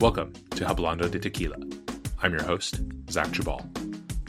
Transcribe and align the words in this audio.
Welcome 0.00 0.32
to 0.50 0.64
Hablando 0.64 1.10
de 1.10 1.18
Tequila. 1.18 1.56
I'm 2.22 2.30
your 2.32 2.44
host, 2.44 2.80
Zach 3.10 3.32
Jabal. 3.32 3.68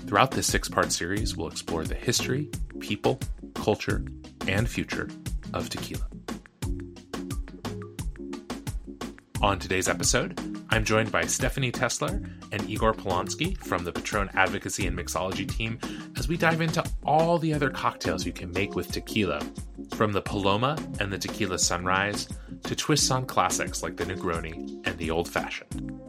Throughout 0.08 0.32
this 0.32 0.48
six 0.48 0.68
part 0.68 0.92
series, 0.92 1.38
we'll 1.38 1.50
explore 1.50 1.84
the 1.84 1.94
history, 1.94 2.50
people, 2.80 3.20
culture, 3.54 4.04
and 4.48 4.68
future 4.68 5.08
of 5.54 5.70
tequila. 5.70 6.08
On 9.44 9.60
today's 9.60 9.88
episode, 9.88 10.40
I'm 10.72 10.84
joined 10.84 11.12
by 11.12 11.28
Stephanie 11.28 11.72
Tesler 11.72 12.28
and 12.52 12.68
Igor 12.68 12.96
Polonsky 12.96 13.56
from 13.60 13.84
the 13.84 13.92
Patron 13.92 14.32
Advocacy 14.34 14.88
and 14.88 14.98
Mixology 14.98 15.48
team 15.48 15.78
as 16.18 16.28
we 16.28 16.36
dive 16.36 16.62
into 16.62 16.84
all 17.06 17.38
the 17.38 17.54
other 17.54 17.70
cocktails 17.70 18.26
you 18.26 18.34
can 18.34 18.52
make 18.54 18.74
with 18.74 18.92
tequila, 18.92 19.40
from 19.94 20.14
the 20.14 20.22
Paloma 20.22 20.80
and 21.00 21.14
the 21.14 21.18
Tequila 21.20 21.60
Sunrise 21.60 22.28
to 22.64 22.76
twists 22.76 23.12
on 23.12 23.28
classics 23.28 23.84
like 23.84 23.98
the 23.98 24.06
Negroni 24.06 24.79
and 25.00 25.08
the 25.08 25.12
Old 25.12 25.30
Fashioned. 25.30 26.00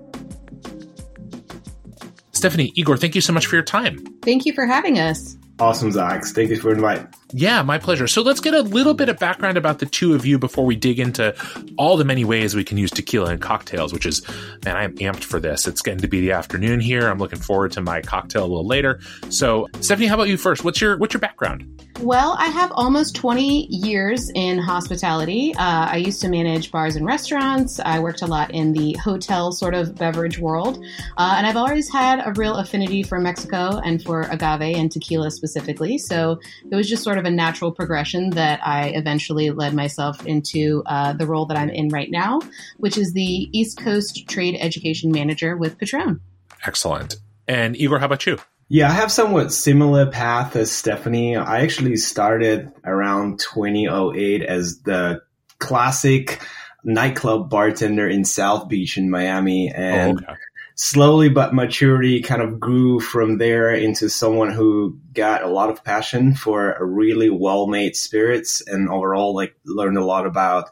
Stephanie, 2.33 2.73
Igor, 2.75 2.97
thank 2.97 3.15
you 3.15 3.21
so 3.21 3.33
much 3.33 3.47
for 3.47 3.57
your 3.57 3.65
time. 3.65 3.99
Thank 4.23 4.47
you 4.47 4.53
for 4.53 4.66
having 4.66 4.99
us. 4.99 5.37
Awesome, 5.59 5.93
Zach. 5.93 6.25
Thank 6.25 6.49
you 6.49 6.57
for 6.57 6.73
inviting. 6.73 7.07
Yeah, 7.33 7.61
my 7.61 7.79
pleasure. 7.79 8.09
So 8.09 8.23
let's 8.23 8.41
get 8.41 8.55
a 8.55 8.63
little 8.63 8.95
bit 8.95 9.11
of 9.11 9.19
background 9.19 9.59
about 9.59 9.79
the 9.79 9.85
two 9.85 10.15
of 10.15 10.25
you 10.25 10.39
before 10.39 10.65
we 10.65 10.75
dig 10.75 10.99
into 10.99 11.35
all 11.77 11.99
the 11.99 12.05
many 12.05 12.25
ways 12.25 12.55
we 12.55 12.65
can 12.65 12.79
use 12.79 12.91
tequila 12.91 13.33
in 13.33 13.41
cocktails, 13.41 13.93
which 13.93 14.07
is, 14.07 14.27
man, 14.65 14.75
I'm 14.75 14.97
amped 14.97 15.25
for 15.25 15.38
this. 15.38 15.66
It's 15.66 15.83
getting 15.83 16.01
to 16.01 16.09
be 16.09 16.23
the 16.23 16.33
afternoon 16.33 16.80
here. 16.80 17.09
I'm 17.09 17.19
looking 17.19 17.38
forward 17.38 17.73
to 17.73 17.83
my 17.83 18.01
cocktail 18.01 18.43
a 18.43 18.49
little 18.49 18.66
later. 18.66 19.01
So, 19.29 19.69
Stephanie, 19.80 20.07
how 20.07 20.15
about 20.15 20.29
you 20.29 20.38
first? 20.38 20.65
What's 20.65 20.80
your 20.80 20.97
what's 20.97 21.13
your 21.13 21.21
background? 21.21 21.90
Well, 22.02 22.34
I 22.38 22.46
have 22.46 22.73
almost 22.74 23.15
20 23.16 23.66
years 23.66 24.30
in 24.34 24.59
hospitality. 24.59 25.54
Uh, 25.54 25.87
I 25.90 25.96
used 25.96 26.23
to 26.23 26.30
manage 26.30 26.70
bars 26.70 26.96
and 26.96 27.04
restaurants. 27.04 27.79
I 27.79 27.98
worked 27.98 28.23
a 28.23 28.26
lot 28.26 28.52
in 28.52 28.73
the 28.73 28.95
hotel 28.95 29.52
sort 29.52 29.74
of 29.74 29.96
beverage 29.96 30.38
world. 30.38 30.82
Uh, 31.18 31.34
and 31.37 31.46
I've 31.46 31.59
always 31.59 31.92
had 31.92 32.26
a 32.26 32.32
real 32.32 32.54
affinity 32.57 33.02
for 33.02 33.20
Mexico 33.20 33.82
and 33.84 34.02
for 34.02 34.23
agave 34.23 34.76
and 34.76 34.90
tequila 34.90 35.30
specifically. 35.30 35.98
So 35.98 36.40
it 36.70 36.74
was 36.74 36.88
just 36.88 37.02
sort 37.02 37.18
of 37.18 37.26
a 37.26 37.30
natural 37.30 37.70
progression 37.70 38.30
that 38.30 38.66
I 38.66 38.88
eventually 38.95 39.51
led 39.51 39.74
myself 39.74 40.24
into 40.24 40.82
uh, 40.87 41.12
the 41.12 41.26
role 41.26 41.45
that 41.46 41.59
I'm 41.59 41.68
in 41.68 41.90
right 41.90 42.10
now, 42.10 42.40
which 42.79 42.96
is 42.96 43.12
the 43.12 43.51
East 43.52 43.79
Coast 43.79 44.26
Trade 44.26 44.57
Education 44.59 45.12
Manager 45.12 45.54
with 45.54 45.76
Patron. 45.76 46.23
Excellent. 46.64 47.16
And 47.46 47.76
Igor, 47.76 47.98
how 47.98 48.07
about 48.07 48.24
you? 48.24 48.38
Yeah, 48.73 48.88
I 48.88 48.93
have 48.93 49.10
somewhat 49.10 49.52
similar 49.52 50.07
path 50.07 50.54
as 50.54 50.71
Stephanie. 50.71 51.37
I 51.37 51.63
actually 51.63 51.96
started 51.96 52.71
around 52.85 53.40
2008 53.40 54.43
as 54.43 54.82
the 54.82 55.23
classic 55.59 56.40
nightclub 56.85 57.51
bartender 57.51 58.09
in 58.09 58.24
South 58.24 58.68
Beach 58.68 58.96
in 58.96 59.10
Miami. 59.10 59.73
And 59.74 60.21
oh, 60.21 60.23
okay. 60.23 60.41
slowly 60.76 61.29
but 61.29 61.52
maturity 61.52 62.23
kind 62.23 62.43
of 62.43 62.60
grew 62.60 63.01
from 63.01 63.38
there 63.38 63.74
into 63.74 64.09
someone 64.09 64.53
who 64.53 65.00
got 65.15 65.43
a 65.43 65.50
lot 65.50 65.71
of 65.71 65.82
passion 65.82 66.37
for 66.37 66.78
really 66.81 67.28
well 67.28 67.66
made 67.66 67.97
spirits 67.97 68.62
and 68.65 68.88
overall 68.88 69.34
like 69.34 69.56
learned 69.65 69.98
a 69.98 70.04
lot 70.04 70.26
about 70.26 70.71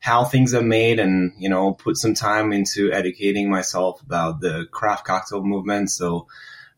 how 0.00 0.22
things 0.22 0.52
are 0.52 0.62
made 0.62 1.00
and, 1.00 1.32
you 1.38 1.48
know, 1.48 1.72
put 1.72 1.96
some 1.96 2.12
time 2.12 2.52
into 2.52 2.92
educating 2.92 3.50
myself 3.50 4.02
about 4.02 4.42
the 4.42 4.66
craft 4.70 5.06
cocktail 5.06 5.42
movement. 5.42 5.90
So 5.90 6.26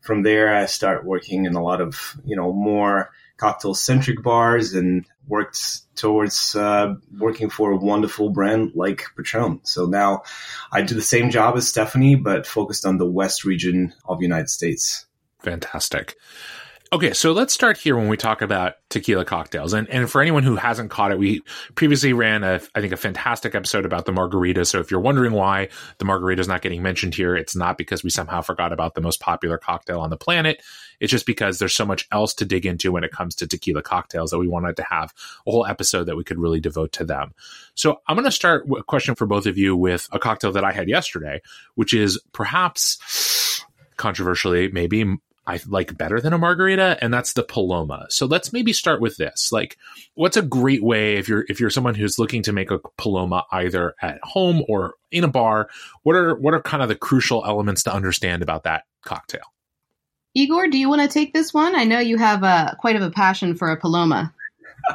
from 0.01 0.23
there, 0.23 0.53
I 0.53 0.65
start 0.65 1.05
working 1.05 1.45
in 1.45 1.55
a 1.55 1.63
lot 1.63 1.81
of, 1.81 2.17
you 2.25 2.35
know, 2.35 2.51
more 2.51 3.11
cocktail 3.37 3.73
centric 3.73 4.21
bars 4.21 4.73
and 4.73 5.05
worked 5.27 5.95
towards 5.95 6.55
uh, 6.55 6.95
working 7.17 7.49
for 7.49 7.71
a 7.71 7.77
wonderful 7.77 8.29
brand 8.29 8.71
like 8.75 9.05
Patron. 9.15 9.61
So 9.63 9.85
now 9.85 10.23
I 10.71 10.81
do 10.81 10.93
the 10.93 11.01
same 11.01 11.29
job 11.29 11.55
as 11.55 11.67
Stephanie, 11.67 12.15
but 12.15 12.45
focused 12.45 12.85
on 12.85 12.97
the 12.97 13.09
West 13.09 13.45
region 13.45 13.93
of 14.05 14.19
the 14.19 14.25
United 14.25 14.49
States. 14.49 15.05
Fantastic. 15.39 16.15
Okay, 16.93 17.13
so 17.13 17.31
let's 17.31 17.53
start 17.53 17.77
here 17.77 17.95
when 17.95 18.09
we 18.09 18.17
talk 18.17 18.41
about 18.41 18.73
tequila 18.89 19.23
cocktails. 19.23 19.71
And 19.71 19.89
and 19.89 20.11
for 20.11 20.21
anyone 20.21 20.43
who 20.43 20.57
hasn't 20.57 20.91
caught 20.91 21.13
it, 21.13 21.17
we 21.17 21.41
previously 21.73 22.11
ran 22.11 22.43
a 22.43 22.59
I 22.75 22.81
think 22.81 22.91
a 22.91 22.97
fantastic 22.97 23.55
episode 23.55 23.85
about 23.85 24.05
the 24.05 24.11
margarita. 24.11 24.65
So 24.65 24.81
if 24.81 24.91
you're 24.91 24.99
wondering 24.99 25.31
why 25.31 25.69
the 25.99 26.05
margarita 26.05 26.41
is 26.41 26.49
not 26.49 26.61
getting 26.61 26.83
mentioned 26.83 27.15
here, 27.15 27.33
it's 27.33 27.55
not 27.55 27.77
because 27.77 28.03
we 28.03 28.09
somehow 28.09 28.41
forgot 28.41 28.73
about 28.73 28.95
the 28.95 28.99
most 28.99 29.21
popular 29.21 29.57
cocktail 29.57 30.01
on 30.01 30.09
the 30.09 30.17
planet. 30.17 30.61
It's 30.99 31.11
just 31.11 31.25
because 31.25 31.59
there's 31.59 31.73
so 31.73 31.85
much 31.85 32.09
else 32.11 32.33
to 32.35 32.45
dig 32.45 32.65
into 32.65 32.91
when 32.91 33.05
it 33.05 33.11
comes 33.13 33.35
to 33.35 33.47
tequila 33.47 33.81
cocktails 33.81 34.31
that 34.31 34.39
we 34.39 34.49
wanted 34.49 34.75
to 34.75 34.83
have 34.83 35.13
a 35.47 35.51
whole 35.51 35.65
episode 35.65 36.07
that 36.07 36.17
we 36.17 36.25
could 36.25 36.39
really 36.39 36.59
devote 36.59 36.91
to 36.93 37.05
them. 37.05 37.33
So 37.73 38.01
I'm 38.05 38.17
going 38.17 38.25
to 38.25 38.31
start 38.31 38.65
a 38.69 38.83
question 38.83 39.15
for 39.15 39.25
both 39.25 39.45
of 39.45 39.57
you 39.57 39.77
with 39.77 40.09
a 40.11 40.19
cocktail 40.19 40.51
that 40.51 40.65
I 40.65 40.73
had 40.73 40.89
yesterday, 40.89 41.41
which 41.75 41.93
is 41.93 42.19
perhaps 42.33 43.63
controversially 43.95 44.69
maybe 44.73 45.05
I 45.47 45.59
like 45.67 45.97
better 45.97 46.21
than 46.21 46.33
a 46.33 46.37
margarita, 46.37 46.97
and 47.01 47.13
that's 47.13 47.33
the 47.33 47.43
Paloma. 47.43 48.05
So 48.09 48.25
let's 48.27 48.53
maybe 48.53 48.73
start 48.73 49.01
with 49.01 49.17
this. 49.17 49.51
Like, 49.51 49.77
what's 50.13 50.37
a 50.37 50.41
great 50.41 50.83
way 50.83 51.15
if 51.15 51.27
you're 51.27 51.45
if 51.49 51.59
you're 51.59 51.71
someone 51.71 51.95
who's 51.95 52.19
looking 52.19 52.43
to 52.43 52.53
make 52.53 52.69
a 52.69 52.79
Paloma 52.97 53.45
either 53.51 53.95
at 54.01 54.19
home 54.23 54.63
or 54.67 54.95
in 55.11 55.23
a 55.23 55.27
bar? 55.27 55.69
What 56.03 56.15
are 56.15 56.35
what 56.35 56.53
are 56.53 56.61
kind 56.61 56.83
of 56.83 56.89
the 56.89 56.95
crucial 56.95 57.43
elements 57.45 57.83
to 57.83 57.93
understand 57.93 58.43
about 58.43 58.63
that 58.63 58.83
cocktail? 59.03 59.41
Igor, 60.33 60.67
do 60.67 60.77
you 60.77 60.87
want 60.87 61.01
to 61.01 61.07
take 61.07 61.33
this 61.33 61.53
one? 61.53 61.75
I 61.75 61.83
know 61.83 61.99
you 61.99 62.17
have 62.17 62.43
a 62.43 62.77
quite 62.79 62.95
of 62.95 63.01
a 63.01 63.11
passion 63.11 63.55
for 63.55 63.71
a 63.71 63.77
Paloma. 63.77 64.33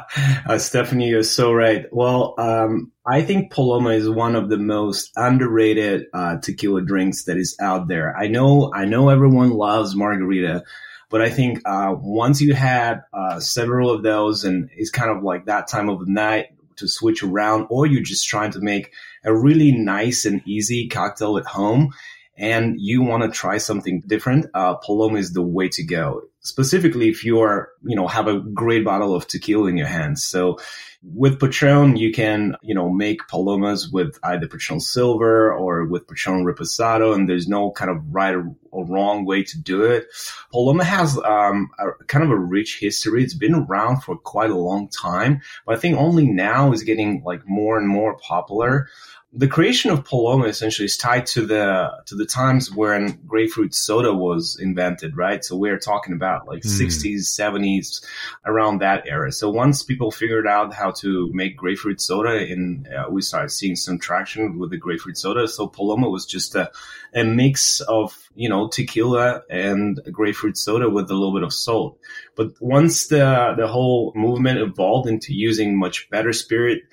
uh, 0.47 0.57
Stephanie, 0.57 1.09
you're 1.09 1.23
so 1.23 1.53
right. 1.53 1.85
Well, 1.91 2.35
um, 2.37 2.91
I 3.05 3.21
think 3.21 3.51
Paloma 3.51 3.91
is 3.91 4.09
one 4.09 4.35
of 4.35 4.49
the 4.49 4.57
most 4.57 5.11
underrated 5.15 6.07
uh, 6.13 6.37
tequila 6.37 6.81
drinks 6.81 7.25
that 7.25 7.37
is 7.37 7.55
out 7.59 7.87
there. 7.87 8.15
I 8.15 8.27
know, 8.27 8.71
I 8.73 8.85
know 8.85 9.09
everyone 9.09 9.51
loves 9.51 9.95
margarita, 9.95 10.63
but 11.09 11.21
I 11.21 11.29
think 11.29 11.61
uh, 11.65 11.95
once 11.97 12.41
you 12.41 12.53
had 12.53 13.03
uh, 13.13 13.39
several 13.39 13.91
of 13.91 14.03
those, 14.03 14.43
and 14.43 14.69
it's 14.75 14.89
kind 14.89 15.09
of 15.09 15.23
like 15.23 15.45
that 15.45 15.67
time 15.67 15.89
of 15.89 15.99
the 15.99 16.11
night 16.11 16.47
to 16.77 16.87
switch 16.87 17.23
around, 17.23 17.67
or 17.69 17.85
you're 17.85 18.03
just 18.03 18.27
trying 18.27 18.51
to 18.51 18.59
make 18.59 18.91
a 19.23 19.35
really 19.35 19.71
nice 19.71 20.25
and 20.25 20.41
easy 20.45 20.87
cocktail 20.87 21.37
at 21.37 21.45
home, 21.45 21.93
and 22.37 22.75
you 22.79 23.01
want 23.01 23.23
to 23.23 23.29
try 23.29 23.57
something 23.57 24.03
different, 24.05 24.45
uh, 24.53 24.75
Paloma 24.75 25.17
is 25.17 25.33
the 25.33 25.41
way 25.41 25.69
to 25.69 25.83
go. 25.83 26.21
Specifically, 26.47 27.09
if 27.09 27.23
you 27.23 27.41
are, 27.41 27.69
you 27.83 27.95
know, 27.95 28.07
have 28.07 28.27
a 28.27 28.39
great 28.39 28.85
bottle 28.85 29.13
of 29.13 29.27
tequila 29.27 29.67
in 29.69 29.77
your 29.77 29.87
hands. 29.87 30.25
So 30.25 30.59
with 31.03 31.39
Patron, 31.39 31.95
you 31.95 32.11
can, 32.11 32.55
you 32.61 32.73
know, 32.73 32.89
make 32.89 33.27
Palomas 33.27 33.89
with 33.89 34.17
either 34.23 34.47
Patron 34.47 34.79
Silver 34.79 35.53
or 35.53 35.85
with 35.85 36.07
Patron 36.07 36.45
Reposado, 36.45 37.13
and 37.13 37.29
there's 37.29 37.47
no 37.47 37.71
kind 37.71 37.91
of 37.91 37.97
right 38.09 38.35
or 38.71 38.85
wrong 38.85 39.25
way 39.25 39.43
to 39.43 39.59
do 39.59 39.83
it. 39.83 40.07
Paloma 40.51 40.83
has 40.83 41.17
um, 41.19 41.69
a 41.79 42.03
kind 42.05 42.23
of 42.23 42.31
a 42.31 42.37
rich 42.37 42.79
history. 42.79 43.23
It's 43.23 43.33
been 43.33 43.55
around 43.55 44.01
for 44.01 44.17
quite 44.17 44.49
a 44.49 44.57
long 44.57 44.89
time, 44.89 45.41
but 45.65 45.75
I 45.75 45.79
think 45.79 45.97
only 45.97 46.25
now 46.25 46.71
is 46.71 46.83
getting 46.83 47.23
like 47.23 47.41
more 47.47 47.77
and 47.77 47.87
more 47.87 48.17
popular 48.17 48.87
the 49.33 49.47
creation 49.47 49.91
of 49.91 50.05
Paloma 50.05 50.45
essentially 50.45 50.85
is 50.85 50.97
tied 50.97 51.25
to 51.27 51.45
the 51.45 51.91
to 52.05 52.15
the 52.15 52.25
times 52.25 52.73
when 52.73 53.19
grapefruit 53.27 53.75
soda 53.75 54.13
was 54.13 54.57
invented, 54.59 55.17
right? 55.17 55.43
So 55.43 55.55
we're 55.55 55.77
talking 55.77 56.13
about 56.13 56.36
like 56.45 56.63
mm. 56.63 56.85
60s, 56.85 57.21
70s, 57.21 58.03
around 58.45 58.79
that 58.79 59.07
era. 59.07 59.31
So 59.31 59.49
once 59.49 59.83
people 59.83 60.11
figured 60.11 60.45
out 60.45 60.73
how 60.73 60.91
to 60.99 61.29
make 61.33 61.57
grapefruit 61.57 62.01
soda, 62.01 62.37
and 62.37 62.87
uh, 62.87 63.07
we 63.09 63.21
started 63.21 63.49
seeing 63.49 63.75
some 63.75 63.97
traction 63.97 64.59
with 64.59 64.71
the 64.71 64.77
grapefruit 64.77 65.17
soda. 65.17 65.47
So 65.47 65.67
Paloma 65.67 66.09
was 66.09 66.25
just 66.25 66.53
a, 66.55 66.71
a 67.15 67.23
mix 67.23 67.81
of 67.81 68.29
you 68.35 68.49
know 68.49 68.67
tequila 68.67 69.41
and 69.49 69.99
grapefruit 70.11 70.57
soda 70.57 70.89
with 70.89 71.09
a 71.09 71.13
little 71.13 71.33
bit 71.33 71.43
of 71.43 71.53
salt. 71.53 71.97
But 72.35 72.51
once 72.59 73.07
the 73.07 73.55
the 73.57 73.67
whole 73.67 74.11
movement 74.15 74.59
evolved 74.59 75.07
into 75.09 75.33
using 75.33 75.79
much 75.79 76.09
better 76.09 76.33
spirit 76.33 76.83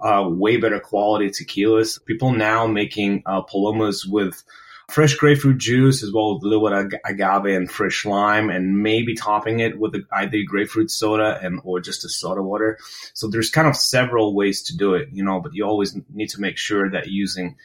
uh, 0.00 0.28
way 0.28 0.56
better 0.56 0.80
quality 0.80 1.30
tequilas. 1.30 2.04
People 2.04 2.32
now 2.32 2.66
making 2.66 3.22
uh, 3.26 3.42
palomas 3.42 4.06
with 4.06 4.42
fresh 4.90 5.14
grapefruit 5.14 5.58
juice 5.58 6.02
as 6.02 6.12
well 6.12 6.36
as 6.36 6.42
a 6.42 6.46
little 6.46 6.68
bit 6.68 6.94
of 6.94 7.00
agave 7.04 7.56
and 7.56 7.70
fresh 7.70 8.04
lime 8.04 8.50
and 8.50 8.82
maybe 8.82 9.14
topping 9.14 9.60
it 9.60 9.78
with 9.78 9.94
either 10.12 10.42
grapefruit 10.46 10.90
soda 10.90 11.38
and 11.42 11.60
or 11.64 11.80
just 11.80 12.04
a 12.04 12.08
soda 12.08 12.42
water. 12.42 12.78
So 13.14 13.28
there's 13.28 13.50
kind 13.50 13.66
of 13.66 13.76
several 13.76 14.34
ways 14.34 14.62
to 14.64 14.76
do 14.76 14.94
it, 14.94 15.08
you 15.12 15.24
know, 15.24 15.40
but 15.40 15.54
you 15.54 15.64
always 15.64 15.96
need 16.12 16.28
to 16.30 16.40
make 16.40 16.58
sure 16.58 16.90
that 16.90 17.08
using 17.08 17.56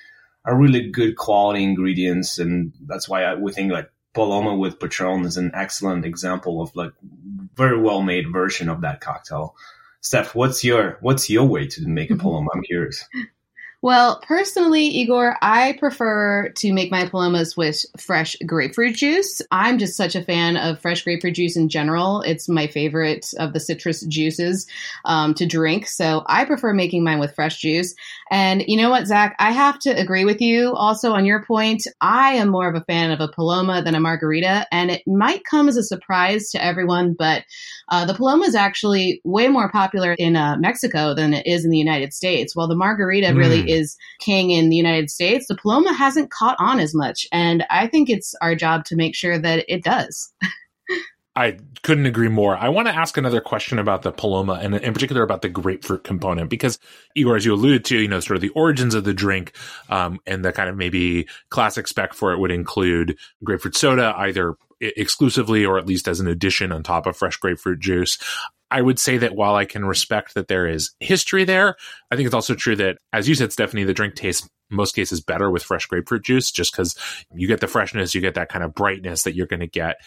a 0.46 0.56
really 0.56 0.90
good 0.90 1.18
quality 1.18 1.64
ingredients. 1.64 2.40
And 2.40 2.74
that's 2.86 3.10
why 3.10 3.24
I, 3.24 3.36
we 3.36 3.52
think 3.52 3.72
like 3.72 3.92
Paloma 4.14 4.56
with 4.56 4.80
Patron 4.80 5.26
is 5.26 5.38
an 5.38 5.52
excellent 5.54 6.06
example 6.06 6.62
of 6.62 6.76
like 6.76 6.94
very 7.56 7.80
well 7.80 8.02
made 8.02 8.32
version 8.32 8.70
of 8.70 8.82
that 8.82 9.02
cocktail. 9.02 9.56
Steph, 10.02 10.34
what's 10.34 10.64
your 10.64 10.98
what's 11.02 11.30
your 11.30 11.46
way 11.46 11.68
to 11.68 11.86
make 11.88 12.10
a 12.10 12.14
mm-hmm. 12.14 12.22
paloma? 12.22 12.50
I'm 12.54 12.64
curious. 12.64 13.06
Well, 13.82 14.20
personally, 14.28 14.84
Igor, 14.88 15.38
I 15.42 15.78
prefer 15.80 16.50
to 16.50 16.74
make 16.74 16.92
my 16.92 17.08
palomas 17.08 17.56
with 17.56 17.86
fresh 17.98 18.36
grapefruit 18.46 18.98
juice. 18.98 19.42
I'm 19.52 19.78
just 19.78 19.96
such 19.96 20.16
a 20.16 20.24
fan 20.24 20.58
of 20.58 20.82
fresh 20.82 21.06
grapefruit 21.06 21.36
juice 21.36 21.56
in 21.56 21.70
general. 21.70 22.22
It's 22.22 22.50
my 22.50 22.68
favorite 22.68 23.34
of 23.40 23.54
the 23.54 23.60
citrus 23.62 24.02
juices 24.02 24.68
um, 25.06 25.34
to 25.36 25.46
drink. 25.46 25.88
So 25.88 26.24
I 26.26 26.44
prefer 26.44 26.74
making 26.74 27.06
mine 27.06 27.20
with 27.20 27.34
fresh 27.34 27.60
juice. 27.60 27.96
And 28.32 28.64
you 28.68 28.78
know 28.78 28.90
what, 28.90 29.08
Zach? 29.08 29.36
I 29.40 29.52
have 29.52 29.80
to 29.80 29.90
agree 29.90 30.26
with 30.26 30.40
you 30.40 30.74
also 30.74 31.14
on 31.14 31.26
your 31.26 31.44
point. 31.44 31.84
I 32.00 32.34
am 32.34 32.50
more 32.50 32.70
of 32.70 32.76
a 32.76 32.86
fan 32.86 33.12
of 33.12 33.20
a 33.20 33.28
Paloma 33.28 33.82
than 33.82 33.96
a 33.96 34.00
margarita, 34.00 34.68
and 34.72 34.92
it 34.92 35.02
might 35.08 35.44
come 35.46 35.68
as 35.68 35.78
a 35.78 35.84
surprise 35.84 36.50
to 36.52 36.64
everyone, 36.64 37.16
but 37.18 37.44
uh, 37.90 38.06
the 38.06 38.14
Paloma 38.14 38.46
is 38.46 38.56
actually 38.56 39.22
way 39.24 39.48
more 39.48 39.72
popular 39.72 40.14
in 40.14 40.36
uh, 40.36 40.58
Mexico 40.58 41.14
than 41.14 41.34
it 41.34 41.48
is 41.48 41.66
in 41.66 41.72
the 41.72 41.78
United 41.78 42.14
States. 42.14 42.56
While 42.56 42.68
the 42.68 42.76
margarita 42.76 43.28
mm. 43.28 43.38
really 43.38 43.70
is 43.70 43.98
king 44.20 44.52
in 44.52 44.70
the 44.70 44.76
United 44.76 45.10
States, 45.10 45.48
the 45.48 45.58
Paloma 45.58 45.94
hasn't 45.94 46.32
caught 46.32 46.58
on 46.60 46.80
as 46.80 46.94
much. 46.94 47.26
And 47.32 47.66
I 47.70 47.88
think 47.88 48.10
it's 48.10 48.36
our 48.42 48.56
job 48.56 48.86
to 48.86 48.96
make 48.96 49.16
sure 49.16 49.40
that 49.40 49.66
it 49.68 49.84
does. 49.84 50.32
I 51.40 51.58
couldn't 51.84 52.06
agree 52.06 52.28
more. 52.28 52.58
I 52.58 52.68
want 52.68 52.90
to 52.90 52.94
ask 52.94 53.16
another 53.16 53.40
question 53.40 53.80
about 53.80 54.02
the 54.02 54.12
Paloma 54.12 54.60
and 54.62 54.76
in 54.76 54.94
particular 54.94 55.24
about 55.24 55.42
the 55.42 55.48
grapefruit 55.48 56.04
component 56.04 56.50
because 56.50 56.80
Igor, 57.16 57.38
as 57.38 57.46
you 57.46 57.54
alluded 57.54 57.86
to, 57.86 57.98
you 57.98 58.10
know, 58.10 58.20
sort 58.20 58.36
of 58.36 58.42
the 58.42 58.50
origins 58.50 58.94
of 58.94 59.06
the 59.06 59.14
drink, 59.14 59.56
um, 59.88 60.20
and 60.28 60.44
the 60.44 60.52
kind 60.52 60.68
of 60.70 60.76
maybe 60.76 61.30
classic 61.48 61.88
spec 61.88 62.14
for 62.14 62.34
it 62.34 62.40
would 62.40 62.52
include 62.52 63.18
grapefruit 63.42 63.78
soda, 63.78 64.14
either 64.18 64.56
exclusively 64.82 65.64
or 65.66 65.78
at 65.78 65.86
least 65.86 66.10
as 66.10 66.20
an 66.20 66.28
addition 66.28 66.74
on 66.74 66.84
top 66.84 67.08
of 67.08 67.16
fresh 67.16 67.38
grapefruit 67.38 67.80
juice. 67.80 68.18
I 68.70 68.82
would 68.82 69.00
say 69.00 69.18
that 69.20 69.34
while 69.34 69.56
I 69.56 69.64
can 69.64 69.86
respect 69.86 70.34
that 70.34 70.50
there 70.50 70.68
is 70.68 70.92
history 71.00 71.46
there, 71.46 71.78
I 72.12 72.18
think 72.18 72.26
it's 72.26 72.36
also 72.36 72.54
true 72.54 72.76
that, 72.76 72.98
as 73.14 73.30
you 73.30 73.36
said, 73.36 73.54
Stephanie, 73.54 73.86
the 73.86 73.94
drink 73.94 74.16
tastes 74.16 74.48
most 74.70 74.96
cases 74.96 75.22
better 75.22 75.50
with 75.50 75.64
fresh 75.64 75.86
grapefruit 75.86 76.24
juice 76.24 76.52
just 76.52 76.72
because 76.72 76.96
you 77.34 77.48
get 77.48 77.60
the 77.60 77.68
freshness, 77.68 78.14
you 78.14 78.22
get 78.22 78.36
that 78.36 78.50
kind 78.50 78.64
of 78.64 78.76
brightness 78.76 79.24
that 79.24 79.36
you're 79.36 79.48
going 79.48 79.60
to 79.62 79.68
get 79.68 79.98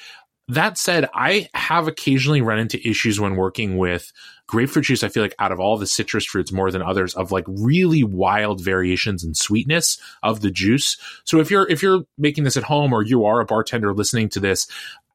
that 0.49 0.77
said, 0.77 1.09
I 1.15 1.49
have 1.55 1.89
occasionally 1.89 2.43
run 2.43 2.59
into 2.59 2.87
issues 2.87 3.21
when 3.21 3.37
working 3.37 3.79
with 3.79 4.13
grapefruit 4.47 4.87
juice. 4.87 5.05
I 5.05 5.09
feel 5.09 5.23
like 5.23 5.35
out 5.39 5.53
of 5.53 5.61
all 5.61 5.79
the 5.79 5.87
citrus 5.87 6.27
fruits, 6.27 6.53
more 6.53 6.71
than 6.71 6.83
others, 6.83 7.15
of 7.15 7.33
like 7.33 7.45
really 7.47 8.03
wild 8.03 8.63
variations 8.63 9.25
in 9.25 9.35
sweetness 9.35 9.99
of 10.23 10.41
the 10.41 10.51
juice. 10.51 10.97
So 11.25 11.39
if 11.39 11.51
you're 11.51 11.69
if 11.71 11.83
you're 11.83 12.05
making 12.19 12.45
this 12.45 12.57
at 12.57 12.65
home 12.65 12.93
or 12.93 13.03
you 13.03 13.25
are 13.25 13.41
a 13.41 13.47
bartender 13.47 13.95
listening 13.95 14.29
to 14.31 14.41
this, 14.41 14.67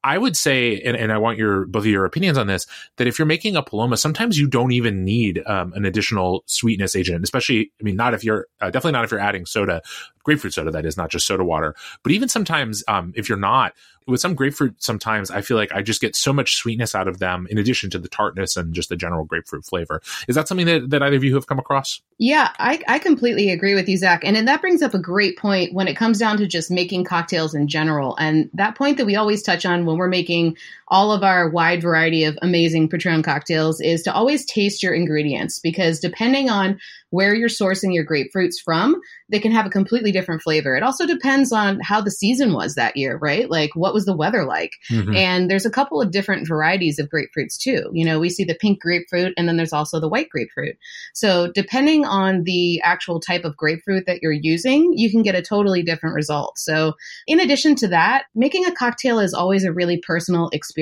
I 0.04 0.18
would 0.18 0.38
say, 0.38 0.80
and, 0.82 0.96
and, 0.96 1.12
I 1.12 1.18
want 1.18 1.38
your 1.38 1.66
both 1.66 1.82
of 1.82 1.88
your 1.88 2.06
opinions 2.06 2.38
on 2.38 2.48
this, 2.48 2.66
that 2.96 3.08
if 3.08 3.20
you're 3.20 3.26
making 3.26 3.56
a 3.56 3.64
paloma, 3.64 3.98
sometimes 3.98 4.40
you 4.40 4.48
don't 4.48 4.72
even 4.72 5.04
need 5.04 5.42
um, 5.46 5.74
an 5.74 5.86
additional 5.86 6.44
sweetness 6.46 6.96
agent, 6.96 7.24
especially, 7.24 7.72
I 7.82 7.84
mean, 7.84 7.96
not 7.96 8.14
if 8.14 8.24
you're 8.24 8.48
uh, 8.62 8.68
definitely 8.68 8.94
not 8.94 9.04
if 9.04 9.12
you're 9.12 9.20
adding 9.20 9.46
soda, 9.46 9.82
grapefruit 10.24 10.54
soda, 10.54 10.72
that 10.72 10.86
is 10.86 10.96
not 10.96 11.10
just 11.10 11.26
soda 11.26 11.44
water, 11.44 11.76
but 12.04 12.12
even 12.12 12.30
sometimes 12.30 12.84
um, 12.88 13.12
if 13.16 13.28
you're 13.28 13.38
not, 13.38 13.74
with 14.08 14.22
some 14.22 14.36
grapefruit, 14.36 14.82
sometimes 14.82 15.30
I 15.30 15.42
feel 15.42 15.58
like 15.58 15.72
I 15.72 15.82
just 15.82 16.02
get 16.02 16.16
so 16.16 16.32
much 16.32 16.56
sweetness 16.56 16.96
out 16.96 17.08
of 17.08 17.20
them 17.20 17.48
in 17.50 17.58
addition 17.58 17.90
to 17.92 18.00
the 18.00 18.08
tartness 18.08 18.56
and 18.56 18.74
just 18.74 18.90
the 18.90 18.96
general 18.96 19.26
grapefruit 19.26 19.66
flavor. 19.66 20.02
Is 20.28 20.36
that 20.36 20.48
something 20.48 20.66
that, 20.66 20.90
that 20.90 21.04
either 21.04 21.18
of 21.18 21.24
you 21.24 21.36
have 21.36 21.48
come 21.48 21.60
across? 21.60 22.02
Yeah, 22.18 22.52
I, 22.58 22.82
I 22.88 23.00
completely 23.00 23.52
agree 23.52 23.76
with 23.76 23.88
you, 23.88 23.98
Zach. 23.98 24.24
And, 24.24 24.38
and 24.38 24.48
that 24.48 24.62
brings 24.62 24.82
up 24.82 24.94
a 24.94 25.00
great 25.00 25.38
point 25.38 25.74
when 25.74 25.88
it 25.88 25.96
comes 25.96 26.18
down 26.18 26.38
to 26.38 26.48
just 26.48 26.72
making 26.72 27.04
cocktails 27.04 27.54
in 27.54 27.68
general. 27.68 28.16
And 28.18 28.50
that 28.54 28.76
point 28.76 28.98
that 28.98 29.06
we 29.06 29.16
always 29.16 29.44
touch 29.44 29.66
on 29.66 29.86
when 29.86 29.98
we're 29.98 30.08
making 30.08 30.58
all 30.90 31.12
of 31.12 31.24
our 31.24 31.50
wide 31.50 31.82
variety 31.82 32.24
of 32.24 32.38
amazing 32.42 32.88
Patron 32.88 33.22
cocktails 33.22 33.82
is 33.82 34.04
to 34.04 34.14
always 34.14 34.46
taste 34.46 34.82
your 34.82 34.94
ingredients 34.94 35.60
because 35.60 36.00
depending 36.00 36.50
on 36.50 36.80
where 37.10 37.34
you're 37.34 37.48
sourcing 37.48 37.94
your 37.94 38.06
grapefruits 38.06 38.56
from, 38.64 39.00
they 39.30 39.40
can 39.40 39.52
have 39.52 39.66
a 39.66 39.70
completely 39.70 40.12
different 40.12 40.42
flavor. 40.42 40.76
It 40.76 40.84
also 40.84 41.06
depends 41.06 41.54
on 41.54 41.80
how 41.82 42.02
the 42.02 42.12
season 42.12 42.54
was 42.54 42.76
that 42.76 42.98
year, 42.98 43.18
right? 43.18 43.50
Like 43.50 43.72
what 43.76 43.94
was 43.94 44.06
the 44.06 44.16
weather 44.16 44.46
like? 44.46 44.72
Mm-hmm. 44.92 45.16
And 45.16 45.50
there's 45.50 45.66
a 45.66 45.72
couple 45.72 46.02
of 46.02 46.12
different 46.12 46.48
varieties 46.48 47.00
of 47.00 47.10
grapefruits 47.10 47.58
too. 47.58 47.90
You 47.94 48.06
know, 48.06 48.20
we 48.20 48.30
see 48.30 48.44
the 48.44 48.56
pink 48.56 48.82
grapefruit 48.82 49.34
and 49.38 49.48
then 49.48 49.56
there's 49.56 49.74
also 49.74 50.00
the 50.00 50.10
white 50.10 50.30
grapefruit. 50.30 50.76
So 51.14 51.52
depending 51.54 52.06
on 52.06 52.44
the 52.44 52.82
actual 52.82 53.20
type 53.20 53.46
of 53.46 53.56
grapefruit 53.56 54.06
that 54.06 54.20
you're 54.22 54.32
using, 54.32 54.94
you 54.94 55.10
can 55.10 55.22
get 55.22 55.36
a 55.36 55.42
totally 55.42 55.84
different 55.84 56.16
result. 56.16 56.58
So 56.58 56.94
in 57.26 57.40
addition 57.40 57.76
to 57.76 57.88
that, 57.90 58.26
making 58.36 58.66
a 58.66 58.74
cocktail 58.74 59.20
is 59.20 59.34
always 59.34 59.64
a 59.64 59.74
really 59.74 59.98
personal 59.98 60.50
experience. 60.52 60.77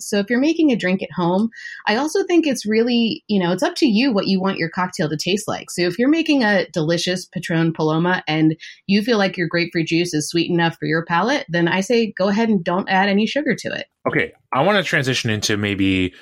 So 0.00 0.18
if 0.18 0.30
you're 0.30 0.38
making 0.38 0.70
a 0.70 0.76
drink 0.76 1.02
at 1.02 1.12
home, 1.12 1.50
I 1.86 1.96
also 1.96 2.24
think 2.24 2.46
it's 2.46 2.66
really, 2.66 3.24
you 3.28 3.40
know, 3.40 3.52
it's 3.52 3.62
up 3.62 3.74
to 3.76 3.86
you 3.86 4.12
what 4.12 4.26
you 4.26 4.40
want 4.40 4.58
your 4.58 4.68
cocktail 4.68 5.08
to 5.08 5.16
taste 5.16 5.48
like. 5.48 5.70
So 5.70 5.82
if 5.82 5.98
you're 5.98 6.08
making 6.08 6.44
a 6.44 6.68
delicious 6.70 7.24
Patron 7.24 7.72
Paloma 7.72 8.22
and 8.28 8.56
you 8.86 9.02
feel 9.02 9.18
like 9.18 9.36
your 9.36 9.48
grapefruit 9.48 9.86
juice 9.86 10.14
is 10.14 10.28
sweet 10.28 10.50
enough 10.50 10.76
for 10.78 10.86
your 10.86 11.04
palate, 11.04 11.46
then 11.48 11.68
I 11.68 11.80
say 11.80 12.12
go 12.12 12.28
ahead 12.28 12.48
and 12.48 12.62
don't 12.62 12.88
add 12.88 13.08
any 13.08 13.26
sugar 13.26 13.54
to 13.54 13.68
it. 13.72 13.86
Okay, 14.06 14.32
I 14.52 14.62
want 14.62 14.78
to 14.78 14.84
transition 14.84 15.30
into 15.30 15.56
maybe 15.56 16.14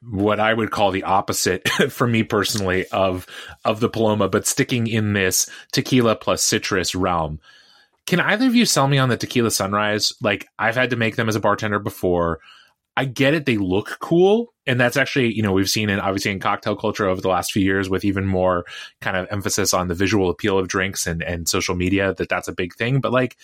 what 0.00 0.40
I 0.40 0.52
would 0.52 0.70
call 0.70 0.90
the 0.90 1.04
opposite 1.04 1.68
for 1.90 2.06
me 2.06 2.22
personally 2.22 2.86
of 2.88 3.26
of 3.64 3.80
the 3.80 3.88
Paloma, 3.88 4.28
but 4.28 4.46
sticking 4.46 4.86
in 4.86 5.12
this 5.12 5.48
tequila 5.72 6.16
plus 6.16 6.42
citrus 6.42 6.94
realm. 6.94 7.40
Can 8.06 8.20
either 8.20 8.46
of 8.46 8.54
you 8.54 8.66
sell 8.66 8.88
me 8.88 8.98
on 8.98 9.08
the 9.08 9.16
tequila 9.16 9.50
sunrise? 9.50 10.12
Like 10.20 10.48
I've 10.58 10.74
had 10.74 10.90
to 10.90 10.96
make 10.96 11.16
them 11.16 11.28
as 11.28 11.36
a 11.36 11.40
bartender 11.40 11.78
before. 11.78 12.40
I 12.96 13.04
get 13.04 13.34
it; 13.34 13.46
they 13.46 13.56
look 13.56 13.98
cool, 14.00 14.52
and 14.66 14.80
that's 14.80 14.96
actually 14.96 15.34
you 15.34 15.42
know 15.42 15.52
we've 15.52 15.68
seen 15.68 15.90
it 15.90 15.98
obviously 15.98 16.30
in 16.30 16.40
cocktail 16.40 16.76
culture 16.76 17.08
over 17.08 17.20
the 17.20 17.28
last 17.28 17.52
few 17.52 17.62
years 17.62 17.88
with 17.88 18.04
even 18.04 18.26
more 18.26 18.64
kind 19.00 19.16
of 19.16 19.26
emphasis 19.30 19.72
on 19.72 19.88
the 19.88 19.94
visual 19.94 20.30
appeal 20.30 20.58
of 20.58 20.68
drinks 20.68 21.06
and 21.06 21.22
and 21.22 21.48
social 21.48 21.74
media 21.74 22.14
that 22.14 22.28
that's 22.28 22.48
a 22.48 22.52
big 22.52 22.74
thing. 22.74 23.00
But 23.00 23.12
like, 23.12 23.36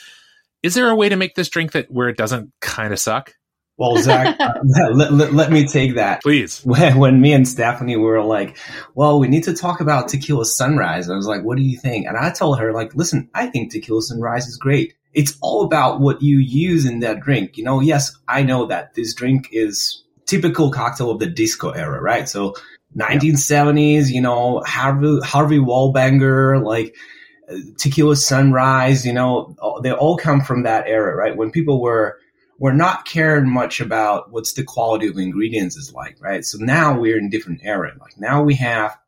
is 0.63 0.75
there 0.75 0.89
a 0.89 0.97
way 0.97 1.09
to 1.09 1.17
make 1.17 1.35
this 1.35 1.49
drink 1.49 1.73
that 1.73 1.91
where 1.91 2.09
it 2.09 2.17
doesn't 2.17 2.53
kind 2.61 2.93
of 2.93 2.99
suck? 2.99 3.35
Well, 3.79 3.97
Zach, 3.99 4.37
uh, 4.41 4.55
let, 4.65 5.13
let, 5.13 5.33
let, 5.33 5.53
me 5.53 5.67
take 5.67 5.95
that. 5.95 6.21
Please. 6.21 6.63
When, 6.65 6.99
when, 6.99 7.21
me 7.21 7.33
and 7.33 7.47
Stephanie 7.47 7.97
were 7.97 8.23
like, 8.23 8.59
well, 8.95 9.21
we 9.21 9.29
need 9.29 9.45
to 9.45 9.55
talk 9.55 9.81
about 9.81 10.09
Tequila 10.09 10.45
Sunrise. 10.45 11.09
I 11.09 11.15
was 11.15 11.27
like, 11.27 11.45
what 11.45 11.57
do 11.57 11.63
you 11.63 11.79
think? 11.79 12.07
And 12.07 12.17
I 12.17 12.31
told 12.31 12.59
her, 12.59 12.73
like, 12.73 12.95
listen, 12.97 13.31
I 13.35 13.47
think 13.47 13.71
Tequila 13.71 14.03
Sunrise 14.03 14.49
is 14.49 14.57
great. 14.57 14.95
It's 15.15 15.37
all 15.41 15.65
about 15.65 16.01
what 16.01 16.23
you 16.23 16.39
use 16.39 16.85
in 16.85 17.01
that 17.01 17.21
drink. 17.21 17.57
You 17.57 17.65
know, 17.65 17.81
yes, 17.81 18.17
I 18.29 18.43
know 18.43 18.67
that 18.67 18.95
this 18.95 19.15
drink 19.15 19.49
is 19.53 20.03
typical 20.27 20.71
cocktail 20.71 21.11
of 21.11 21.19
the 21.19 21.27
disco 21.27 21.71
era, 21.71 22.01
right? 22.01 22.29
So 22.29 22.55
1970s, 22.97 24.11
you 24.11 24.21
know, 24.21 24.63
Harvey, 24.67 25.19
Harvey 25.25 25.59
Wallbanger, 25.59 26.63
like, 26.65 26.95
Tequila 27.79 28.15
Sunrise, 28.15 29.07
you 29.07 29.13
know, 29.13 29.57
they 29.83 29.91
all 29.91 30.19
come 30.19 30.43
from 30.43 30.65
that 30.65 30.87
era, 30.87 31.17
right? 31.17 31.35
When 31.35 31.51
people 31.51 31.81
were 31.81 32.19
we're 32.59 32.73
not 32.73 33.05
caring 33.05 33.49
much 33.49 33.81
about 33.81 34.33
what's 34.33 34.55
the 34.55 34.65
quality 34.65 35.07
of 35.07 35.15
the 35.15 35.23
ingredients 35.23 35.77
is 35.77 35.93
like, 35.93 36.17
right? 36.21 36.45
So 36.45 36.59
now 36.61 36.99
we're 36.99 37.17
in 37.17 37.31
different 37.31 37.61
era. 37.63 37.93
Like 38.01 38.19
now 38.19 38.43
we 38.43 38.55
have 38.57 38.99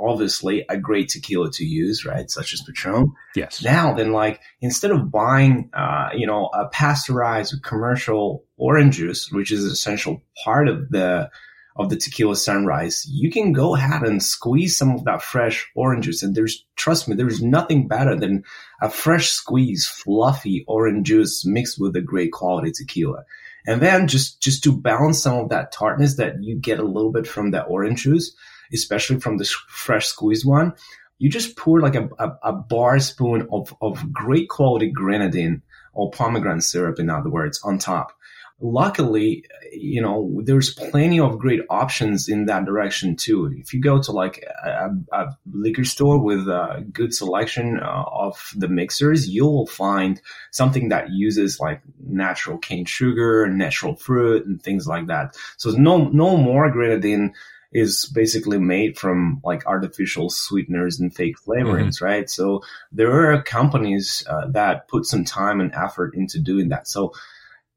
obviously 0.00 0.64
a 0.68 0.76
great 0.76 1.08
tequila 1.08 1.50
to 1.52 1.64
use, 1.64 2.04
right? 2.04 2.30
Such 2.30 2.52
as 2.52 2.62
Patron. 2.62 3.12
Yes. 3.34 3.62
Now 3.62 3.94
then, 3.94 4.12
like 4.12 4.40
instead 4.60 4.90
of 4.90 5.10
buying, 5.10 5.70
uh, 5.72 6.10
you 6.14 6.26
know, 6.26 6.46
a 6.46 6.68
pasteurized 6.68 7.62
commercial 7.62 8.44
orange 8.56 8.96
juice, 8.96 9.30
which 9.30 9.52
is 9.52 9.64
an 9.64 9.70
essential 9.70 10.22
part 10.44 10.68
of 10.68 10.88
the 10.90 11.30
of 11.78 11.90
the 11.90 11.96
tequila 11.96 12.34
sunrise, 12.34 13.06
you 13.08 13.30
can 13.30 13.52
go 13.52 13.76
ahead 13.76 14.02
and 14.02 14.20
squeeze 14.20 14.76
some 14.76 14.90
of 14.90 15.04
that 15.04 15.22
fresh 15.22 15.70
orange 15.76 16.06
juice. 16.06 16.24
And 16.24 16.34
there's, 16.34 16.66
trust 16.74 17.06
me, 17.06 17.14
there's 17.14 17.40
nothing 17.40 17.86
better 17.86 18.16
than 18.16 18.42
a 18.82 18.90
fresh 18.90 19.30
squeeze, 19.30 19.86
fluffy 19.86 20.64
orange 20.66 21.06
juice 21.06 21.46
mixed 21.46 21.80
with 21.80 21.94
a 21.94 22.00
great 22.00 22.32
quality 22.32 22.72
tequila. 22.72 23.22
And 23.64 23.80
then 23.80 24.08
just, 24.08 24.42
just 24.42 24.64
to 24.64 24.76
balance 24.76 25.22
some 25.22 25.38
of 25.38 25.50
that 25.50 25.70
tartness 25.70 26.16
that 26.16 26.42
you 26.42 26.56
get 26.56 26.80
a 26.80 26.84
little 26.84 27.12
bit 27.12 27.28
from 27.28 27.52
that 27.52 27.66
orange 27.68 28.02
juice, 28.02 28.34
especially 28.72 29.20
from 29.20 29.38
the 29.38 29.48
fresh 29.68 30.06
squeezed 30.06 30.46
one, 30.46 30.72
you 31.18 31.28
just 31.28 31.56
pour 31.56 31.80
like 31.80 31.94
a, 31.94 32.08
a, 32.18 32.38
a 32.44 32.52
bar 32.52 32.98
spoon 32.98 33.46
of, 33.52 33.74
of 33.80 34.12
great 34.12 34.48
quality 34.48 34.90
grenadine 34.90 35.62
or 35.92 36.10
pomegranate 36.10 36.62
syrup, 36.62 36.98
in 36.98 37.10
other 37.10 37.30
words, 37.30 37.60
on 37.64 37.78
top 37.78 38.12
luckily, 38.60 39.44
you 39.72 40.02
know, 40.02 40.40
there's 40.44 40.74
plenty 40.74 41.20
of 41.20 41.38
great 41.38 41.60
options 41.70 42.28
in 42.28 42.46
that 42.46 42.64
direction 42.64 43.14
too. 43.14 43.52
If 43.56 43.72
you 43.72 43.80
go 43.80 44.02
to 44.02 44.12
like 44.12 44.44
a, 44.64 44.90
a 45.12 45.36
liquor 45.52 45.84
store 45.84 46.18
with 46.18 46.48
a 46.48 46.84
good 46.92 47.14
selection 47.14 47.78
uh, 47.78 48.04
of 48.10 48.52
the 48.56 48.68
mixers, 48.68 49.28
you'll 49.28 49.66
find 49.66 50.20
something 50.50 50.88
that 50.88 51.10
uses 51.10 51.60
like 51.60 51.82
natural 52.04 52.58
cane 52.58 52.84
sugar, 52.84 53.46
natural 53.48 53.94
fruit, 53.94 54.46
and 54.46 54.60
things 54.60 54.86
like 54.86 55.06
that. 55.06 55.36
So 55.56 55.70
no, 55.70 56.08
no 56.08 56.36
more 56.36 56.70
grenadine 56.70 57.34
is 57.72 58.06
basically 58.06 58.58
made 58.58 58.98
from 58.98 59.40
like 59.44 59.66
artificial 59.66 60.30
sweeteners 60.30 60.98
and 60.98 61.14
fake 61.14 61.36
flavorings, 61.38 61.96
mm-hmm. 61.96 62.04
right? 62.04 62.30
So 62.30 62.62
there 62.92 63.30
are 63.32 63.42
companies 63.42 64.24
uh, 64.28 64.46
that 64.48 64.88
put 64.88 65.04
some 65.04 65.24
time 65.24 65.60
and 65.60 65.74
effort 65.74 66.14
into 66.14 66.40
doing 66.40 66.70
that. 66.70 66.88
So 66.88 67.12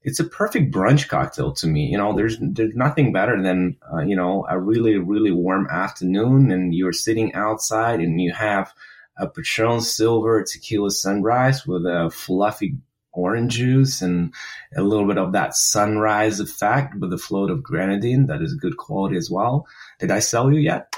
it's 0.04 0.20
a 0.20 0.26
perfect 0.26 0.74
brunch 0.74 1.10
cocktail 1.10 1.54
to 1.54 1.68
me. 1.68 1.86
You 1.88 1.98
know, 1.98 2.16
there's 2.16 2.38
there's 2.40 2.76
nothing 2.76 3.12
better 3.12 3.42
than 3.42 3.78
uh, 3.94 4.00
you 4.00 4.16
know 4.16 4.46
a 4.50 4.60
really 4.60 4.98
really 4.98 5.32
warm 5.32 5.68
afternoon 5.70 6.52
and 6.52 6.74
you're 6.74 6.94
sitting 6.94 7.34
outside 7.34 8.00
and 8.00 8.20
you 8.20 8.34
have 8.34 8.74
a 9.18 9.28
Patron 9.28 9.82
Silver 9.82 10.44
tequila 10.44 10.90
sunrise 10.90 11.68
with 11.68 11.86
a 11.86 12.10
fluffy 12.12 12.78
orange 13.14 13.56
juice 13.56 14.02
and 14.02 14.34
a 14.76 14.82
little 14.82 15.08
bit 15.08 15.18
of 15.18 15.34
that 15.34 15.56
sunrise 15.56 16.40
effect 16.40 16.96
with 16.96 17.12
a 17.14 17.18
float 17.18 17.50
of 17.50 17.64
grenadine 17.64 18.28
that 18.28 18.42
is 18.42 18.54
good 18.54 18.78
quality 18.78 19.18
as 19.18 19.30
well. 19.30 19.68
Did 20.00 20.12
I 20.12 20.20
sell 20.20 20.52
you 20.52 20.60
yet? 20.60 20.94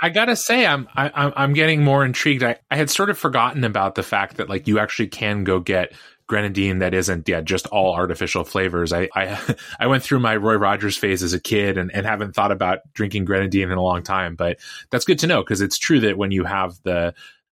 I 0.00 0.10
gotta 0.12 0.36
say, 0.36 0.66
I'm 0.66 0.88
I, 0.94 1.06
am 1.06 1.12
i 1.14 1.32
I'm 1.36 1.52
getting 1.54 1.82
more 1.82 2.04
intrigued. 2.04 2.42
I, 2.42 2.56
I 2.70 2.76
had 2.76 2.90
sort 2.90 3.10
of 3.10 3.18
forgotten 3.18 3.64
about 3.64 3.94
the 3.94 4.02
fact 4.02 4.36
that 4.36 4.48
like 4.48 4.66
you 4.66 4.78
actually 4.78 5.08
can 5.08 5.44
go 5.44 5.60
get 5.60 5.92
grenadine 6.26 6.78
that 6.78 6.94
isn't 6.94 7.28
yeah 7.28 7.42
just 7.42 7.66
all 7.68 7.94
artificial 7.94 8.44
flavors. 8.44 8.92
I 8.92 9.08
I 9.14 9.56
I 9.80 9.86
went 9.86 10.02
through 10.02 10.20
my 10.20 10.36
Roy 10.36 10.56
Rogers 10.56 10.96
phase 10.96 11.22
as 11.22 11.32
a 11.32 11.40
kid 11.40 11.78
and, 11.78 11.94
and 11.94 12.06
haven't 12.06 12.34
thought 12.34 12.52
about 12.52 12.80
drinking 12.92 13.24
grenadine 13.24 13.70
in 13.70 13.78
a 13.78 13.82
long 13.82 14.02
time, 14.02 14.34
but 14.34 14.58
that's 14.90 15.04
good 15.04 15.20
to 15.20 15.26
know 15.26 15.42
because 15.42 15.60
it's 15.60 15.78
true 15.78 16.00
that 16.00 16.18
when 16.18 16.30
you 16.30 16.44
have 16.44 16.78
the 16.82 17.14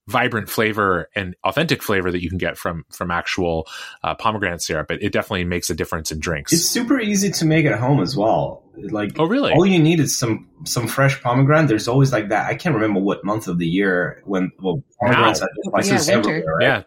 vibrant 0.08 0.48
flavor 0.48 1.10
and 1.14 1.36
authentic 1.44 1.82
flavor 1.82 2.10
that 2.10 2.22
you 2.22 2.30
can 2.30 2.38
get 2.38 2.56
from 2.56 2.84
from 2.90 3.10
actual 3.10 3.68
uh, 4.02 4.14
pomegranate 4.14 4.62
syrup, 4.62 4.90
it, 4.90 5.02
it 5.02 5.12
definitely 5.12 5.44
makes 5.44 5.68
a 5.68 5.74
difference 5.74 6.10
in 6.10 6.18
drinks. 6.18 6.52
It's 6.52 6.64
super 6.64 6.98
easy 6.98 7.30
to 7.30 7.44
make 7.44 7.66
at 7.66 7.78
home 7.78 8.00
as 8.00 8.16
well. 8.16 8.64
Like 8.76 9.12
oh 9.18 9.26
really? 9.26 9.52
All 9.52 9.66
you 9.66 9.78
need 9.78 10.00
is 10.00 10.18
some 10.18 10.48
some 10.64 10.88
fresh 10.88 11.20
pomegranate. 11.22 11.68
There's 11.68 11.88
always 11.88 12.12
like 12.12 12.30
that. 12.30 12.46
I 12.46 12.54
can't 12.54 12.74
remember 12.74 13.00
what 13.00 13.24
month 13.24 13.48
of 13.48 13.58
the 13.58 13.66
year 13.66 14.22
when 14.24 14.50
well 14.60 14.82
pomegranates 15.00 15.42
are 15.42 15.48
yeah, 15.82 16.16
winter. 16.16 16.44
Right? 16.58 16.62
Yeah, 16.62 16.82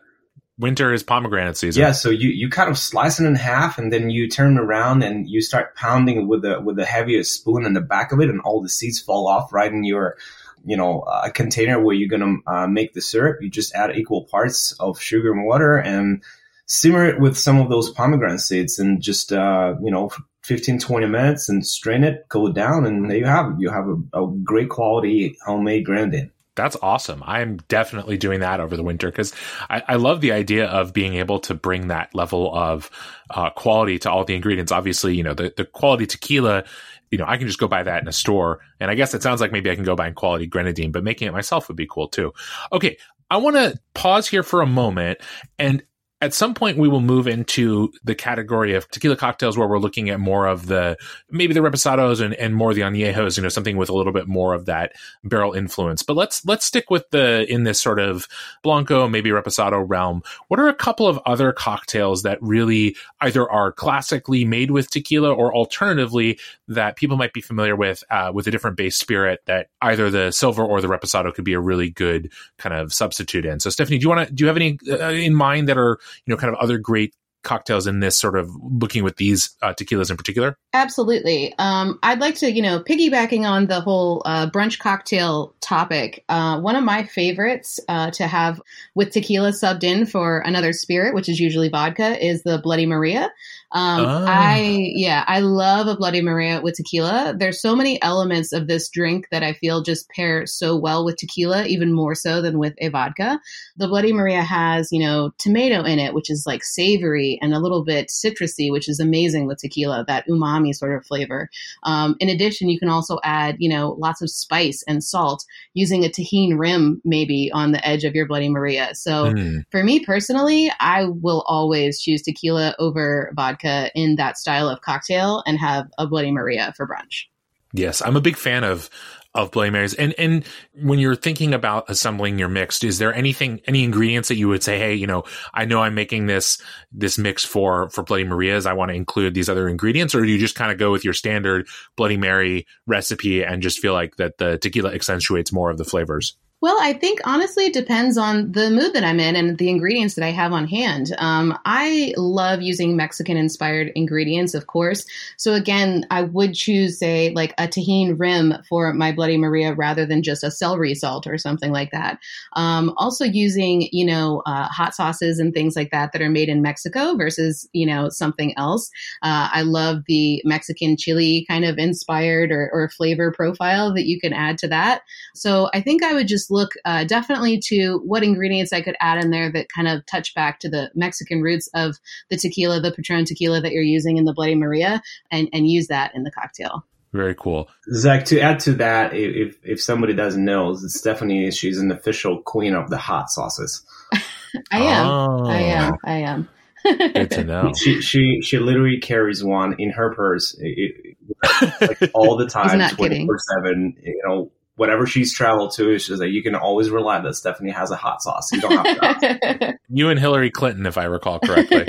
winter 0.58 0.94
is 0.94 1.04
pomegranate 1.04 1.58
season. 1.58 1.82
Yeah, 1.82 1.92
so 1.92 2.10
you, 2.10 2.30
you 2.30 2.50
kind 2.50 2.70
of 2.70 2.78
slice 2.78 3.20
it 3.20 3.26
in 3.26 3.36
half 3.36 3.78
and 3.78 3.92
then 3.92 4.10
you 4.10 4.30
turn 4.30 4.58
around 4.58 5.04
and 5.04 5.30
you 5.30 5.42
start 5.42 5.76
pounding 5.76 6.28
with 6.28 6.42
the 6.42 6.60
with 6.62 6.76
the 6.76 6.86
heaviest 6.86 7.34
spoon 7.34 7.66
in 7.66 7.74
the 7.74 7.82
back 7.82 8.12
of 8.12 8.20
it, 8.20 8.30
and 8.30 8.42
all 8.42 8.62
the 8.62 8.70
seeds 8.70 9.00
fall 9.00 9.28
off 9.28 9.54
right 9.54 9.72
in 9.72 9.84
your 9.84 10.18
you 10.66 10.78
know 10.78 11.02
a 11.02 11.32
container 11.32 11.80
where 11.80 11.96
you're 11.96 12.10
gonna 12.10 12.38
uh, 12.48 12.68
make 12.68 12.94
the 12.94 13.02
syrup. 13.02 13.42
You 13.42 13.50
just 13.50 13.74
add 13.76 13.96
equal 13.96 14.26
parts 14.26 14.74
of 14.80 15.00
sugar 15.00 15.32
and 15.32 15.46
water 15.46 15.78
and 15.78 16.24
simmer 16.66 17.06
it 17.06 17.20
with 17.20 17.38
some 17.38 17.60
of 17.60 17.70
those 17.70 17.90
pomegranate 17.92 18.40
seeds 18.40 18.80
and 18.80 19.02
just 19.02 19.34
uh, 19.34 19.76
you 19.84 19.92
know 19.92 20.10
15 20.44 20.80
20 20.80 21.06
minutes 21.08 21.50
and 21.50 21.66
strain 21.66 22.04
it 22.04 22.26
cool 22.30 22.48
it 22.48 22.56
down 22.56 22.86
and 22.86 23.10
there 23.10 23.18
you 23.18 23.26
have 23.26 23.48
it 23.48 23.56
you 23.60 23.70
have 23.70 23.88
a, 23.88 24.24
a 24.24 24.32
great 24.44 24.70
quality 24.70 25.38
homemade 25.46 25.86
grenadine 25.86 26.32
that's 26.54 26.76
awesome. 26.82 27.24
I'm 27.26 27.58
definitely 27.70 28.18
doing 28.18 28.42
that 28.42 28.60
over 28.60 28.76
the 28.76 28.84
winter 28.84 29.10
because 29.10 29.34
I, 29.70 29.84
I, 29.88 29.96
love 29.96 30.20
the 30.20 30.34
idea 30.34 30.66
of 30.66 30.92
being 30.92 31.14
able 31.14 31.40
to 31.40 31.54
bring 31.54 31.88
that 31.88 32.14
level 32.14 32.54
of 32.54 32.92
uh, 33.30 33.52
quality 33.52 33.98
to 34.00 34.12
all 34.12 34.26
the 34.26 34.36
ingredients. 34.36 34.72
Obviously, 34.72 35.16
you 35.16 35.24
know, 35.24 35.34
the, 35.34 35.54
the 35.56 35.64
quality 35.64 36.06
tequila, 36.06 36.66
you 37.12 37.18
know, 37.18 37.26
I 37.28 37.38
can 37.38 37.46
just 37.46 37.60
go 37.60 37.68
buy 37.68 37.84
that 37.84 38.02
in 38.02 38.08
a 38.08 38.14
store. 38.14 38.62
And 38.80 38.90
I 38.90 38.96
guess 38.96 39.14
it 39.14 39.22
sounds 39.22 39.42
like 39.42 39.52
maybe 39.52 39.70
I 39.70 39.76
can 39.76 39.84
go 39.84 39.96
buy 39.96 40.08
in 40.08 40.14
quality 40.14 40.48
grenadine, 40.48 40.92
but 40.92 41.04
making 41.04 41.28
it 41.28 41.34
myself 41.34 41.68
would 41.68 41.78
be 41.78 41.88
cool 41.88 42.08
too. 42.08 42.34
Okay. 42.72 42.98
I 43.30 43.38
want 43.38 43.56
to 43.56 43.80
pause 43.94 44.28
here 44.28 44.44
for 44.44 44.62
a 44.62 44.66
moment 44.66 45.20
and 45.60 45.84
at 46.22 46.36
some 46.36 46.54
point 46.54 46.78
we 46.78 46.88
will 46.88 47.02
move 47.02 47.28
into 47.28 47.92
the 48.04 48.14
category 48.14 48.76
of 48.76 48.88
tequila 48.92 49.16
cocktails 49.16 49.58
where 49.58 49.68
we're 49.68 49.80
looking 49.80 50.10
at 50.10 50.20
more 50.20 50.46
of 50.46 50.68
the 50.68 50.96
maybe 51.32 51.54
the 51.54 51.60
reposados 51.60 52.22
and, 52.22 52.36
and 52.36 52.56
more 52.56 52.74
the 52.76 52.82
añejos 52.82 53.38
you 53.38 53.44
know 53.44 53.50
something 53.50 53.76
with 53.76 53.90
a 53.90 53.94
little 53.94 54.14
bit 54.14 54.28
more 54.28 54.54
of 54.54 54.66
that 54.66 54.94
barrel 55.24 55.54
influence. 55.54 56.04
But 56.04 56.16
let's 56.16 56.46
let's 56.46 56.66
stick 56.66 56.90
with 56.92 57.10
the 57.10 57.52
in 57.52 57.64
this 57.64 57.82
sort 57.82 58.00
of 58.00 58.28
blanco 58.64 59.08
maybe 59.08 59.32
reposado 59.32 59.84
realm. 59.86 60.22
What 60.48 60.60
are 60.60 60.68
a 60.68 60.76
couple 60.76 61.08
of 61.08 61.20
other 61.26 61.52
cocktails 61.52 62.22
that 62.24 62.38
really 62.42 62.96
either 63.20 63.50
are 63.50 63.72
classically 63.72 64.46
made 64.46 64.70
with 64.72 64.92
tequila 64.92 65.34
or 65.34 65.56
alternatively 65.56 66.40
that 66.68 66.96
people 66.96 67.18
might 67.18 67.34
be 67.34 67.42
familiar 67.42 67.76
with 67.76 68.04
uh, 68.12 68.32
with 68.34 68.46
a 68.46 68.52
different 68.52 68.78
base 68.78 68.96
spirit 68.96 69.40
that 69.48 69.68
either 69.82 70.12
the 70.12 70.32
silver 70.32 70.64
or 70.64 70.82
the 70.82 70.88
reposado 70.88 71.34
could 71.34 71.46
be 71.46 71.54
a 71.54 71.60
really 71.60 71.90
good 71.90 72.32
kind 72.60 72.76
of 72.76 72.94
substitute 72.94 73.46
in? 73.46 73.60
So 73.60 73.72
stephanie 73.72 73.98
do 73.98 74.04
you 74.04 74.10
want 74.10 74.28
to 74.28 74.34
do 74.34 74.44
you 74.44 74.48
have 74.48 74.58
any 74.58 74.78
uh, 74.88 75.10
in 75.10 75.34
mind 75.34 75.68
that 75.68 75.80
are 75.80 75.98
you 76.26 76.32
know, 76.32 76.38
kind 76.38 76.54
of 76.54 76.60
other 76.60 76.78
great 76.78 77.14
cocktails 77.44 77.88
in 77.88 78.00
this 78.00 78.20
sort 78.20 78.38
of 78.38 78.50
looking 78.62 79.04
with 79.04 79.18
these 79.18 79.56
uh, 79.62 79.74
tequilas 79.74 80.12
in 80.12 80.18
particular? 80.18 80.56
Absolutely. 80.74 81.54
Um, 81.58 82.00
I'd 82.04 82.20
like 82.20 82.36
to, 82.36 82.52
you 82.52 82.62
know, 82.62 82.80
piggybacking 82.80 83.48
on 83.50 83.68
the 83.68 83.82
whole 83.82 84.22
uh, 84.26 84.50
brunch 84.50 84.80
cocktail 84.80 85.56
topic, 85.62 86.24
uh, 86.30 86.60
one 86.60 86.76
of 86.76 86.84
my 86.84 87.04
favorites 87.04 87.80
uh, 87.88 88.12
to 88.12 88.28
have 88.28 88.62
with 88.96 89.12
tequila 89.12 89.52
subbed 89.52 89.84
in 89.84 90.06
for 90.06 90.40
another 90.40 90.74
spirit, 90.74 91.14
which 91.14 91.30
is 91.30 91.40
usually 91.40 91.70
vodka, 91.70 92.24
is 92.24 92.44
the 92.44 92.60
Bloody 92.60 92.86
Maria. 92.86 93.32
Um, 93.74 94.06
oh. 94.06 94.26
I 94.28 94.92
yeah, 94.96 95.24
I 95.28 95.40
love 95.40 95.88
a 95.88 95.96
Bloody 95.96 96.22
Maria 96.22 96.62
with 96.62 96.76
tequila. 96.76 97.34
There's 97.38 97.62
so 97.62 97.76
many 97.76 98.02
elements 98.02 98.52
of 98.52 98.68
this 98.68 98.90
drink 98.90 99.28
that 99.32 99.44
I 99.44 99.54
feel 99.54 99.82
just 99.82 100.10
pair 100.10 100.46
so 100.46 100.76
well 100.76 101.06
with 101.06 101.16
tequila, 101.16 101.66
even 101.66 101.94
more 101.94 102.14
so 102.14 102.42
than 102.42 102.60
with 102.60 102.74
a 102.80 102.90
vodka. 102.90 103.40
The 103.78 103.88
Bloody 103.88 104.12
Maria 104.12 104.42
has 104.42 104.90
you 104.92 105.00
know 105.00 105.32
tomato 105.38 105.84
in 105.84 106.00
it, 106.00 106.14
which 106.14 106.30
is 106.30 106.44
like 106.46 106.64
savory 106.64 107.40
and 107.42 107.54
a 107.54 107.60
little 107.60 107.86
bit 107.86 108.10
citrusy, 108.10 108.72
which 108.72 108.90
is 108.90 109.00
amazing 109.00 109.48
with 109.48 109.60
tequila. 109.60 110.04
That 110.06 110.28
umami 110.28 110.76
sort 110.76 110.96
of 110.96 111.06
flavor. 111.06 111.50
Um, 111.84 112.18
in 112.20 112.28
addition, 112.28 112.68
you 112.68 112.80
can 112.80 112.90
also 112.90 113.20
add 113.24 113.56
you 113.60 113.70
know 113.70 113.96
lots 114.00 114.22
of 114.22 114.30
spice 114.30 114.84
and 114.86 115.02
salt 115.02 115.46
using 115.74 116.04
a 116.04 116.10
Tajín 116.10 116.58
rim 116.58 117.02
maybe 117.06 117.50
on 117.54 117.72
the 117.72 117.88
edge 117.88 118.04
of 118.04 118.16
your 118.16 118.28
Bloody 118.28 118.50
Maria. 118.50 118.94
So 118.96 119.34
mm. 119.34 119.64
for 119.72 119.82
me 119.82 120.04
personally, 120.04 120.70
I 120.82 121.06
will 121.06 121.46
always 121.48 122.02
choose 122.02 122.22
tequila 122.22 122.76
over 122.78 123.32
vodka 123.34 123.61
vodka 123.62 123.92
in 123.96 124.16
that 124.16 124.38
style 124.38 124.70
of 124.70 124.82
cocktail 124.82 125.44
and 125.46 125.58
have 125.60 125.88
a 125.98 126.08
Bloody 126.08 126.32
Maria 126.32 126.74
for 126.76 126.88
brunch. 126.88 127.26
Yes, 127.74 128.02
I'm 128.02 128.16
a 128.16 128.22
big 128.22 128.36
fan 128.36 128.64
of 128.64 128.90
of 129.34 129.50
Bloody 129.50 129.70
Marys. 129.70 129.94
And 129.94 130.14
and 130.18 130.44
when 130.74 131.00
you're 131.00 131.16
thinking 131.16 131.54
about 131.54 131.90
assembling 131.90 132.38
your 132.38 132.50
mix, 132.50 132.84
is 132.84 132.98
there 132.98 133.14
anything 133.14 133.62
any 133.66 133.86
ingredients 133.86 134.28
that 134.28 134.36
you 134.36 134.50
would 134.50 134.62
say, 134.62 134.78
hey, 134.78 134.94
you 134.94 135.08
know, 135.08 135.24
I 135.54 135.64
know 135.64 135.82
I'm 135.82 135.96
making 135.96 136.26
this 136.26 136.62
this 136.92 137.18
mix 137.18 137.46
for 137.46 137.90
for 137.92 138.04
Bloody 138.04 138.26
Marias. 138.26 138.66
I 138.66 138.74
want 138.74 138.90
to 138.90 138.96
include 138.96 139.34
these 139.34 139.48
other 139.48 139.70
ingredients, 139.70 140.14
or 140.14 140.22
do 140.22 140.28
you 140.28 140.38
just 140.38 140.56
kind 140.56 140.72
of 140.72 140.78
go 140.78 140.92
with 140.92 141.06
your 141.06 141.14
standard 141.14 141.68
Bloody 141.96 142.18
Mary 142.18 142.68
recipe 142.88 143.42
and 143.42 143.62
just 143.62 143.80
feel 143.80 143.94
like 143.94 144.18
that 144.18 144.38
the 144.38 144.58
tequila 144.58 144.94
accentuates 144.94 145.54
more 145.54 145.70
of 145.70 145.78
the 145.78 145.86
flavors? 145.86 146.36
Well, 146.62 146.78
I 146.80 146.94
think 146.94 147.22
honestly 147.24 147.66
it 147.66 147.74
depends 147.74 148.20
on 148.20 148.52
the 148.52 148.70
mood 148.70 148.94
that 148.94 149.04
I'm 149.04 149.20
in 149.20 149.36
and 149.36 149.58
the 149.58 149.68
ingredients 149.68 150.14
that 150.14 150.24
I 150.24 150.30
have 150.30 150.54
on 150.54 150.68
hand. 150.68 151.12
Um, 151.18 151.58
I 151.66 152.14
love 152.18 152.62
using 152.62 152.96
Mexican 152.96 153.36
inspired 153.36 153.92
ingredients, 153.96 154.54
of 154.54 154.68
course. 154.68 155.04
So 155.38 155.56
again, 155.56 156.06
I 156.12 156.22
would 156.22 156.54
choose, 156.54 157.00
say, 157.00 157.32
like 157.34 157.56
a 157.58 157.68
Tajín 157.68 158.20
rim 158.20 158.54
for 158.70 158.94
my 158.94 159.12
Bloody 159.12 159.38
Maria 159.38 159.74
rather 159.74 160.06
than 160.06 160.22
just 160.22 160.44
a 160.44 160.52
celery 160.52 160.94
salt 160.94 161.26
or 161.26 161.40
something 161.40 161.72
like 161.72 161.90
that. 161.94 162.20
Um, 162.56 162.94
also 162.96 163.26
using, 163.26 163.90
you 163.92 164.06
know, 164.06 164.44
uh, 164.46 164.68
hot 164.68 164.94
sauces 164.94 165.40
and 165.40 165.56
things 165.56 165.76
like 165.76 165.90
that 165.90 166.12
that 166.12 166.22
are 166.22 166.30
made 166.30 166.48
in 166.48 166.62
Mexico 166.62 167.16
versus, 167.16 167.68
you 167.74 167.88
know, 167.88 168.08
something 168.10 168.56
else. 168.56 168.88
Uh, 169.24 169.50
I 169.52 169.64
love 169.64 170.04
the 170.06 170.44
Mexican 170.46 170.96
chili 170.96 171.44
kind 171.50 171.66
of 171.66 171.80
inspired 171.80 172.52
or, 172.52 172.70
or 172.72 172.88
flavor 172.90 173.32
profile 173.32 173.92
that 173.96 174.06
you 174.06 174.20
can 174.20 174.32
add 174.32 174.60
to 174.60 174.68
that. 174.68 175.02
So 175.34 175.68
I 175.74 175.82
think 175.82 176.04
I 176.04 176.14
would 176.14 176.28
just 176.28 176.51
look 176.52 176.72
uh, 176.86 177.04
definitely 177.06 177.60
to 177.68 178.02
what 178.06 178.24
ingredients 178.24 178.74
I 178.74 178.82
could 178.82 178.96
add 179.00 179.24
in 179.24 179.32
there 179.32 179.52
that 179.52 179.68
kind 179.74 179.88
of 179.88 180.06
touch 180.06 180.36
back 180.36 180.60
to 180.60 180.70
the 180.70 180.92
Mexican 180.94 181.42
roots 181.42 181.70
of 181.74 181.98
the 182.30 182.38
tequila, 182.38 182.80
the 182.80 182.92
Patron 182.92 183.26
tequila 183.26 183.62
that 183.62 183.72
you're 183.72 183.82
using 183.82 184.18
in 184.18 184.26
the 184.26 184.34
Bloody 184.34 184.56
Maria, 184.56 185.02
and, 185.32 185.50
and 185.54 185.68
use 185.68 185.88
that 185.88 186.14
in 186.14 186.24
the 186.24 186.32
cocktail. 186.32 186.86
Very 187.14 187.36
cool. 187.36 187.70
Zach, 187.94 188.24
to 188.26 188.40
add 188.40 188.60
to 188.62 188.74
that, 188.74 189.14
if, 189.14 189.58
if 189.64 189.82
somebody 189.82 190.14
doesn't 190.14 190.46
know, 190.46 190.76
Stephanie, 190.76 191.52
she's 191.52 191.78
an 191.78 191.92
official 191.92 192.42
queen 192.42 192.74
of 192.74 192.90
the 192.90 192.98
hot 192.98 193.30
sauces. 193.30 193.84
I 194.72 194.80
am. 194.80 195.08
Oh. 195.08 195.46
I 195.46 195.58
am. 195.58 195.98
I 196.06 196.14
am. 196.20 196.50
Good 196.84 197.32
to 197.32 197.44
know. 197.46 197.74
She 197.76 198.02
she 198.02 198.42
she 198.42 198.58
literally 198.58 199.00
carries 199.00 199.44
one 199.44 199.76
in 199.78 199.92
her 199.92 200.14
purse, 200.14 200.56
it, 200.60 201.16
it, 201.22 201.82
like 201.82 202.12
all 202.14 202.38
the 202.38 202.48
time, 202.50 202.90
twenty 202.96 203.26
four 203.26 203.38
seven. 203.54 203.96
You 204.02 204.22
know, 204.26 204.52
whatever 204.82 205.06
she's 205.06 205.32
traveled 205.32 205.72
to, 205.76 206.00
she's 206.00 206.20
like, 206.20 206.32
you 206.32 206.42
can 206.42 206.56
always 206.56 206.90
rely 206.90 207.22
that 207.22 207.36
Stephanie 207.36 207.70
has 207.70 207.92
a 207.92 207.96
hot 207.96 208.20
sauce. 208.20 208.52
You 208.52 208.62
don't 208.62 208.84
have 208.84 209.20
to. 209.20 209.78
you 209.90 210.10
and 210.10 210.20
Hillary 210.20 210.50
Clinton, 210.50 210.88
if 210.88 210.98
I 210.98 211.04
recall 211.04 211.40
correctly. 211.40 211.84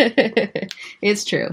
it's 1.00 1.24
true. 1.24 1.48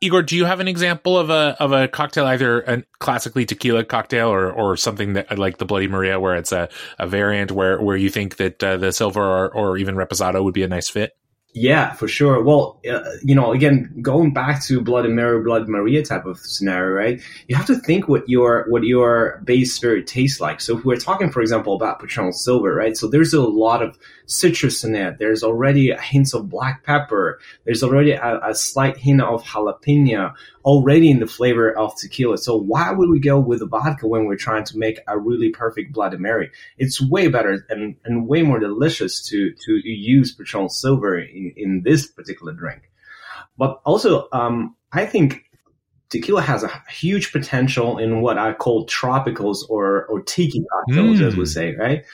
Igor, 0.00 0.22
do 0.22 0.36
you 0.36 0.44
have 0.44 0.60
an 0.60 0.68
example 0.68 1.18
of 1.18 1.28
a 1.28 1.56
of 1.58 1.72
a 1.72 1.88
cocktail, 1.88 2.24
either 2.26 2.60
a 2.60 2.84
classically 3.00 3.44
tequila 3.44 3.82
cocktail 3.82 4.28
or 4.28 4.52
or 4.52 4.76
something 4.76 5.14
that 5.14 5.36
like 5.36 5.58
the 5.58 5.64
Bloody 5.64 5.88
Maria, 5.88 6.20
where 6.20 6.36
it's 6.36 6.52
a, 6.52 6.68
a 7.00 7.08
variant 7.08 7.50
where 7.50 7.80
where 7.80 7.96
you 7.96 8.08
think 8.08 8.36
that 8.36 8.62
uh, 8.62 8.76
the 8.76 8.92
silver 8.92 9.20
or, 9.20 9.52
or 9.52 9.76
even 9.78 9.96
reposado 9.96 10.44
would 10.44 10.54
be 10.54 10.62
a 10.62 10.68
nice 10.68 10.88
fit? 10.88 11.16
Yeah, 11.58 11.94
for 11.94 12.06
sure. 12.06 12.42
Well, 12.42 12.78
uh, 12.86 13.00
you 13.22 13.34
know, 13.34 13.52
again, 13.52 13.90
going 14.02 14.34
back 14.34 14.62
to 14.64 14.78
Blood 14.82 15.06
and 15.06 15.16
Mary, 15.16 15.42
Blood 15.42 15.68
Maria 15.68 16.04
type 16.04 16.26
of 16.26 16.38
scenario, 16.38 16.92
right? 16.92 17.22
You 17.48 17.56
have 17.56 17.64
to 17.68 17.76
think 17.76 18.08
what 18.08 18.28
your 18.28 18.66
what 18.68 18.82
your 18.82 19.40
base 19.42 19.72
spirit 19.72 20.06
tastes 20.06 20.38
like. 20.38 20.60
So 20.60 20.76
if 20.76 20.84
we're 20.84 20.98
talking, 20.98 21.30
for 21.30 21.40
example, 21.40 21.74
about 21.74 21.98
Patron 21.98 22.34
Silver, 22.34 22.74
right? 22.74 22.94
So 22.94 23.08
there's 23.08 23.32
a 23.32 23.40
lot 23.40 23.82
of 23.82 23.98
citrus 24.26 24.84
in 24.84 24.94
it. 24.94 25.18
There's 25.18 25.42
already 25.42 25.88
a 25.88 25.98
hint 25.98 26.34
of 26.34 26.50
black 26.50 26.84
pepper. 26.84 27.40
There's 27.64 27.82
already 27.82 28.10
a, 28.12 28.38
a 28.44 28.54
slight 28.54 28.98
hint 28.98 29.22
of 29.22 29.42
jalapeno 29.42 30.34
already 30.66 31.10
in 31.10 31.20
the 31.20 31.26
flavor 31.26 31.72
of 31.78 31.96
tequila. 31.96 32.36
So 32.36 32.56
why 32.56 32.90
would 32.90 33.08
we 33.08 33.20
go 33.20 33.38
with 33.38 33.62
a 33.62 33.66
vodka 33.66 34.08
when 34.08 34.26
we're 34.26 34.36
trying 34.36 34.64
to 34.64 34.76
make 34.76 34.98
a 35.06 35.16
really 35.16 35.50
perfect 35.50 35.92
Bloody 35.92 36.16
Mary? 36.18 36.50
It's 36.76 37.00
way 37.00 37.28
better 37.28 37.64
and, 37.70 37.94
and 38.04 38.26
way 38.26 38.42
more 38.42 38.58
delicious 38.58 39.24
to, 39.28 39.52
to 39.52 39.72
use 39.84 40.34
Patron 40.34 40.68
Silver 40.68 41.18
in, 41.18 41.45
in 41.56 41.82
this 41.84 42.06
particular 42.06 42.52
drink. 42.52 42.90
But 43.58 43.80
also, 43.84 44.28
um, 44.32 44.76
I 44.92 45.06
think 45.06 45.44
tequila 46.08 46.42
has 46.42 46.62
a 46.62 46.82
huge 46.88 47.32
potential 47.32 47.98
in 47.98 48.20
what 48.20 48.38
I 48.38 48.52
call 48.52 48.86
tropicals 48.86 49.68
or 49.68 50.06
or 50.06 50.22
tiki 50.22 50.64
cocktails, 50.70 51.20
mm. 51.20 51.26
as 51.26 51.34
we 51.34 51.42
hmm. 51.42 51.46
say, 51.46 51.74
right? 51.74 52.04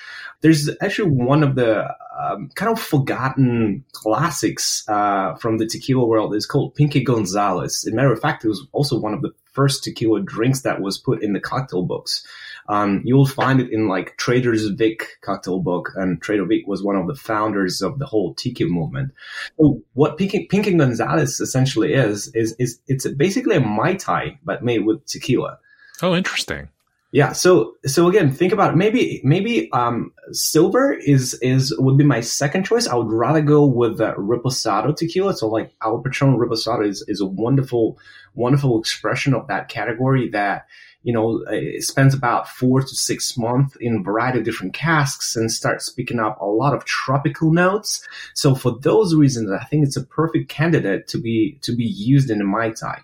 There's 0.40 0.68
actually 0.80 1.10
one 1.10 1.44
of 1.44 1.54
the 1.54 1.86
um, 2.18 2.50
kind 2.56 2.72
of 2.72 2.80
forgotten 2.80 3.84
classics 3.92 4.84
uh, 4.88 5.34
from 5.36 5.58
the 5.58 5.66
tequila 5.66 6.04
world 6.04 6.34
is 6.34 6.46
called 6.46 6.74
Pinky 6.74 7.04
Gonzalez. 7.04 7.84
As 7.86 7.92
a 7.92 7.94
matter 7.94 8.12
of 8.12 8.20
fact, 8.20 8.44
it 8.44 8.48
was 8.48 8.66
also 8.72 8.98
one 8.98 9.14
of 9.14 9.22
the 9.22 9.30
first 9.52 9.84
tequila 9.84 10.20
drinks 10.20 10.62
that 10.62 10.80
was 10.80 10.98
put 10.98 11.22
in 11.22 11.32
the 11.32 11.40
cocktail 11.40 11.84
books. 11.84 12.26
Um, 12.68 13.02
you 13.04 13.16
will 13.16 13.26
find 13.26 13.60
it 13.60 13.72
in 13.72 13.88
like 13.88 14.16
Trader's 14.16 14.66
Vic 14.68 15.18
cocktail 15.20 15.60
book, 15.60 15.90
and 15.96 16.20
Trader 16.22 16.44
Vic 16.44 16.66
was 16.66 16.82
one 16.82 16.96
of 16.96 17.06
the 17.06 17.14
founders 17.14 17.82
of 17.82 17.98
the 17.98 18.06
whole 18.06 18.34
tiki 18.34 18.64
movement. 18.64 19.12
So 19.58 19.82
what 19.94 20.16
Pinky, 20.16 20.46
Pinky 20.46 20.74
Gonzalez 20.74 21.40
essentially 21.40 21.94
is, 21.94 22.30
is, 22.34 22.54
is 22.58 22.78
it's 22.86 23.06
basically 23.08 23.56
a 23.56 23.60
Mai 23.60 23.94
Tai, 23.94 24.38
but 24.44 24.64
made 24.64 24.86
with 24.86 25.04
tequila. 25.06 25.58
Oh, 26.02 26.14
interesting. 26.14 26.68
Yeah. 27.10 27.32
So, 27.32 27.74
so 27.84 28.08
again, 28.08 28.32
think 28.32 28.54
about 28.54 28.72
it. 28.72 28.76
maybe, 28.76 29.20
maybe, 29.22 29.70
um, 29.72 30.12
silver 30.30 30.94
is, 30.94 31.34
is, 31.42 31.76
would 31.78 31.98
be 31.98 32.04
my 32.04 32.22
second 32.22 32.64
choice. 32.64 32.86
I 32.86 32.94
would 32.94 33.12
rather 33.12 33.42
go 33.42 33.66
with 33.66 33.98
the 33.98 34.14
Reposado 34.14 34.96
tequila. 34.96 35.34
So 35.34 35.48
like 35.48 35.74
our 35.82 36.00
Patron 36.00 36.38
Reposado 36.38 36.88
is, 36.88 37.04
is 37.08 37.20
a 37.20 37.26
wonderful, 37.26 37.98
wonderful 38.34 38.80
expression 38.80 39.34
of 39.34 39.48
that 39.48 39.68
category 39.68 40.30
that, 40.30 40.66
you 41.02 41.12
know, 41.12 41.42
it 41.48 41.82
spends 41.82 42.14
about 42.14 42.48
four 42.48 42.80
to 42.80 42.94
six 42.94 43.36
months 43.36 43.76
in 43.80 43.96
a 43.96 44.02
variety 44.02 44.38
of 44.38 44.44
different 44.44 44.74
casks 44.74 45.34
and 45.34 45.50
starts 45.50 45.88
picking 45.88 46.20
up 46.20 46.40
a 46.40 46.46
lot 46.46 46.74
of 46.74 46.84
tropical 46.84 47.52
notes. 47.52 48.06
So 48.34 48.54
for 48.54 48.78
those 48.80 49.14
reasons, 49.14 49.50
I 49.50 49.64
think 49.64 49.84
it's 49.84 49.96
a 49.96 50.04
perfect 50.04 50.48
candidate 50.48 51.08
to 51.08 51.18
be, 51.18 51.58
to 51.62 51.74
be 51.74 51.84
used 51.84 52.30
in 52.30 52.40
a 52.40 52.44
Mai 52.44 52.70
Tai. 52.70 53.00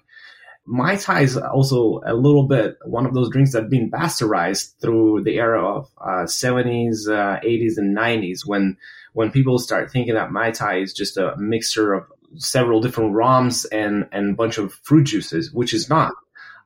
Mai 0.70 0.96
Tai 0.96 1.22
is 1.22 1.36
also 1.36 2.02
a 2.04 2.14
little 2.14 2.46
bit 2.46 2.76
one 2.84 3.06
of 3.06 3.14
those 3.14 3.30
drinks 3.30 3.52
that 3.52 3.62
have 3.62 3.70
been 3.70 3.90
bastardized 3.90 4.74
through 4.80 5.24
the 5.24 5.38
era 5.38 5.64
of 5.66 5.88
uh, 5.98 6.24
70s, 6.24 7.08
uh, 7.08 7.40
80s, 7.40 7.78
and 7.78 7.96
90s 7.96 8.46
when 8.46 8.76
when 9.14 9.30
people 9.32 9.58
start 9.58 9.90
thinking 9.90 10.14
that 10.14 10.30
Mai 10.30 10.50
Tai 10.50 10.80
is 10.80 10.92
just 10.92 11.16
a 11.16 11.34
mixture 11.38 11.94
of 11.94 12.04
several 12.36 12.82
different 12.82 13.14
rums 13.14 13.64
and 13.64 14.08
and 14.12 14.30
a 14.30 14.34
bunch 14.34 14.58
of 14.58 14.74
fruit 14.82 15.04
juices, 15.04 15.50
which 15.52 15.72
is 15.72 15.88
not. 15.88 16.12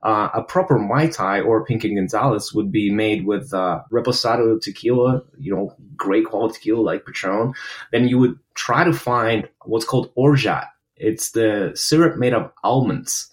Uh, 0.02 0.28
a 0.34 0.42
proper 0.42 0.78
Mai 0.78 1.06
Tai 1.06 1.40
or 1.42 1.64
Pinky 1.64 1.94
Gonzalez 1.94 2.52
would 2.52 2.72
be 2.72 2.90
made 2.90 3.24
with 3.24 3.54
uh, 3.54 3.82
Reposado 3.92 4.60
tequila, 4.60 5.22
you 5.38 5.54
know, 5.54 5.76
great 5.96 6.26
quality 6.26 6.54
tequila 6.54 6.80
like 6.80 7.06
Patron. 7.06 7.54
Then 7.92 8.08
you 8.08 8.18
would 8.18 8.38
try 8.54 8.82
to 8.82 8.92
find 8.92 9.48
what's 9.64 9.84
called 9.84 10.10
orgeat. 10.16 10.64
It's 10.96 11.30
the 11.30 11.72
syrup 11.74 12.16
made 12.16 12.34
of 12.34 12.50
almonds. 12.64 13.28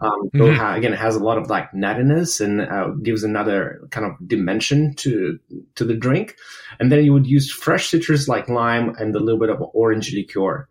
Um, 0.00 0.30
mm-hmm. 0.34 0.56
so 0.56 0.72
again, 0.72 0.92
it 0.92 0.98
has 0.98 1.16
a 1.16 1.22
lot 1.22 1.38
of 1.38 1.50
like 1.50 1.72
nuttiness 1.72 2.40
and 2.40 2.60
uh, 2.60 2.88
gives 3.02 3.24
another 3.24 3.80
kind 3.90 4.06
of 4.06 4.28
dimension 4.28 4.94
to 4.96 5.38
to 5.74 5.84
the 5.84 5.94
drink. 5.94 6.36
And 6.78 6.90
then 6.90 7.04
you 7.04 7.12
would 7.12 7.26
use 7.26 7.50
fresh 7.50 7.88
citrus 7.88 8.28
like 8.28 8.48
lime 8.48 8.94
and 8.98 9.14
a 9.14 9.20
little 9.20 9.40
bit 9.40 9.50
of 9.50 9.62
orange 9.72 10.12
liqueur. 10.12 10.68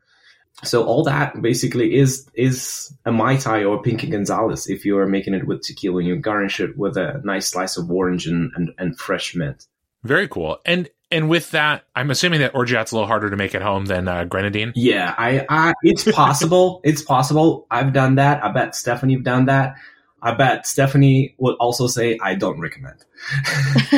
So 0.63 0.85
all 0.85 1.03
that 1.03 1.39
basically 1.41 1.95
is 1.95 2.27
is 2.33 2.91
a 3.05 3.11
mai 3.11 3.37
tai 3.37 3.63
or 3.63 3.81
pinky 3.81 4.09
gonzalez 4.09 4.67
if 4.67 4.85
you 4.85 4.97
are 4.97 5.07
making 5.07 5.35
it 5.35 5.45
with 5.45 5.61
tequila 5.61 5.99
and 5.99 6.07
you 6.07 6.15
garnish 6.15 6.59
it 6.59 6.75
with 6.77 6.97
a 6.97 7.21
nice 7.23 7.49
slice 7.49 7.77
of 7.77 7.91
orange 7.91 8.25
and, 8.25 8.51
and, 8.55 8.71
and 8.77 8.97
fresh 8.97 9.35
mint. 9.35 9.67
Very 10.03 10.27
cool. 10.27 10.57
And 10.65 10.89
and 11.09 11.29
with 11.29 11.51
that, 11.51 11.83
I'm 11.95 12.11
assuming 12.11 12.41
that 12.41 12.53
orgeat's 12.53 12.91
a 12.91 12.95
little 12.95 13.07
harder 13.07 13.29
to 13.29 13.37
make 13.37 13.55
at 13.55 13.61
home 13.61 13.85
than 13.85 14.07
uh, 14.07 14.25
grenadine. 14.25 14.73
Yeah, 14.75 15.13
I, 15.17 15.45
I 15.47 15.73
it's 15.83 16.03
possible. 16.11 16.81
it's 16.83 17.01
possible. 17.01 17.65
I've 17.71 17.93
done 17.93 18.15
that. 18.15 18.43
I 18.43 18.51
bet 18.51 18.75
Stephanie've 18.75 19.23
done 19.23 19.45
that. 19.45 19.75
I 20.21 20.33
bet 20.33 20.65
Stephanie 20.65 21.35
would 21.37 21.55
also 21.59 21.85
say, 21.87 22.17
I 22.21 22.33
don't 22.33 22.59
recommend. 22.59 23.05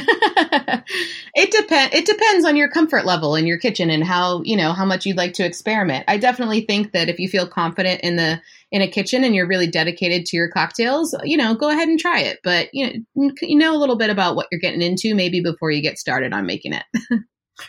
it 1.36 1.52
depend 1.52 1.94
it 1.94 2.06
depends 2.06 2.46
on 2.46 2.56
your 2.56 2.70
comfort 2.70 3.06
level 3.06 3.36
in 3.36 3.48
your 3.48 3.58
kitchen 3.58 3.90
and 3.90 4.04
how, 4.04 4.42
you 4.44 4.58
know, 4.58 4.74
how 4.74 4.86
much 4.86 5.06
you'd 5.06 5.18
like 5.18 5.34
to 5.34 5.46
experiment. 5.46 6.04
I 6.08 6.18
definitely 6.18 6.62
think 6.62 6.92
that 6.92 7.08
if 7.08 7.20
you 7.20 7.30
feel 7.30 7.48
confident 7.48 8.02
in 8.02 8.18
the 8.18 8.42
in 8.72 8.82
a 8.82 8.88
kitchen 8.88 9.24
and 9.24 9.34
you're 9.34 9.48
really 9.48 9.68
dedicated 9.68 10.26
to 10.28 10.38
your 10.38 10.50
cocktails, 10.50 11.16
you 11.24 11.38
know, 11.38 11.56
go 11.56 11.70
ahead 11.70 11.88
and 11.88 12.00
try 12.00 12.20
it. 12.20 12.40
But 12.44 12.70
you 12.74 13.04
know, 13.16 13.32
you 13.42 13.58
know 13.58 13.76
a 13.76 13.80
little 13.80 13.98
bit 13.98 14.10
about 14.10 14.36
what 14.36 14.48
you're 14.52 14.60
getting 14.60 14.82
into 14.82 15.16
maybe 15.16 15.42
before 15.42 15.72
you 15.72 15.82
get 15.82 15.98
started 15.98 16.34
on 16.34 16.46
making 16.46 16.74
it. 16.74 16.84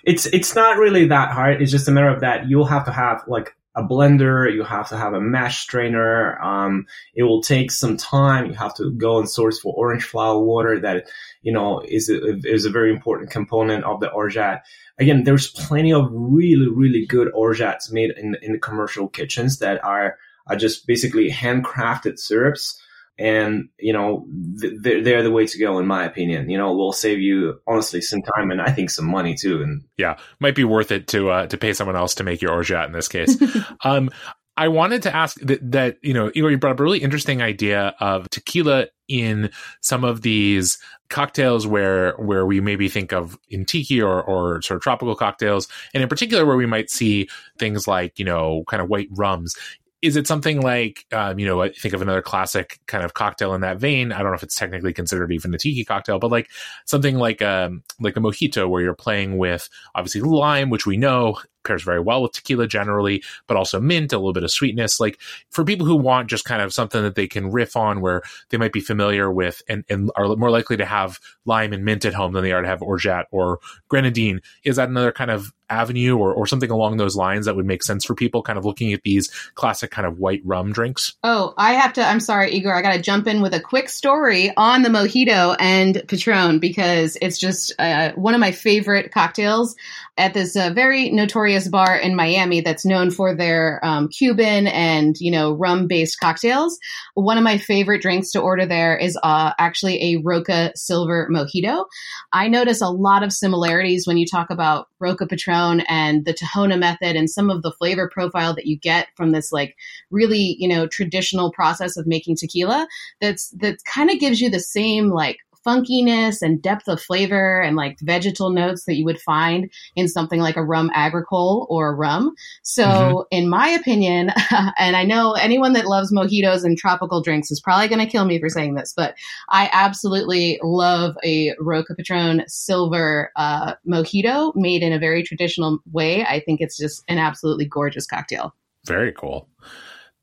it's 0.05 0.27
it's 0.27 0.55
not 0.55 0.77
really 0.77 1.07
that 1.07 1.31
hard. 1.31 1.63
It's 1.63 1.71
just 1.71 1.89
a 1.89 1.93
matter 1.93 2.09
of 2.09 2.21
that 2.21 2.49
you'll 2.49 2.67
have 2.67 2.85
to 2.87 2.93
have 2.93 3.23
like 3.29 3.55
a 3.75 3.83
blender, 3.83 4.53
you 4.53 4.65
have 4.65 4.89
to 4.89 4.97
have 4.97 5.15
a 5.15 5.21
mesh 5.21 5.63
strainer. 5.63 6.41
Um, 6.41 6.87
it 7.15 7.23
will 7.23 7.43
take 7.43 7.71
some 7.71 7.97
time. 7.97 8.47
You 8.47 8.55
have 8.55 8.75
to 8.77 8.91
go 8.91 9.19
and 9.19 9.31
source 9.31 9.61
for 9.61 9.73
orange 9.77 10.05
flower 10.05 10.43
water 10.43 10.81
that, 10.81 11.07
you 11.43 11.53
know, 11.53 11.81
is 11.81 12.09
a, 12.09 12.39
is 12.45 12.65
a 12.65 12.71
very 12.71 12.93
important 12.93 13.31
component 13.31 13.85
of 13.85 14.01
the 14.01 14.11
orgeat. 14.11 14.63
Again, 14.99 15.25
there's 15.25 15.51
plenty 15.53 15.93
of 15.93 16.09
really, 16.11 16.69
really 16.69 17.07
good 17.07 17.29
orgeats 17.33 17.93
made 17.93 18.11
in, 18.17 18.37
in 18.43 18.53
the 18.53 18.59
commercial 18.59 19.09
kitchens 19.09 19.61
that 19.61 19.83
are, 19.85 20.19
are 20.49 20.57
just 20.57 20.87
basically 20.87 21.31
handcrafted 21.31 22.19
syrups 22.19 22.81
and 23.21 23.69
you 23.79 23.93
know 23.93 24.27
they're, 24.29 25.03
they're 25.03 25.23
the 25.23 25.31
way 25.31 25.47
to 25.47 25.59
go 25.59 25.79
in 25.79 25.87
my 25.87 26.05
opinion. 26.05 26.49
You 26.49 26.59
know 26.59 26.75
will 26.75 26.93
save 26.93 27.21
you 27.21 27.61
honestly 27.67 28.01
some 28.01 28.23
time 28.23 28.51
and 28.51 28.61
i 28.61 28.71
think 28.71 28.91
some 28.91 29.07
money 29.07 29.35
too 29.35 29.63
and 29.63 29.85
yeah 29.97 30.17
might 30.41 30.55
be 30.55 30.65
worth 30.65 30.91
it 30.91 31.07
to 31.09 31.31
uh 31.31 31.47
to 31.47 31.59
pay 31.59 31.73
someone 31.73 31.97
else 31.97 32.15
to 32.17 32.25
make 32.25 32.41
your 32.41 32.53
orgeat 32.53 32.87
in 32.87 32.93
this 32.93 33.09
case. 33.09 33.37
Um 33.85 34.11
I 34.57 34.69
wanted 34.69 35.03
to 35.05 35.17
ask 35.17 35.41
that, 35.41 35.73
that 35.73 35.97
you 36.03 36.13
know, 36.13 36.31
you 36.35 36.59
brought 36.59 36.73
up 36.73 36.81
a 36.81 36.83
really 36.83 36.99
interesting 36.99 37.41
idea 37.41 37.95
of 37.99 38.29
tequila 38.29 38.89
in 39.09 39.51
some 39.81 40.05
of 40.05 40.21
these 40.21 40.79
cocktails 41.09 41.67
where 41.67 42.13
where 42.15 42.45
we 42.45 42.61
maybe 42.61 42.89
think 42.91 43.13
of 43.13 43.39
in 43.49 43.65
tiki 43.65 44.03
or 44.03 44.23
or 44.23 44.61
sort 44.61 44.77
of 44.77 44.83
tropical 44.83 45.17
cocktails, 45.17 45.67
and 45.95 46.03
in 46.03 46.09
particular 46.11 46.45
where 46.45 46.59
we 46.59 46.67
might 46.67 46.91
see 46.91 47.29
things 47.59 47.89
like 47.89 48.19
you 48.19 48.25
know 48.25 48.63
kind 48.69 48.83
of 48.83 48.91
white 48.91 49.09
rums 49.13 49.57
is 50.03 50.17
it 50.17 50.27
something 50.27 50.61
like 50.61 51.05
um, 51.13 51.39
you 51.39 51.47
know 51.47 51.61
I 51.63 51.71
think 51.71 51.95
of 51.95 52.03
another 52.03 52.23
classic 52.23 52.81
kind 52.87 53.05
of 53.05 53.15
cocktail 53.15 53.55
in 53.55 53.61
that 53.61 53.79
vein? 53.79 54.13
I 54.13 54.19
don't 54.19 54.29
know 54.29 54.37
if 54.37 54.43
it's 54.43 54.57
technically 54.57 54.93
considered 54.93 55.33
even 55.33 55.55
a 55.55 55.59
tiki 55.59 55.85
cocktail, 55.85 56.19
but 56.19 56.31
like 56.31 56.51
something 56.87 57.17
like 57.17 57.43
um 57.43 57.83
like 58.01 58.17
a 58.17 58.21
mojito 58.21 58.69
where 58.69 58.83
you're 58.83 58.95
playing 58.95 59.39
with 59.39 59.69
obviously 59.95 60.23
lime, 60.23 60.71
which 60.71 60.87
we 60.87 60.97
know 60.97 61.37
pairs 61.65 61.83
very 61.83 62.01
well 62.01 62.23
with 62.23 62.33
tequila 62.33 62.67
generally, 62.67 63.23
but 63.47 63.57
also 63.57 63.81
mint, 63.81 64.13
a 64.13 64.17
little 64.17 64.33
bit 64.33 64.45
of 64.45 64.51
sweetness. 64.51 64.99
Like 64.99 65.21
for 65.51 65.65
people 65.65 65.87
who 65.87 65.97
want 65.97 66.31
just 66.31 66.45
kind 66.45 66.63
of 66.63 66.73
something 66.73 67.03
that 67.03 67.15
they 67.15 67.27
can 67.27 67.51
riff 67.51 67.77
on 67.77 68.01
where 68.01 68.23
they 68.49 68.57
might 68.57 68.73
be 68.73 68.81
familiar 68.81 69.31
with 69.31 69.63
and, 69.69 69.85
and 69.89 70.11
are 70.17 70.35
more 70.37 70.51
likely 70.51 70.77
to 70.79 70.87
have 70.87 71.21
lime 71.45 71.73
and 71.73 71.85
mint 71.85 72.05
at 72.05 72.15
home 72.15 72.33
than 72.33 72.43
they 72.43 72.53
are 72.53 72.63
to 72.63 72.69
have 72.69 72.83
orgeat 72.83 73.27
or 73.31 73.61
grenadine. 73.89 74.41
Is 74.65 74.77
that 74.77 74.89
another 74.89 75.13
kind 75.13 75.31
of 75.31 75.53
avenue 75.71 76.17
or, 76.17 76.35
or 76.35 76.47
something 76.47 76.71
along 76.71 76.97
those 76.97 77.17
lines 77.17 77.47
that 77.47 77.57
would 77.57 77.67
make 77.67 77.83
sense 77.83 78.05
for 78.05 78.15
people 78.15 78.43
kind 78.43 78.59
of 78.59 78.65
looking 78.65 78.93
at 78.93 79.03
these 79.03 79.29
classic 79.55 79.91
kind 79.91 80.07
of 80.07 80.19
white 80.19 80.43
rum 80.45 80.73
drinks? 80.73 81.15
Oh, 81.23 81.55
I 81.57 81.75
have 81.75 81.93
to, 81.95 82.05
I'm 82.05 82.21
sorry, 82.21 82.53
Igor, 82.53 82.75
I 82.75 82.83
got 82.83 82.95
to 82.95 83.03
jump 83.03 83.27
in 83.27 83.41
with 83.41 83.55
a 83.55 83.61
quick 83.61 83.89
story 83.89 84.53
on 84.57 84.83
the 84.83 84.89
mojito 84.89 85.57
and 85.59 86.03
Patron 86.09 86.59
because 86.59 87.17
it's 87.23 87.39
just 87.39 87.73
uh, 87.79 88.13
one 88.13 88.35
of 88.35 88.41
my 88.41 88.53
favorite 88.53 89.13
cocktails 89.13 89.77
at 90.19 90.35
this 90.35 90.57
uh, 90.57 90.71
very 90.75 91.11
notorious 91.11 91.67
bar 91.69 91.97
in 91.97 92.15
Miami 92.15 92.61
that's 92.61 92.85
known 92.85 93.11
for 93.11 93.35
their 93.35 93.81
um, 93.83 94.09
Cuban 94.09 94.67
and 94.67 95.19
you 95.19 95.31
know 95.31 95.53
rum 95.53 95.87
based 95.87 96.21
cocktails. 96.21 96.79
One 97.15 97.39
of 97.39 97.45
my 97.45 97.59
favorite 97.59 98.03
drinks 98.03 98.33
to 98.33 98.41
order 98.41 98.67
there 98.67 98.97
is 98.97 99.19
uh, 99.23 99.53
actually 99.59 100.15
a 100.15 100.21
Roca 100.23 100.73
Silver 100.75 101.29
Mojito. 101.31 101.87
I 102.33 102.49
notice 102.49 102.83
a 102.83 102.89
lot 102.89 103.23
of 103.23 103.33
similarities 103.33 104.07
when 104.07 104.19
you 104.19 104.27
talk 104.27 104.51
about 104.51 104.89
Roca 104.99 105.27
Patron 105.27 105.60
and 105.89 106.25
the 106.25 106.35
Tahona 106.35 106.79
method 106.79 107.17
and 107.17 107.29
some 107.29 107.51
of 107.51 107.63
the 107.63 107.73
flavor 107.73 108.09
profile 108.09 108.55
that 108.55 108.67
you 108.67 108.77
get 108.77 109.09
from 109.17 109.33
this 109.33 109.53
like 109.53 109.77
really 110.11 110.57
you 110.59 110.69
know 110.69 110.87
traditional 110.87 111.53
process 111.53 111.97
of 111.97 112.07
making 112.07 112.37
tequila. 112.37 112.87
That's 113.21 113.51
that 113.51 113.85
kind 113.85 114.11
of 114.11 114.19
gives 114.19 114.41
you 114.41 114.51
the 114.51 114.61
same 114.61 115.11
like 115.11 115.39
funkiness 115.67 116.43
and 116.43 116.63
depth 116.63 116.89
of 116.89 117.01
flavor 117.01 117.61
and 117.61 117.77
like 117.77 117.99
vegetal 118.01 118.51
notes 118.51 118.85
that 118.85 118.97
you 118.97 119.05
would 119.05 119.21
find 119.21 119.71
in 119.97 120.09
something 120.09 120.41
like 120.41 120.57
a 120.57 120.65
rum 120.65 120.91
agricole 120.95 121.67
or 121.71 121.89
a 121.89 121.95
rum. 121.95 122.35
So, 122.63 122.85
mm-hmm. 122.85 123.19
in 123.31 123.49
my 123.49 123.69
opinion, 123.69 124.31
and 124.79 124.97
I 124.97 125.05
know 125.05 125.33
anyone 125.33 125.73
that 125.75 125.87
loves 125.87 126.13
mojitos 126.13 126.65
and 126.65 126.77
tropical 126.77 127.23
drinks 127.23 127.51
is 127.51 127.61
probably 127.61 127.89
going 127.89 128.05
to 128.05 128.11
kill 128.11 128.25
me 128.25 128.41
for 128.41 128.49
saying 128.49 128.75
this, 128.75 128.93
but 128.97 129.15
I 129.51 129.69
absolutely 129.73 130.59
love 130.63 131.17
a 131.25 131.55
Roca 131.59 131.95
Patron 131.95 132.45
silver 132.47 133.31
uh, 133.37 133.75
mojito 133.89 134.53
made 134.55 134.83
in 134.83 134.93
a 134.93 134.99
very 134.99 135.23
traditional 135.23 135.79
way. 135.93 136.25
I 136.25 136.41
think 136.41 136.61
it's 136.61 136.77
just 136.77 137.03
an 137.09 137.19
absolutely 137.19 137.67
gorgeous 137.67 138.07
cocktail. 138.07 138.55
Very 138.87 139.13
cool. 139.13 139.49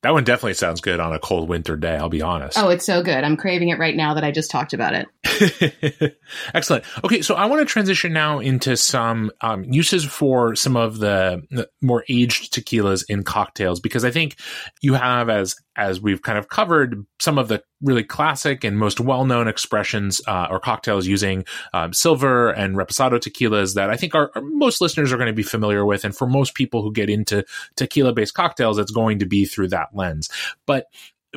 That 0.03 0.13
one 0.13 0.23
definitely 0.23 0.53
sounds 0.53 0.79
good 0.79 0.99
on 0.99 1.11
a 1.11 1.19
cold 1.19 1.49
winter 1.49 1.75
day, 1.75 1.95
I'll 1.95 2.07
be 2.07 2.21
honest. 2.21 2.57
Oh, 2.57 2.69
it's 2.69 2.85
so 2.85 3.01
good. 3.01 3.23
I'm 3.23 3.35
craving 3.35 3.69
it 3.69 3.79
right 3.79 3.95
now 3.95 4.13
that 4.13 4.23
I 4.23 4.29
just 4.29 4.51
talked 4.51 4.73
about 4.73 4.93
it. 4.93 6.17
Excellent. 6.53 6.85
Okay, 7.03 7.23
so 7.23 7.33
I 7.33 7.45
want 7.45 7.61
to 7.61 7.65
transition 7.65 8.13
now 8.13 8.37
into 8.39 8.77
some 8.77 9.31
um, 9.41 9.63
uses 9.63 10.05
for 10.05 10.55
some 10.55 10.77
of 10.77 10.99
the, 10.99 11.67
more 11.81 12.03
aged 12.09 12.53
tequilas 12.53 13.05
in 13.09 13.23
cocktails 13.23 13.79
because 13.79 14.05
I 14.05 14.11
think 14.11 14.37
you 14.81 14.93
have, 14.93 15.29
as 15.29 15.55
as 15.75 16.01
we've 16.01 16.21
kind 16.21 16.37
of 16.37 16.49
covered, 16.49 17.05
some 17.19 17.37
of 17.37 17.47
the 17.47 17.63
really 17.81 18.03
classic 18.03 18.63
and 18.63 18.77
most 18.77 18.99
well 18.99 19.25
known 19.25 19.47
expressions 19.47 20.21
uh, 20.27 20.47
or 20.49 20.59
cocktails 20.59 21.05
using 21.05 21.45
um, 21.73 21.93
silver 21.93 22.49
and 22.49 22.75
reposado 22.75 23.19
tequilas 23.19 23.75
that 23.75 23.89
I 23.89 23.95
think 23.95 24.15
our, 24.15 24.31
our 24.35 24.41
most 24.41 24.81
listeners 24.81 25.13
are 25.13 25.17
going 25.17 25.27
to 25.27 25.33
be 25.33 25.43
familiar 25.43 25.85
with, 25.85 26.03
and 26.03 26.15
for 26.15 26.27
most 26.27 26.55
people 26.55 26.81
who 26.81 26.91
get 26.91 27.09
into 27.09 27.45
tequila 27.75 28.13
based 28.13 28.33
cocktails, 28.33 28.77
it's 28.77 28.91
going 28.91 29.19
to 29.19 29.25
be 29.25 29.45
through 29.45 29.69
that 29.69 29.89
lens. 29.93 30.29
But 30.65 30.87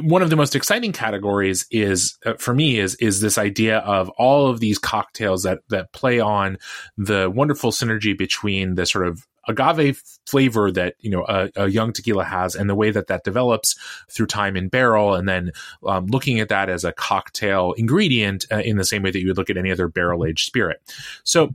one 0.03 0.23
of 0.23 0.31
the 0.31 0.37
most 0.37 0.55
exciting 0.55 0.93
categories 0.93 1.67
is 1.71 2.19
uh, 2.27 2.35
for 2.35 2.55
me 2.55 2.79
is 2.79 2.95
is 2.97 3.21
this 3.21 3.39
idea 3.39 3.79
of 3.79 4.09
all 4.11 4.49
of 4.49 4.61
these 4.61 4.79
cocktails 4.79 5.43
that 5.43 5.61
that 5.69 5.93
play 5.93 6.21
on 6.21 6.59
the 6.97 7.31
wonderful 7.31 7.71
synergy 7.71 8.17
between 8.17 8.75
the 8.75 8.87
sort 8.87 9.07
of 9.07 9.27
agave 9.49 10.03
flavor 10.27 10.71
that 10.71 10.95
you 11.01 11.11
know 11.11 11.25
a, 11.29 11.51
a, 11.57 11.69
young 11.69 11.93
tequila 11.93 12.25
has 12.25 12.55
and 12.55 12.69
the 12.69 12.75
way 12.75 12.91
that 12.91 13.07
that 13.07 13.25
develops 13.25 13.77
through 14.11 14.27
time 14.27 14.57
in 14.57 14.69
barrel 14.69 15.15
and 15.15 15.29
then 15.29 15.51
um, 15.87 16.07
looking 16.07 16.41
at 16.41 16.49
that 16.49 16.69
as 16.69 16.85
a 16.85 16.93
cocktail 16.93 17.73
ingredient 17.77 18.45
uh, 18.53 18.59
in 18.59 18.77
the 18.77 18.85
same 18.85 19.03
way 19.03 19.11
that 19.11 19.21
you 19.21 19.29
would 19.29 19.39
look 19.39 19.51
at 19.51 19.57
any 19.57 19.71
other 19.71 19.89
barrel 19.89 20.25
aged 20.25 20.45
spirit. 20.45 20.81
So 21.25 21.55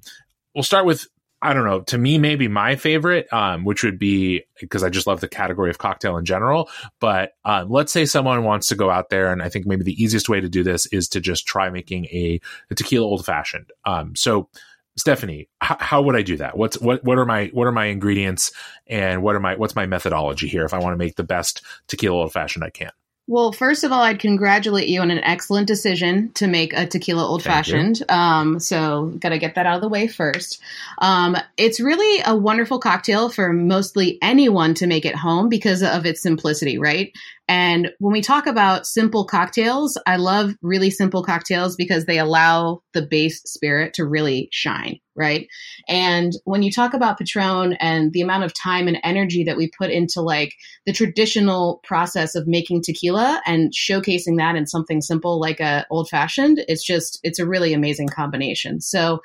we'll 0.54 0.64
start 0.64 0.86
with 0.86 1.08
I 1.46 1.54
don't 1.54 1.66
know. 1.66 1.82
To 1.82 1.98
me, 2.00 2.18
maybe 2.18 2.48
my 2.48 2.76
favorite, 2.76 3.32
um, 3.32 3.66
which 3.66 3.84
would 3.84 4.00
be 4.00 4.44
because 4.60 4.82
I 4.84 4.90
just 4.90 5.06
love 5.06 5.22
the 5.22 5.28
category 5.28 5.70
of 5.70 5.78
cocktail 5.78 6.18
in 6.18 6.26
general. 6.26 6.70
But 7.00 7.34
um, 7.46 7.70
let's 7.70 7.92
say 7.94 8.06
someone 8.06 8.44
wants 8.44 8.68
to 8.70 8.76
go 8.76 8.90
out 8.90 9.10
there, 9.12 9.32
and 9.32 9.44
I 9.44 9.50
think 9.50 9.68
maybe 9.68 9.84
the 9.84 10.02
easiest 10.02 10.28
way 10.28 10.42
to 10.42 10.50
do 10.50 10.64
this 10.64 10.88
is 10.88 11.08
to 11.10 11.22
just 11.22 11.46
try 11.46 11.70
making 11.70 12.06
a, 12.06 12.42
a 12.72 12.76
tequila 12.76 13.06
old 13.06 13.26
fashioned. 13.26 13.70
Um, 13.86 14.16
so, 14.16 14.50
Stephanie, 14.98 15.48
h- 15.64 15.78
how 15.80 16.02
would 16.02 16.16
I 16.16 16.24
do 16.24 16.36
that? 16.38 16.58
What's 16.58 16.82
what? 16.82 17.04
What 17.04 17.20
are 17.20 17.26
my 17.26 17.52
what 17.54 17.68
are 17.68 17.72
my 17.72 17.86
ingredients, 17.86 18.52
and 18.88 19.22
what 19.22 19.36
are 19.36 19.40
my 19.40 19.56
what's 19.56 19.76
my 19.76 19.86
methodology 19.86 20.48
here 20.48 20.66
if 20.66 20.74
I 20.74 20.80
want 20.80 20.94
to 20.94 20.98
make 20.98 21.16
the 21.16 21.24
best 21.24 21.62
tequila 21.88 22.22
old 22.22 22.34
fashioned 22.34 22.64
I 22.66 22.72
can? 22.72 22.90
Well, 23.28 23.52
first 23.52 23.84
of 23.84 23.92
all, 23.92 24.02
I'd 24.02 24.20
congratulate 24.20 24.88
you 24.88 25.02
on 25.02 25.10
an 25.10 25.24
excellent 25.24 25.68
decision 25.68 26.32
to 26.34 26.46
make 26.46 26.74
a 26.74 26.86
tequila 26.86 27.26
old 27.26 27.42
fashioned. 27.42 28.04
Um, 28.08 28.60
so, 28.60 29.14
got 29.20 29.30
to 29.30 29.40
get 29.40 29.56
that 29.56 29.66
out 29.66 29.78
of 29.78 29.82
the 29.82 29.90
way 29.90 30.08
first. 30.08 30.62
Um, 31.00 31.36
it's 31.58 31.80
really 31.80 32.22
a 32.24 32.36
wonderful 32.36 32.78
cocktail 32.78 33.30
for 33.30 33.52
mostly 33.52 34.20
anyone 34.22 34.76
to 34.76 34.86
make 34.86 35.08
at 35.08 35.16
home 35.16 35.50
because 35.50 35.82
of 35.82 36.06
its 36.06 36.22
simplicity, 36.22 36.78
right? 36.78 37.14
And 37.48 37.92
when 37.98 38.14
we 38.14 38.22
talk 38.22 38.46
about 38.46 38.86
simple 38.86 39.26
cocktails, 39.26 39.98
I 40.06 40.18
love 40.18 40.54
really 40.62 40.92
simple 40.92 41.24
cocktails 41.24 41.76
because 41.76 42.06
they 42.06 42.20
allow 42.20 42.82
the 42.94 43.08
base 43.08 43.42
spirit 43.44 43.96
to 43.96 44.06
really 44.06 44.50
shine, 44.52 45.00
right? 45.16 45.48
And 45.88 46.34
when 46.44 46.64
you 46.64 46.72
talk 46.72 46.94
about 46.94 47.18
Patron 47.18 47.74
and 47.80 48.14
the 48.14 48.22
amount 48.22 48.44
of 48.44 48.54
time 48.54 48.88
and 48.88 48.98
energy 49.04 49.44
that 49.44 49.58
we 49.58 49.72
put 49.78 49.90
into 49.90 50.22
like 50.22 50.54
the 50.86 50.94
traditional 50.94 51.82
process 51.84 52.36
of 52.36 52.48
making 52.48 52.82
tequila 52.82 53.42
and 53.46 53.72
showcasing 53.74 54.38
that 54.38 54.56
in 54.56 54.68
something 54.68 55.02
simple 55.02 55.40
like 55.40 55.60
a 55.60 55.86
old 55.90 56.10
fashioned, 56.10 56.64
it's 56.68 56.84
just 56.84 57.20
it's 57.24 57.40
a 57.40 57.48
really 57.48 57.74
amazing 57.74 58.08
combination. 58.08 58.82
So, 58.82 59.22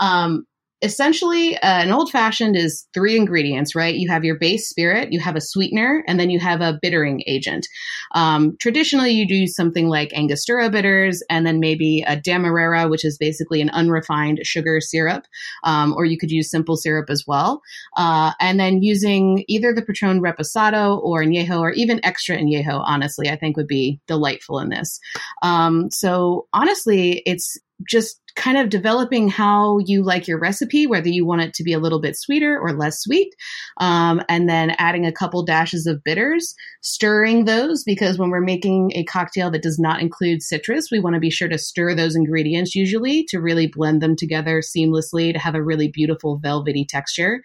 um, 0.00 0.46
essentially 0.84 1.56
uh, 1.56 1.82
an 1.82 1.90
old 1.90 2.10
fashioned 2.10 2.56
is 2.56 2.86
three 2.92 3.16
ingredients 3.16 3.74
right? 3.74 3.94
You 3.94 4.08
have 4.10 4.24
your 4.24 4.38
base 4.38 4.68
spirit 4.68 5.12
you 5.12 5.18
have 5.18 5.34
a 5.34 5.40
sweetener 5.40 6.04
and 6.06 6.20
then 6.20 6.30
you 6.30 6.38
have 6.38 6.60
a 6.60 6.78
bittering 6.80 7.22
agent. 7.26 7.66
Um, 8.14 8.56
traditionally 8.60 9.10
you 9.10 9.26
do 9.26 9.46
something 9.46 9.88
like 9.88 10.12
angostura 10.12 10.68
bitters 10.70 11.22
and 11.30 11.46
then 11.46 11.58
maybe 11.58 12.04
a 12.06 12.16
demerara 12.16 12.86
which 12.88 13.04
is 13.04 13.16
basically 13.16 13.62
an 13.62 13.70
unrefined 13.70 14.40
sugar 14.42 14.80
syrup 14.80 15.24
um, 15.64 15.94
or 15.94 16.04
you 16.04 16.18
could 16.18 16.30
use 16.30 16.50
simple 16.50 16.76
syrup 16.76 17.08
as 17.08 17.24
well. 17.26 17.62
Uh, 17.96 18.32
and 18.38 18.60
then 18.60 18.82
using 18.82 19.44
either 19.48 19.72
the 19.72 19.82
patron 19.82 20.20
reposado 20.20 21.02
or 21.02 21.24
añejo 21.24 21.60
or 21.60 21.72
even 21.72 22.04
extra 22.04 22.36
añejo 22.36 22.82
honestly 22.84 23.30
i 23.30 23.36
think 23.36 23.56
would 23.56 23.66
be 23.66 23.98
delightful 24.06 24.58
in 24.58 24.68
this. 24.68 25.00
Um, 25.42 25.90
so 25.90 26.46
honestly 26.52 27.22
it's 27.24 27.58
just 27.88 28.20
kind 28.36 28.58
of 28.58 28.68
developing 28.68 29.28
how 29.28 29.78
you 29.78 30.02
like 30.02 30.26
your 30.26 30.38
recipe, 30.40 30.86
whether 30.86 31.08
you 31.08 31.24
want 31.24 31.42
it 31.42 31.54
to 31.54 31.62
be 31.62 31.72
a 31.72 31.78
little 31.78 32.00
bit 32.00 32.16
sweeter 32.16 32.58
or 32.58 32.72
less 32.72 33.00
sweet, 33.00 33.32
um, 33.78 34.20
and 34.28 34.48
then 34.48 34.70
adding 34.78 35.06
a 35.06 35.12
couple 35.12 35.44
dashes 35.44 35.86
of 35.86 36.02
bitters, 36.02 36.54
stirring 36.82 37.44
those 37.44 37.84
because 37.84 38.18
when 38.18 38.30
we're 38.30 38.40
making 38.40 38.90
a 38.94 39.04
cocktail 39.04 39.50
that 39.50 39.62
does 39.62 39.78
not 39.78 40.00
include 40.00 40.42
citrus, 40.42 40.90
we 40.90 40.98
want 40.98 41.14
to 41.14 41.20
be 41.20 41.30
sure 41.30 41.48
to 41.48 41.58
stir 41.58 41.94
those 41.94 42.16
ingredients 42.16 42.74
usually 42.74 43.24
to 43.24 43.38
really 43.38 43.68
blend 43.68 44.02
them 44.02 44.16
together 44.16 44.60
seamlessly 44.60 45.32
to 45.32 45.38
have 45.38 45.54
a 45.54 45.62
really 45.62 45.88
beautiful 45.88 46.38
velvety 46.38 46.84
texture, 46.84 47.40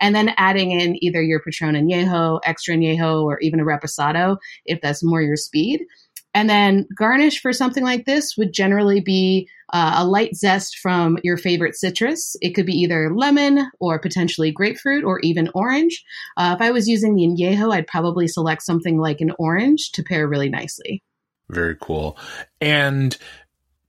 and 0.00 0.14
then 0.14 0.34
adding 0.36 0.72
in 0.72 1.02
either 1.02 1.22
your 1.22 1.40
Patron 1.40 1.74
añejo, 1.74 2.40
extra 2.44 2.74
añejo, 2.74 3.22
or 3.24 3.38
even 3.40 3.60
a 3.60 3.64
reposado 3.64 4.36
if 4.66 4.80
that's 4.80 5.02
more 5.02 5.22
your 5.22 5.36
speed. 5.36 5.80
And 6.34 6.50
then 6.50 6.86
garnish 6.96 7.40
for 7.40 7.52
something 7.52 7.84
like 7.84 8.04
this 8.04 8.36
would 8.36 8.52
generally 8.52 9.00
be 9.00 9.48
uh, 9.72 9.94
a 9.98 10.06
light 10.06 10.34
zest 10.34 10.78
from 10.78 11.18
your 11.22 11.36
favorite 11.36 11.76
citrus. 11.76 12.36
It 12.42 12.54
could 12.54 12.66
be 12.66 12.74
either 12.74 13.14
lemon 13.14 13.70
or 13.80 13.98
potentially 13.98 14.50
grapefruit 14.50 15.04
or 15.04 15.20
even 15.20 15.48
orange. 15.54 16.04
Uh, 16.36 16.54
if 16.56 16.62
I 16.62 16.72
was 16.72 16.88
using 16.88 17.14
the 17.14 17.22
añejo, 17.22 17.72
I'd 17.72 17.86
probably 17.86 18.28
select 18.28 18.62
something 18.62 18.98
like 18.98 19.20
an 19.20 19.32
orange 19.38 19.92
to 19.92 20.02
pair 20.02 20.28
really 20.28 20.48
nicely. 20.48 21.02
Very 21.48 21.76
cool. 21.80 22.18
And 22.60 23.16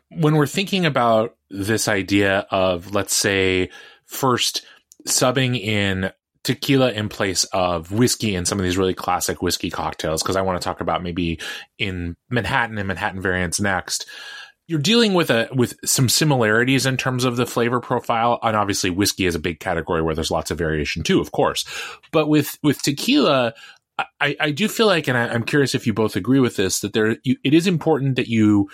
when 0.09 0.35
we're 0.35 0.45
thinking 0.45 0.85
about 0.85 1.35
this 1.49 1.87
idea 1.87 2.45
of, 2.51 2.93
let's 2.93 3.15
say, 3.15 3.69
first 4.05 4.65
subbing 5.07 5.59
in 5.59 6.11
tequila 6.45 6.91
in 6.91 7.09
place 7.09 7.43
of 7.45 7.91
whiskey 7.91 8.35
and 8.35 8.47
some 8.47 8.59
of 8.59 8.63
these 8.63 8.77
really 8.77 8.93
classic 8.93 9.41
whiskey 9.41 9.69
cocktails 9.69 10.23
because 10.23 10.35
I 10.35 10.41
want 10.41 10.61
to 10.61 10.63
talk 10.63 10.79
about 10.79 11.03
maybe 11.03 11.39
in 11.77 12.15
Manhattan 12.29 12.77
and 12.77 12.87
Manhattan 12.87 13.21
variants 13.21 13.59
next. 13.59 14.05
You're 14.67 14.79
dealing 14.79 15.13
with 15.13 15.29
a 15.29 15.49
with 15.53 15.75
some 15.85 16.09
similarities 16.09 16.85
in 16.85 16.97
terms 16.97 17.23
of 17.23 17.35
the 17.35 17.45
flavor 17.45 17.79
profile, 17.79 18.39
and 18.41 18.55
obviously 18.55 18.89
whiskey 18.89 19.27
is 19.27 19.35
a 19.35 19.39
big 19.39 19.59
category 19.59 20.01
where 20.01 20.15
there's 20.15 20.31
lots 20.31 20.49
of 20.49 20.57
variation 20.57 21.03
too, 21.03 21.19
of 21.19 21.31
course. 21.31 21.65
But 22.11 22.27
with 22.27 22.57
with 22.63 22.81
tequila, 22.81 23.53
I, 24.19 24.35
I 24.39 24.51
do 24.51 24.67
feel 24.67 24.87
like, 24.87 25.07
and 25.07 25.17
I, 25.17 25.33
am 25.33 25.43
curious 25.43 25.75
if 25.75 25.87
you 25.87 25.93
both 25.93 26.15
agree 26.15 26.39
with 26.39 26.55
this, 26.55 26.79
that 26.79 26.93
there 26.93 27.17
you, 27.23 27.37
it 27.43 27.53
is 27.53 27.67
important 27.67 28.15
that 28.15 28.27
you, 28.27 28.69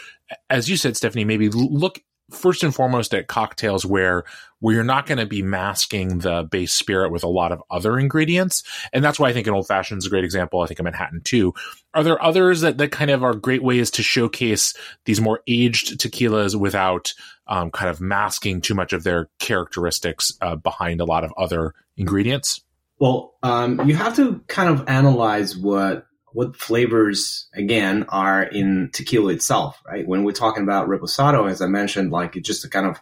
as 0.50 0.70
you 0.70 0.78
said, 0.78 0.96
Stephanie, 0.98 1.26
maybe 1.26 1.50
look 1.50 2.02
first 2.32 2.64
and 2.64 2.74
foremost 2.74 3.14
at 3.14 3.28
cocktails 3.28 3.86
where 3.86 4.24
where 4.60 4.76
you're 4.76 4.84
not 4.84 5.08
going 5.08 5.18
to 5.18 5.26
be 5.26 5.42
masking 5.42 6.20
the 6.20 6.44
base 6.44 6.72
spirit 6.72 7.12
with 7.12 7.24
a 7.24 7.28
lot 7.28 7.52
of 7.52 7.64
other 7.72 7.98
ingredients. 7.98 8.64
And 8.94 9.04
that's 9.04 9.20
why 9.20 9.30
I 9.30 9.34
think 9.34 9.48
an 9.48 9.54
old 9.54 9.68
fashioned 9.68 9.98
is 9.98 10.06
a 10.06 10.10
great 10.10 10.24
example. 10.24 10.62
I 10.62 10.68
think 10.68 10.80
a 10.80 10.84
Manhattan 10.84 11.22
too. 11.22 11.54
Are 11.96 12.04
there 12.04 12.24
others 12.24 12.62
that, 12.62 12.78
that 12.78 12.92
kind 12.92 13.10
of 13.10 13.24
are 13.24 13.34
great 13.34 13.64
ways 13.64 13.90
to 13.92 14.04
showcase 14.04 14.76
these 15.06 15.20
more 15.20 15.42
aged 15.48 16.00
tequilas 16.00 16.56
without 16.56 17.14
um, 17.48 17.72
kind 17.72 17.90
of 17.90 18.00
masking 18.00 18.62
too 18.62 18.76
much 18.76 18.94
of 18.94 19.04
their 19.04 19.30
characteristics 19.40 20.38
uh, 20.42 20.56
behind 20.56 21.02
a 21.02 21.06
lot 21.06 21.24
of 21.24 21.34
other 21.38 21.74
ingredients? 21.98 22.62
Well, 23.00 23.34
um, 23.42 23.90
you 23.90 23.96
have 23.96 24.16
to 24.18 24.44
kind 24.48 24.70
of 24.70 24.88
analyze 24.88 25.58
what 25.58 26.06
what 26.34 26.56
flavors 26.56 27.48
again 27.54 28.06
are 28.10 28.44
in 28.44 28.90
tequila 28.94 29.34
itself, 29.34 29.82
right? 29.86 30.08
When 30.08 30.24
we're 30.24 30.32
talking 30.32 30.64
about 30.64 30.88
reposado, 30.88 31.50
as 31.50 31.62
I 31.62 31.68
mentioned, 31.68 32.12
like 32.12 32.36
it's 32.36 32.48
just 32.48 32.66
a 32.66 32.70
kind 32.70 32.86
of 32.86 33.00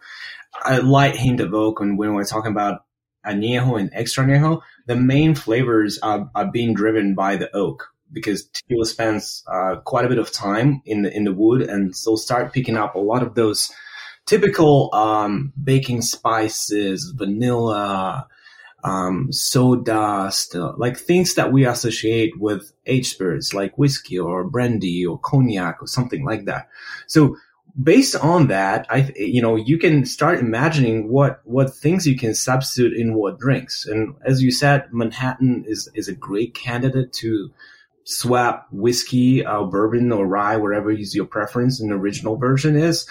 a 0.66 0.82
light 0.82 1.16
hint 1.16 1.40
of 1.40 1.54
oak. 1.54 1.80
And 1.80 1.98
when 1.98 2.14
we're 2.14 2.26
talking 2.26 2.52
about 2.52 2.86
añejo 3.26 3.80
and 3.80 3.90
extra 3.94 4.26
añejo, 4.26 4.62
the 4.88 4.96
main 4.96 5.36
flavors 5.36 6.00
are, 6.00 6.30
are 6.36 6.52
being 6.52 6.74
driven 6.74 7.16
by 7.16 7.36
the 7.36 7.56
oak 7.56 7.90
because 8.12 8.48
tequila 8.48 8.86
spends 8.86 9.44
uh, 9.48 9.76
quite 9.86 10.06
a 10.06 10.10
bit 10.10 10.18
of 10.18 10.32
time 10.32 10.82
in 10.86 11.04
the 11.04 11.16
in 11.16 11.24
the 11.24 11.34
wood, 11.34 11.62
and 11.62 11.96
so 11.96 12.16
start 12.16 12.54
picking 12.54 12.78
up 12.78 12.96
a 12.96 13.00
lot 13.00 13.22
of 13.22 13.36
those 13.36 13.72
typical 14.26 14.90
um, 14.94 15.54
baking 15.62 16.02
spices, 16.02 17.14
vanilla, 17.16 18.28
um, 18.84 19.32
sawdust, 19.32 20.56
uh, 20.56 20.74
like 20.78 20.98
things 20.98 21.36
that 21.36 21.52
we 21.52 21.66
associate 21.66 22.40
with 22.40 22.72
aged 22.86 23.12
spirits, 23.12 23.54
like 23.54 23.78
whiskey 23.78 24.18
or 24.18 24.44
brandy 24.44 25.06
or 25.06 25.20
cognac 25.20 25.82
or 25.82 25.88
something 25.88 26.26
like 26.26 26.46
that. 26.46 26.70
So 27.08 27.38
based 27.82 28.16
on 28.16 28.48
that, 28.48 28.86
I, 28.90 29.12
you 29.16 29.42
know, 29.42 29.56
you 29.56 29.78
can 29.78 30.06
start 30.06 30.40
imagining 30.40 31.10
what, 31.10 31.42
what 31.44 31.74
things 31.74 32.08
you 32.08 32.18
can 32.18 32.34
substitute 32.34 32.94
in 32.98 33.14
what 33.14 33.40
drinks. 33.40 33.86
And 33.86 34.16
as 34.26 34.42
you 34.42 34.52
said, 34.52 34.88
Manhattan 34.92 35.66
is, 35.68 35.90
is 35.94 36.08
a 36.08 36.16
great 36.16 36.54
candidate 36.56 37.14
to 37.14 37.52
swap 38.06 38.68
whiskey, 38.72 39.46
uh, 39.46 39.64
bourbon 39.64 40.12
or 40.12 40.26
rye, 40.26 40.58
whatever 40.58 40.92
is 40.92 41.16
your 41.16 41.26
preference 41.26 41.80
the 41.80 41.94
original 41.94 42.38
version 42.38 42.76
is 42.76 43.06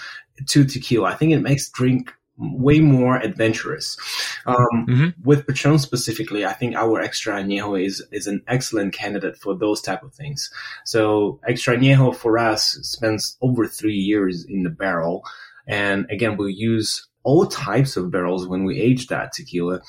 to 0.47 0.65
tequila. 0.65 1.09
I 1.09 1.15
think 1.15 1.31
it 1.31 1.39
makes 1.39 1.69
drink 1.69 2.13
way 2.39 2.79
more 2.79 3.17
adventurous. 3.17 3.97
Um, 4.45 4.85
mm-hmm. 4.87 5.07
With 5.23 5.45
Patron 5.45 5.79
specifically, 5.79 6.45
I 6.45 6.53
think 6.53 6.75
our 6.75 7.01
Extra 7.01 7.35
Añejo 7.41 7.83
is 7.83 8.05
is 8.11 8.27
an 8.27 8.41
excellent 8.47 8.93
candidate 8.93 9.37
for 9.37 9.55
those 9.55 9.81
type 9.81 10.03
of 10.03 10.13
things. 10.13 10.49
So 10.85 11.39
Extra 11.47 11.77
Añejo 11.77 12.15
for 12.15 12.37
us 12.37 12.77
spends 12.81 13.37
over 13.41 13.67
three 13.67 13.97
years 13.97 14.45
in 14.45 14.63
the 14.63 14.69
barrel. 14.69 15.23
And 15.67 16.07
again, 16.09 16.37
we 16.37 16.53
use 16.53 17.07
all 17.23 17.45
types 17.45 17.97
of 17.97 18.11
barrels 18.11 18.47
when 18.47 18.63
we 18.63 18.79
age 18.79 19.07
that 19.07 19.33
tequila. 19.33 19.81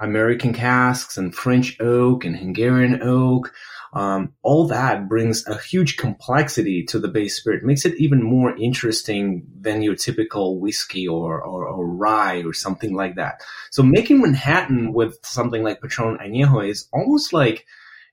American 0.00 0.52
casks 0.52 1.16
and 1.16 1.34
French 1.34 1.80
oak 1.80 2.24
and 2.24 2.36
Hungarian 2.36 3.02
oak. 3.02 3.52
Um, 3.92 4.34
all 4.42 4.66
that 4.68 5.08
brings 5.08 5.46
a 5.46 5.58
huge 5.58 5.96
complexity 5.96 6.84
to 6.84 6.98
the 6.98 7.08
base 7.08 7.36
spirit, 7.36 7.64
makes 7.64 7.84
it 7.84 7.98
even 7.98 8.22
more 8.22 8.56
interesting 8.56 9.46
than 9.60 9.82
your 9.82 9.94
typical 9.94 10.60
whiskey 10.60 11.08
or, 11.08 11.42
or, 11.42 11.66
or 11.66 11.86
rye 11.86 12.42
or 12.42 12.52
something 12.52 12.94
like 12.94 13.16
that. 13.16 13.42
So 13.70 13.82
making 13.82 14.20
Manhattan 14.20 14.92
with 14.92 15.18
something 15.22 15.62
like 15.62 15.80
Patron 15.80 16.18
Añejo 16.18 16.68
is 16.68 16.88
almost 16.92 17.32
like, 17.32 17.66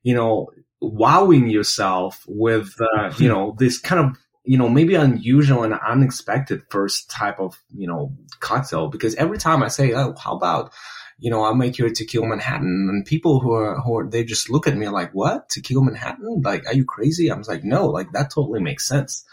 you 0.04 0.14
know, 0.14 0.50
wowing 0.82 1.50
yourself 1.50 2.24
with, 2.28 2.76
uh, 2.80 3.12
you 3.18 3.28
know, 3.28 3.56
this 3.58 3.78
kind 3.78 4.06
of 4.06 4.18
you 4.46 4.58
know, 4.58 4.70
maybe 4.70 4.96
unusual 4.96 5.64
and 5.64 5.74
unexpected 5.74 6.62
first 6.70 7.10
type 7.10 7.40
of, 7.40 7.60
you 7.76 7.88
know, 7.88 8.16
cocktail. 8.40 8.88
Because 8.88 9.16
every 9.16 9.38
time 9.38 9.64
I 9.64 9.68
say, 9.70 9.94
oh, 9.94 10.14
how 10.16 10.36
about, 10.36 10.72
you 11.18 11.30
know, 11.30 11.44
I'll 11.44 11.56
make 11.56 11.78
you 11.78 11.86
a 11.86 11.92
tequila 11.92 12.28
Manhattan. 12.28 12.88
And 12.90 13.06
people 13.06 13.40
who 13.40 13.54
are, 13.54 13.80
who 13.80 13.98
are, 14.00 14.10
they 14.10 14.24
just 14.24 14.50
look 14.50 14.68
at 14.68 14.76
me 14.76 14.90
like, 14.90 15.12
what? 15.14 15.50
Tequila 15.50 15.84
Manhattan? 15.84 16.42
Like, 16.44 16.68
are 16.68 16.74
you 16.74 16.86
crazy? 16.86 17.32
I 17.32 17.38
was 17.38 17.48
like, 17.48 17.64
no, 17.64 17.88
like 17.88 18.12
that 18.12 18.32
totally 18.32 18.62
makes 18.62 18.88
sense. 18.88 19.24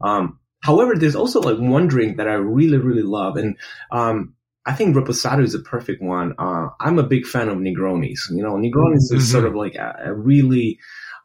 Um, 0.00 0.38
however, 0.60 0.94
there's 0.96 1.16
also 1.16 1.40
like 1.40 1.58
one 1.58 1.86
drink 1.86 2.18
that 2.18 2.28
I 2.28 2.34
really, 2.34 2.78
really 2.78 3.02
love. 3.02 3.36
And, 3.36 3.56
um, 3.90 4.34
I 4.66 4.72
think 4.72 4.96
Reposado 4.96 5.42
is 5.42 5.54
a 5.54 5.60
perfect 5.60 6.02
one. 6.02 6.34
Uh, 6.38 6.68
I'm 6.80 6.98
a 6.98 7.02
big 7.02 7.26
fan 7.26 7.48
of 7.48 7.58
Negronis. 7.58 8.30
You 8.30 8.42
know, 8.42 8.54
Negronis 8.54 9.10
mm-hmm. 9.10 9.16
is 9.16 9.30
sort 9.30 9.44
of 9.44 9.54
like 9.54 9.74
a, 9.74 10.04
a 10.06 10.14
really, 10.14 10.78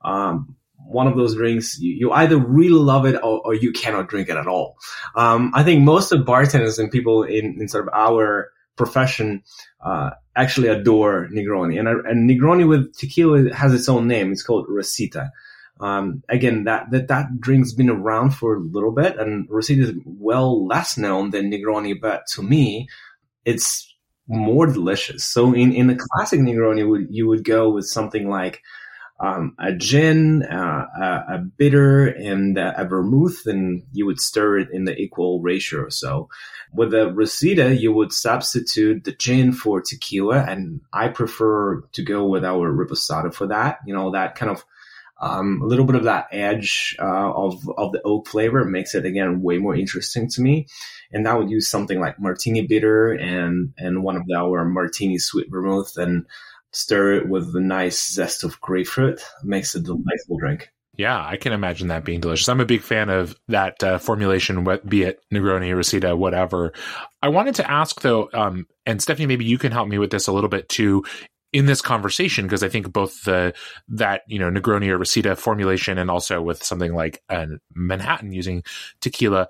um, 0.03 0.55
one 0.75 1.07
of 1.07 1.15
those 1.15 1.35
drinks 1.35 1.77
you, 1.79 1.93
you 1.93 2.12
either 2.12 2.38
really 2.38 2.79
love 2.79 3.05
it 3.05 3.15
or, 3.15 3.41
or, 3.45 3.53
you 3.53 3.71
cannot 3.73 4.07
drink 4.07 4.29
it 4.29 4.38
at 4.38 4.47
all. 4.47 4.77
Um, 5.15 5.51
I 5.53 5.63
think 5.63 5.83
most 5.83 6.12
of 6.12 6.25
bartenders 6.25 6.79
and 6.79 6.89
people 6.89 7.23
in, 7.23 7.57
in 7.59 7.67
sort 7.67 7.88
of 7.88 7.93
our 7.93 8.49
profession 8.79 9.43
uh, 9.83 10.11
actually 10.37 10.69
adore 10.69 11.27
Negroni. 11.33 11.77
And, 11.77 11.87
and 11.87 12.29
Negroni 12.29 12.67
with 12.67 12.95
tequila 12.97 13.53
has 13.53 13.73
its 13.73 13.89
own 13.89 14.07
name. 14.07 14.31
It's 14.31 14.41
called 14.41 14.65
Rosita. 14.69 15.31
Um, 15.81 16.23
again, 16.29 16.63
that, 16.63 16.89
that, 16.91 17.09
that 17.09 17.39
drink's 17.39 17.73
been 17.73 17.89
around 17.89 18.31
for 18.31 18.55
a 18.55 18.59
little 18.59 18.91
bit 18.91 19.17
and 19.19 19.47
Rosita 19.49 19.83
is 19.83 19.93
well 20.05 20.65
less 20.65 20.97
known 20.97 21.31
than 21.31 21.51
Negroni, 21.51 21.93
but 21.99 22.23
to 22.35 22.41
me, 22.41 22.87
it's 23.43 23.85
more 24.27 24.65
delicious. 24.65 25.25
So 25.25 25.53
in, 25.53 25.73
in 25.73 25.87
the 25.87 25.99
classic 25.99 26.39
Negroni, 26.39 26.87
would, 26.89 27.07
you 27.09 27.27
would 27.27 27.43
go 27.43 27.69
with 27.69 27.85
something 27.85 28.29
like 28.29 28.61
um, 29.19 29.55
a 29.60 29.73
gin, 29.73 30.43
uh, 30.43 30.86
a, 30.97 31.36
a, 31.36 31.38
bitter, 31.39 32.08
and 32.08 32.58
a 32.58 32.86
vermouth, 32.86 33.45
and 33.45 33.84
you 33.91 34.05
would 34.05 34.19
stir 34.19 34.60
it 34.60 34.69
in 34.71 34.86
the 34.86 34.97
equal 34.97 35.41
ratio 35.41 35.82
or 35.82 35.89
so. 35.89 36.29
With 36.73 36.91
the 36.91 37.12
Rosita, 37.12 37.75
you 37.75 37.91
would 37.91 38.13
substitute 38.13 39.03
the 39.03 39.12
gin 39.12 39.51
for 39.51 39.82
tequila, 39.82 40.45
and 40.47 40.82
I 40.93 41.10
prefer 41.10 41.82
to 41.82 42.03
go 42.03 42.27
with 42.27 42.45
our 42.45 42.71
reposado 42.71 43.34
for 43.34 43.47
that. 43.47 43.79
You 43.86 43.93
know, 43.93 44.12
that 44.12 44.36
kind 44.36 44.51
of 44.51 44.63
um, 45.21 45.62
a 45.62 45.65
little 45.65 45.86
bit 45.86 45.97
of 45.97 46.05
that 46.05 46.27
edge 46.32 46.95
uh, 46.99 47.34
of 47.34 47.67
of 47.77 47.91
the 47.91 48.01
oak 48.03 48.27
flavor 48.27 48.63
makes 48.63 48.95
it 48.95 49.05
again 49.05 49.41
way 49.41 49.58
more 49.58 49.75
interesting 49.75 50.29
to 50.29 50.41
me. 50.41 50.67
And 51.12 51.25
that 51.25 51.38
would 51.38 51.49
use 51.49 51.67
something 51.67 51.99
like 51.99 52.19
martini 52.19 52.65
bitter 52.65 53.12
and 53.12 53.73
and 53.77 54.03
one 54.03 54.15
of 54.15 54.23
our 54.34 54.63
martini 54.63 55.17
sweet 55.17 55.49
vermouth 55.49 55.97
and 55.97 56.25
stir 56.71 57.15
it 57.15 57.29
with 57.29 57.53
the 57.53 57.62
nice 57.62 58.12
zest 58.13 58.43
of 58.43 58.60
grapefruit. 58.62 59.21
Makes 59.43 59.75
a 59.75 59.79
delightful 59.79 60.38
drink. 60.39 60.69
Yeah, 60.97 61.25
I 61.25 61.38
can 61.38 61.53
imagine 61.53 61.88
that 61.88 62.03
being 62.03 62.19
delicious. 62.19 62.49
I'm 62.49 62.60
a 62.60 62.65
big 62.65 62.82
fan 62.82 63.10
of 63.10 63.34
that 63.47 63.82
uh, 63.82 63.99
formulation, 63.99 64.67
be 64.86 65.03
it 65.03 65.21
Negroni, 65.34 65.73
Rosita, 65.73 66.13
whatever. 66.13 66.73
I 67.21 67.29
wanted 67.29 67.55
to 67.55 67.71
ask 67.71 68.01
though, 68.01 68.29
um, 68.34 68.67
and 68.86 69.01
Stephanie, 69.01 69.25
maybe 69.25 69.45
you 69.45 69.58
can 69.58 69.71
help 69.71 69.88
me 69.88 69.97
with 69.97 70.12
this 70.12 70.27
a 70.27 70.34
little 70.34 70.49
bit 70.49 70.67
too 70.67 71.05
in 71.53 71.65
this 71.65 71.82
conversation 71.82 72.45
because 72.45 72.63
I 72.63 72.69
think 72.69 72.91
both 72.91 73.23
the 73.23 73.53
that 73.88 74.23
you 74.27 74.39
know 74.39 74.51
Negroni 74.51 74.89
or 74.89 74.97
Rosita 74.97 75.36
formulation 75.36 75.97
and 75.97 76.12
also 76.12 76.41
with 76.41 76.63
something 76.63 76.93
like 76.93 77.23
a 77.29 77.47
Manhattan 77.73 78.34
using 78.34 78.63
tequila 78.99 79.47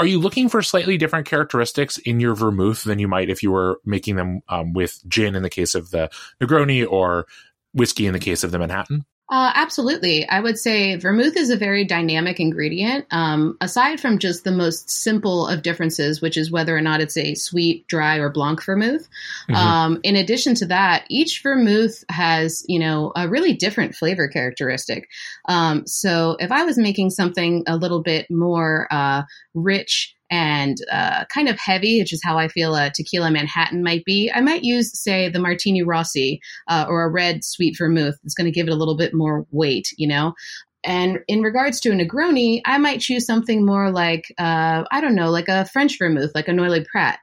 are 0.00 0.06
you 0.06 0.18
looking 0.18 0.48
for 0.48 0.62
slightly 0.62 0.96
different 0.96 1.26
characteristics 1.26 1.98
in 1.98 2.20
your 2.20 2.34
vermouth 2.34 2.84
than 2.84 2.98
you 2.98 3.06
might 3.06 3.28
if 3.28 3.42
you 3.42 3.50
were 3.50 3.80
making 3.84 4.16
them 4.16 4.40
um, 4.48 4.72
with 4.72 4.98
gin 5.06 5.34
in 5.34 5.42
the 5.42 5.50
case 5.50 5.74
of 5.74 5.90
the 5.90 6.10
Negroni 6.40 6.90
or 6.90 7.26
whiskey 7.74 8.06
in 8.06 8.14
the 8.14 8.18
case 8.18 8.42
of 8.42 8.50
the 8.50 8.58
Manhattan? 8.58 9.04
Uh, 9.30 9.52
absolutely. 9.54 10.28
I 10.28 10.40
would 10.40 10.58
say 10.58 10.96
vermouth 10.96 11.36
is 11.36 11.50
a 11.50 11.56
very 11.56 11.84
dynamic 11.84 12.40
ingredient. 12.40 13.06
Um, 13.12 13.56
aside 13.60 14.00
from 14.00 14.18
just 14.18 14.42
the 14.42 14.50
most 14.50 14.90
simple 14.90 15.46
of 15.46 15.62
differences, 15.62 16.20
which 16.20 16.36
is 16.36 16.50
whether 16.50 16.76
or 16.76 16.80
not 16.80 17.00
it's 17.00 17.16
a 17.16 17.36
sweet, 17.36 17.86
dry, 17.86 18.16
or 18.16 18.28
blanc 18.28 18.64
vermouth. 18.64 19.08
Mm-hmm. 19.48 19.54
Um, 19.54 20.00
in 20.02 20.16
addition 20.16 20.56
to 20.56 20.66
that, 20.66 21.04
each 21.08 21.42
vermouth 21.44 22.02
has, 22.08 22.64
you 22.66 22.80
know, 22.80 23.12
a 23.14 23.28
really 23.28 23.52
different 23.52 23.94
flavor 23.94 24.26
characteristic. 24.26 25.08
Um, 25.48 25.86
so 25.86 26.36
if 26.40 26.50
I 26.50 26.64
was 26.64 26.76
making 26.76 27.10
something 27.10 27.62
a 27.68 27.76
little 27.76 28.02
bit 28.02 28.28
more 28.32 28.88
uh, 28.90 29.22
rich, 29.54 30.14
and 30.30 30.76
uh, 30.92 31.24
kind 31.26 31.48
of 31.48 31.58
heavy, 31.58 31.98
which 32.00 32.12
is 32.12 32.20
how 32.22 32.38
I 32.38 32.48
feel 32.48 32.74
a 32.74 32.90
tequila 32.94 33.30
Manhattan 33.30 33.82
might 33.82 34.04
be. 34.04 34.30
I 34.32 34.40
might 34.40 34.62
use, 34.62 34.96
say, 34.96 35.28
the 35.28 35.40
Martini 35.40 35.82
Rossi 35.82 36.40
uh, 36.68 36.86
or 36.88 37.02
a 37.02 37.10
red 37.10 37.44
sweet 37.44 37.76
vermouth. 37.76 38.16
It's 38.24 38.34
going 38.34 38.44
to 38.44 38.52
give 38.52 38.68
it 38.68 38.72
a 38.72 38.76
little 38.76 38.96
bit 38.96 39.12
more 39.12 39.44
weight, 39.50 39.88
you 39.96 40.06
know. 40.06 40.34
And 40.84 41.18
in 41.28 41.42
regards 41.42 41.80
to 41.80 41.90
a 41.90 41.94
Negroni, 41.94 42.62
I 42.64 42.78
might 42.78 43.00
choose 43.00 43.26
something 43.26 43.66
more 43.66 43.90
like, 43.90 44.32
uh, 44.38 44.84
I 44.90 45.00
don't 45.00 45.14
know, 45.14 45.30
like 45.30 45.48
a 45.48 45.66
French 45.66 45.98
vermouth, 45.98 46.30
like 46.34 46.48
a 46.48 46.52
Noilly 46.52 46.86
Prat. 46.90 47.18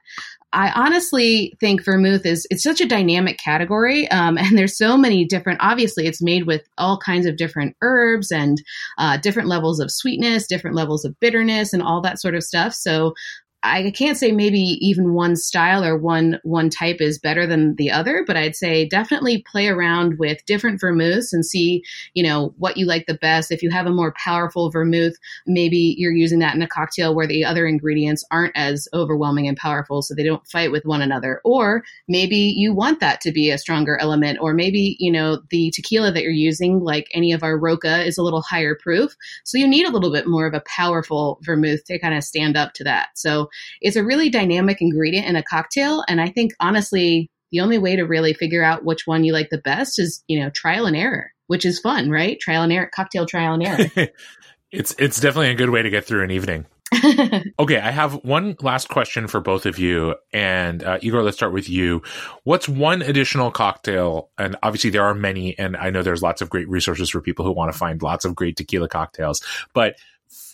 I 0.52 0.70
honestly 0.74 1.56
think 1.60 1.84
vermouth 1.84 2.24
is 2.24 2.46
it's 2.50 2.62
such 2.62 2.80
a 2.80 2.88
dynamic 2.88 3.38
category, 3.38 4.08
um, 4.10 4.38
and 4.38 4.56
there's 4.56 4.76
so 4.76 4.96
many 4.96 5.24
different. 5.24 5.60
Obviously, 5.62 6.06
it's 6.06 6.22
made 6.22 6.46
with 6.46 6.62
all 6.78 6.98
kinds 6.98 7.26
of 7.26 7.36
different 7.36 7.76
herbs 7.82 8.30
and 8.30 8.62
uh, 8.96 9.18
different 9.18 9.48
levels 9.48 9.78
of 9.78 9.90
sweetness, 9.90 10.46
different 10.46 10.76
levels 10.76 11.04
of 11.04 11.18
bitterness, 11.20 11.72
and 11.72 11.82
all 11.82 12.00
that 12.00 12.20
sort 12.20 12.34
of 12.34 12.42
stuff. 12.42 12.72
So 12.72 13.14
I 13.64 13.90
can't 13.90 14.16
say 14.16 14.30
maybe 14.30 14.60
even 14.80 15.14
one 15.14 15.34
style 15.34 15.84
or 15.84 15.98
one 15.98 16.38
one 16.44 16.70
type 16.70 17.00
is 17.00 17.18
better 17.18 17.44
than 17.44 17.74
the 17.74 17.90
other, 17.90 18.22
but 18.24 18.36
I'd 18.36 18.54
say 18.54 18.86
definitely 18.86 19.42
play 19.50 19.66
around 19.66 20.18
with 20.18 20.44
different 20.46 20.80
vermouths 20.80 21.32
and 21.32 21.44
see, 21.44 21.82
you 22.14 22.22
know, 22.22 22.54
what 22.58 22.76
you 22.76 22.86
like 22.86 23.06
the 23.06 23.14
best. 23.14 23.50
If 23.50 23.62
you 23.62 23.70
have 23.70 23.86
a 23.86 23.90
more 23.90 24.14
powerful 24.16 24.70
vermouth, 24.70 25.14
maybe 25.46 25.96
you're 25.98 26.12
using 26.12 26.38
that 26.38 26.54
in 26.54 26.62
a 26.62 26.68
cocktail 26.68 27.16
where 27.16 27.26
the 27.26 27.44
other 27.44 27.66
ingredients 27.66 28.24
aren't 28.30 28.56
as 28.56 28.86
overwhelming 28.94 29.48
and 29.48 29.56
powerful 29.56 30.02
so 30.02 30.14
they 30.14 30.22
don't 30.22 30.46
fight 30.46 30.70
with 30.70 30.84
one 30.84 31.02
another. 31.02 31.40
Or 31.44 31.82
maybe 32.06 32.36
you 32.36 32.72
want 32.72 33.00
that 33.00 33.20
to 33.22 33.32
be 33.32 33.50
a 33.50 33.58
stronger 33.58 33.98
element 34.00 34.38
or 34.40 34.54
maybe, 34.54 34.96
you 35.00 35.10
know, 35.10 35.42
the 35.50 35.72
tequila 35.72 36.12
that 36.12 36.22
you're 36.22 36.30
using 36.30 36.78
like 36.78 37.08
any 37.12 37.32
of 37.32 37.42
our 37.42 37.58
Roca 37.58 38.04
is 38.04 38.18
a 38.18 38.22
little 38.22 38.42
higher 38.42 38.76
proof, 38.80 39.16
so 39.44 39.58
you 39.58 39.66
need 39.66 39.86
a 39.86 39.90
little 39.90 40.12
bit 40.12 40.28
more 40.28 40.46
of 40.46 40.54
a 40.54 40.62
powerful 40.64 41.40
vermouth 41.42 41.84
to 41.86 41.98
kind 41.98 42.14
of 42.14 42.22
stand 42.22 42.56
up 42.56 42.72
to 42.74 42.84
that. 42.84 43.08
So 43.16 43.47
it's 43.80 43.96
a 43.96 44.04
really 44.04 44.30
dynamic 44.30 44.80
ingredient 44.80 45.26
in 45.26 45.36
a 45.36 45.42
cocktail. 45.42 46.04
And 46.08 46.20
I 46.20 46.28
think 46.28 46.52
honestly, 46.60 47.30
the 47.50 47.60
only 47.60 47.78
way 47.78 47.96
to 47.96 48.02
really 48.02 48.34
figure 48.34 48.62
out 48.62 48.84
which 48.84 49.06
one 49.06 49.24
you 49.24 49.32
like 49.32 49.50
the 49.50 49.58
best 49.58 49.98
is, 49.98 50.22
you 50.28 50.38
know, 50.38 50.50
trial 50.50 50.86
and 50.86 50.96
error, 50.96 51.32
which 51.46 51.64
is 51.64 51.78
fun, 51.78 52.10
right? 52.10 52.38
Trial 52.40 52.62
and 52.62 52.72
error, 52.72 52.90
cocktail 52.94 53.26
trial 53.26 53.54
and 53.54 53.66
error. 53.66 54.08
it's 54.70 54.94
it's 54.98 55.20
definitely 55.20 55.50
a 55.50 55.54
good 55.54 55.70
way 55.70 55.82
to 55.82 55.90
get 55.90 56.04
through 56.04 56.24
an 56.24 56.30
evening. 56.30 56.66
okay, 57.58 57.78
I 57.78 57.90
have 57.90 58.14
one 58.24 58.56
last 58.60 58.88
question 58.88 59.28
for 59.28 59.40
both 59.40 59.66
of 59.66 59.78
you. 59.78 60.14
And 60.32 60.82
uh, 60.82 60.98
Igor, 61.02 61.22
let's 61.22 61.36
start 61.36 61.52
with 61.52 61.68
you. 61.68 62.02
What's 62.44 62.68
one 62.68 63.02
additional 63.02 63.50
cocktail? 63.50 64.30
And 64.38 64.56
obviously, 64.62 64.90
there 64.90 65.04
are 65.04 65.14
many, 65.14 65.58
and 65.58 65.76
I 65.76 65.90
know 65.90 66.02
there's 66.02 66.22
lots 66.22 66.40
of 66.40 66.48
great 66.48 66.68
resources 66.68 67.10
for 67.10 67.20
people 67.20 67.44
who 67.44 67.52
want 67.52 67.72
to 67.72 67.78
find 67.78 68.02
lots 68.02 68.24
of 68.24 68.34
great 68.34 68.56
tequila 68.56 68.88
cocktails. 68.88 69.42
But 69.74 69.96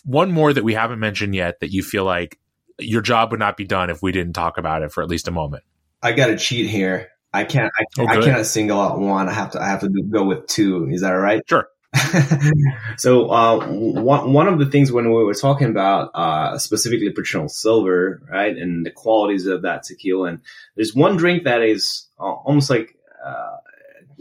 one 0.03 0.31
more 0.31 0.51
that 0.51 0.63
we 0.63 0.73
haven't 0.73 0.99
mentioned 0.99 1.35
yet 1.35 1.59
that 1.61 1.71
you 1.71 1.83
feel 1.83 2.03
like 2.03 2.37
your 2.79 3.01
job 3.01 3.31
would 3.31 3.39
not 3.39 3.57
be 3.57 3.65
done 3.65 3.89
if 3.89 4.01
we 4.01 4.11
didn't 4.11 4.33
talk 4.33 4.57
about 4.57 4.81
it 4.83 4.91
for 4.91 5.01
at 5.03 5.09
least 5.09 5.27
a 5.27 5.31
moment. 5.31 5.63
I 6.01 6.11
got 6.11 6.27
to 6.27 6.37
cheat 6.37 6.69
here. 6.69 7.09
I 7.33 7.43
can't. 7.43 7.71
I, 7.77 7.83
oh, 7.99 8.07
I 8.07 8.21
cannot 8.21 8.45
single 8.45 8.79
out 8.79 8.99
one. 8.99 9.27
I 9.27 9.33
have 9.33 9.51
to. 9.51 9.61
I 9.61 9.67
have 9.67 9.81
to 9.81 9.89
go 9.89 10.23
with 10.23 10.47
two. 10.47 10.87
Is 10.89 11.01
that 11.01 11.11
right? 11.11 11.41
Sure. 11.47 11.67
so 12.97 13.29
uh, 13.29 13.65
one 13.67 14.33
one 14.33 14.47
of 14.47 14.59
the 14.59 14.65
things 14.65 14.91
when 14.91 15.05
we 15.05 15.23
were 15.23 15.33
talking 15.33 15.69
about 15.69 16.11
uh, 16.13 16.57
specifically 16.57 17.11
Patron 17.11 17.49
Silver, 17.49 18.21
right, 18.29 18.55
and 18.55 18.85
the 18.85 18.91
qualities 18.91 19.45
of 19.47 19.61
that 19.63 19.83
tequila, 19.83 20.27
and 20.27 20.39
there's 20.75 20.95
one 20.95 21.17
drink 21.17 21.43
that 21.43 21.61
is 21.61 22.07
uh, 22.19 22.23
almost 22.23 22.69
like 22.69 22.97
uh, 23.23 23.57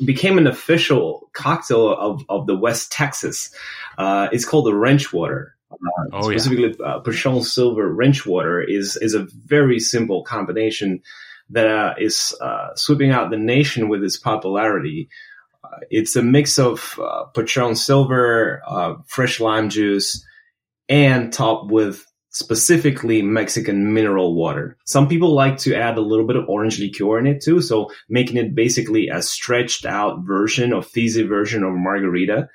became 0.04 0.38
an 0.38 0.46
official 0.46 1.30
cocktail 1.32 1.94
of 1.96 2.24
of 2.28 2.46
the 2.46 2.56
West 2.56 2.92
Texas. 2.92 3.54
Uh, 3.98 4.28
it's 4.32 4.44
called 4.44 4.66
the 4.66 4.74
Ranch 4.74 5.12
Water, 5.12 5.53
uh, 5.74 6.08
oh, 6.12 6.30
specifically 6.30 6.74
yeah. 6.78 6.86
uh, 6.86 7.00
Patron 7.00 7.42
Silver 7.42 7.92
Ranch 7.92 8.26
Water 8.26 8.60
is 8.62 8.96
is 8.96 9.14
a 9.14 9.26
very 9.46 9.78
simple 9.78 10.22
combination 10.22 11.02
that 11.50 11.66
uh, 11.66 11.94
is 11.98 12.34
uh, 12.40 12.74
sweeping 12.74 13.10
out 13.10 13.30
the 13.30 13.36
nation 13.36 13.88
with 13.88 14.02
its 14.02 14.16
popularity. 14.16 15.08
Uh, 15.62 15.78
it's 15.90 16.16
a 16.16 16.22
mix 16.22 16.58
of 16.58 16.98
uh, 17.02 17.24
Patron 17.34 17.74
Silver, 17.74 18.62
fresh 19.06 19.40
lime 19.40 19.68
juice, 19.68 20.24
and 20.88 21.32
topped 21.32 21.70
with 21.70 22.06
specifically 22.34 23.22
Mexican 23.22 23.94
mineral 23.94 24.34
water. 24.34 24.76
Some 24.84 25.08
people 25.08 25.34
like 25.34 25.56
to 25.58 25.74
add 25.74 25.96
a 25.96 26.02
little 26.02 26.26
bit 26.26 26.36
of 26.36 26.48
orange 26.48 26.80
liqueur 26.80 27.18
in 27.18 27.28
it 27.28 27.40
too, 27.40 27.60
so 27.62 27.90
making 28.08 28.36
it 28.36 28.56
basically 28.56 29.08
a 29.08 29.22
stretched 29.22 29.86
out 29.86 30.24
version 30.24 30.72
or 30.72 30.82
fizzy 30.82 31.22
version 31.22 31.62
of 31.62 31.72
margarita. 31.74 32.48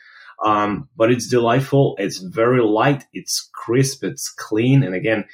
Um, 0.45 0.87
but 0.95 1.11
it's 1.11 1.27
delightful. 1.27 1.95
It's 1.99 2.19
very 2.19 2.61
light. 2.61 3.03
It's 3.13 3.49
crisp. 3.53 4.03
It's 4.03 4.29
clean. 4.29 4.83
And 4.83 4.95
again, 4.95 5.25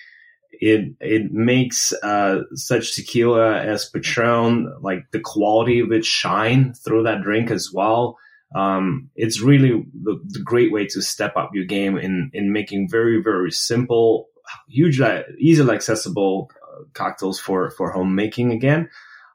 it 0.62 0.94
it 1.00 1.32
makes 1.32 1.94
uh, 2.04 2.42
such 2.54 2.96
tequila 2.96 3.60
as 3.62 3.90
Patron 3.90 4.74
like 4.82 5.12
the 5.12 5.20
quality 5.20 5.80
of 5.80 5.92
it 5.92 6.06
shine 6.06 6.74
through 6.74 7.04
that 7.04 7.22
drink 7.22 7.52
as 7.52 7.72
well. 7.74 8.18
Um, 8.54 9.10
it's 9.16 9.42
really 9.42 9.86
the, 10.02 10.22
the, 10.28 10.40
great 10.40 10.72
way 10.72 10.86
to 10.88 11.02
step 11.02 11.36
up 11.36 11.52
your 11.54 11.66
game 11.66 11.98
in 11.98 12.30
in 12.34 12.54
making 12.54 12.90
very 12.90 13.22
very 13.22 13.52
simple, 13.52 14.30
hugely 14.70 15.24
easily 15.40 15.76
accessible 15.76 16.50
uh, 16.64 16.84
cocktails 16.94 17.40
for 17.40 17.72
for 17.72 17.92
homemaking 17.92 18.52
again. 18.52 18.90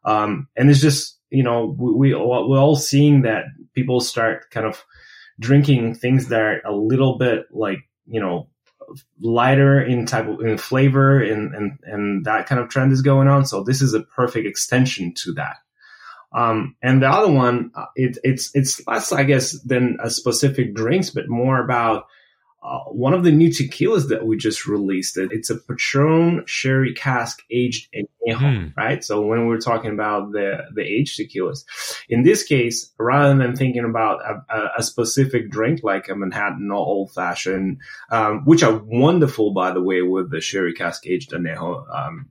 Um, 0.04 0.48
and 0.56 0.70
it's 0.70 0.80
just 0.80 1.18
you 1.28 1.42
know 1.42 1.76
we, 1.78 1.92
we 1.92 2.14
we're 2.14 2.58
all 2.58 2.76
seeing 2.76 3.22
that 3.22 3.44
people 3.74 4.00
start 4.00 4.50
kind 4.50 4.66
of 4.66 4.84
drinking 5.40 5.96
things 5.96 6.28
that 6.28 6.40
are 6.40 6.60
a 6.64 6.72
little 6.72 7.18
bit 7.18 7.46
like 7.50 7.80
you 8.06 8.20
know 8.20 8.48
lighter 9.20 9.80
in 9.80 10.06
type 10.06 10.26
of 10.26 10.40
in 10.40 10.58
flavor 10.58 11.20
and, 11.20 11.54
and, 11.54 11.78
and 11.84 12.24
that 12.24 12.46
kind 12.46 12.60
of 12.60 12.68
trend 12.68 12.92
is 12.92 13.02
going 13.02 13.28
on. 13.28 13.46
So 13.46 13.62
this 13.62 13.82
is 13.82 13.94
a 13.94 14.00
perfect 14.00 14.46
extension 14.46 15.14
to 15.24 15.32
that. 15.34 15.56
Um, 16.32 16.76
and 16.82 17.02
the 17.02 17.08
other 17.08 17.32
one, 17.32 17.72
uh, 17.74 17.86
it, 17.96 18.18
it's, 18.22 18.50
it's 18.54 18.86
less, 18.86 19.12
I 19.12 19.24
guess, 19.24 19.52
than 19.62 19.98
a 20.02 20.10
specific 20.10 20.74
drinks, 20.74 21.10
but 21.10 21.28
more 21.28 21.62
about 21.62 22.06
uh, 22.62 22.80
one 22.90 23.14
of 23.14 23.24
the 23.24 23.32
new 23.32 23.48
tequilas 23.48 24.08
that 24.08 24.26
we 24.26 24.36
just 24.36 24.66
released. 24.66 25.16
It's 25.16 25.48
a 25.48 25.56
Patron 25.56 26.44
sherry 26.46 26.92
cask 26.92 27.42
aged 27.50 27.88
añejo, 27.94 28.38
mm. 28.38 28.76
right? 28.76 29.02
So 29.02 29.22
when 29.22 29.46
we're 29.46 29.60
talking 29.60 29.92
about 29.92 30.32
the 30.32 30.58
the 30.74 30.82
aged 30.82 31.18
tequilas, 31.18 31.64
in 32.08 32.22
this 32.22 32.42
case, 32.42 32.92
rather 32.98 33.34
than 33.36 33.56
thinking 33.56 33.84
about 33.84 34.20
a, 34.20 34.68
a 34.78 34.82
specific 34.82 35.50
drink 35.50 35.80
like 35.82 36.08
a 36.08 36.14
Manhattan 36.14 36.70
or 36.70 36.76
old 36.76 37.12
fashioned, 37.12 37.78
um, 38.10 38.44
which 38.44 38.62
are 38.62 38.82
wonderful 38.84 39.54
by 39.54 39.72
the 39.72 39.82
way 39.82 40.02
with 40.02 40.30
the 40.30 40.42
sherry 40.42 40.74
cask 40.74 41.06
aged 41.06 41.30
añejo. 41.30 41.84
Um, 41.94 42.28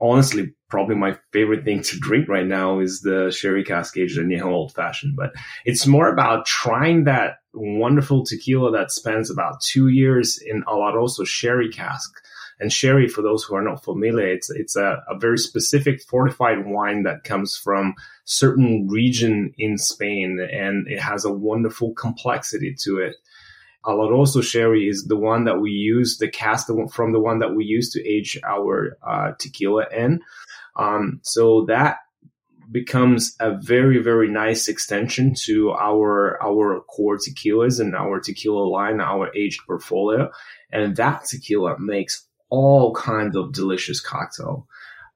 honestly, 0.00 0.54
probably 0.68 0.96
my 0.96 1.16
favorite 1.32 1.64
thing 1.64 1.82
to 1.82 1.98
drink 1.98 2.28
right 2.28 2.46
now 2.46 2.80
is 2.80 3.00
the 3.00 3.30
sherry 3.30 3.64
cask 3.64 3.96
aged 3.96 4.18
añejo 4.18 4.46
old 4.46 4.74
fashioned. 4.74 5.14
But 5.16 5.32
it's 5.64 5.86
more 5.86 6.08
about 6.08 6.46
trying 6.46 7.04
that 7.04 7.36
wonderful 7.52 8.24
tequila 8.24 8.72
that 8.72 8.90
spends 8.90 9.30
about 9.30 9.60
two 9.60 9.88
years 9.88 10.38
in 10.44 10.64
Oloroso 10.64 11.26
sherry 11.26 11.70
cask. 11.70 12.10
And 12.60 12.72
sherry, 12.72 13.08
for 13.08 13.22
those 13.22 13.42
who 13.42 13.56
are 13.56 13.62
not 13.62 13.82
familiar, 13.82 14.28
it's 14.28 14.48
it's 14.50 14.76
a, 14.76 15.02
a 15.08 15.18
very 15.18 15.38
specific 15.38 16.00
fortified 16.02 16.66
wine 16.66 17.02
that 17.02 17.24
comes 17.24 17.56
from 17.56 17.94
certain 18.24 18.86
region 18.88 19.52
in 19.58 19.76
Spain, 19.76 20.38
and 20.40 20.86
it 20.86 21.00
has 21.00 21.24
a 21.24 21.32
wonderful 21.32 21.94
complexity 21.94 22.76
to 22.84 22.98
it. 22.98 23.16
Oloroso 23.86 24.42
sherry 24.42 24.88
is 24.88 25.04
the 25.04 25.16
one 25.16 25.44
that 25.44 25.60
we 25.60 25.70
use, 25.70 26.18
the 26.18 26.28
cast 26.28 26.70
from 26.92 27.12
the 27.12 27.20
one 27.20 27.38
that 27.40 27.54
we 27.54 27.64
use 27.64 27.90
to 27.90 28.08
age 28.08 28.38
our 28.46 28.96
uh, 29.06 29.32
tequila 29.38 29.84
in. 29.92 30.20
Um, 30.76 31.20
so 31.22 31.66
that 31.66 31.98
becomes 32.70 33.36
a 33.40 33.56
very 33.58 34.02
very 34.02 34.28
nice 34.28 34.68
extension 34.68 35.34
to 35.34 35.70
our 35.72 36.42
our 36.42 36.80
core 36.80 37.18
tequilas 37.18 37.78
and 37.78 37.94
our 37.94 38.20
tequila 38.20 38.64
line, 38.64 39.00
our 39.00 39.30
aged 39.36 39.60
portfolio, 39.66 40.30
and 40.72 40.96
that 40.96 41.24
tequila 41.24 41.78
makes 41.78 42.26
all 42.48 42.94
kinds 42.94 43.36
of 43.36 43.52
delicious 43.52 44.00
cocktail. 44.00 44.66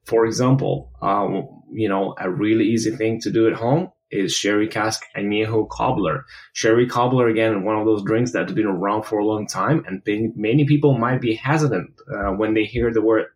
For 0.05 0.27
example, 0.27 0.91
um, 1.03 1.63
you 1.73 1.89
know, 1.89 2.15
a 2.19 2.31
really 2.31 2.67
easy 2.67 2.91
thing 2.97 3.21
to 3.21 3.31
do 3.31 3.47
at 3.47 3.55
home 3.55 3.93
is 4.11 4.35
sherry 4.35 4.69
cask 4.69 5.03
añejo 5.17 5.69
cobbler. 5.69 6.25
Sherry 6.53 6.87
cobbler 6.87 7.29
again, 7.29 7.65
one 7.65 7.77
of 7.77 7.87
those 7.87 8.03
drinks 8.03 8.33
that's 8.33 8.53
been 8.53 8.67
around 8.67 9.05
for 9.05 9.19
a 9.19 9.27
long 9.27 9.47
time, 9.47 9.85
and 9.87 10.03
many 10.37 10.65
people 10.65 10.97
might 10.97 11.21
be 11.21 11.35
hesitant 11.35 11.91
uh, 12.13 12.31
when 12.31 12.55
they 12.55 12.65
hear 12.65 12.93
the 12.93 13.03
word 13.03 13.27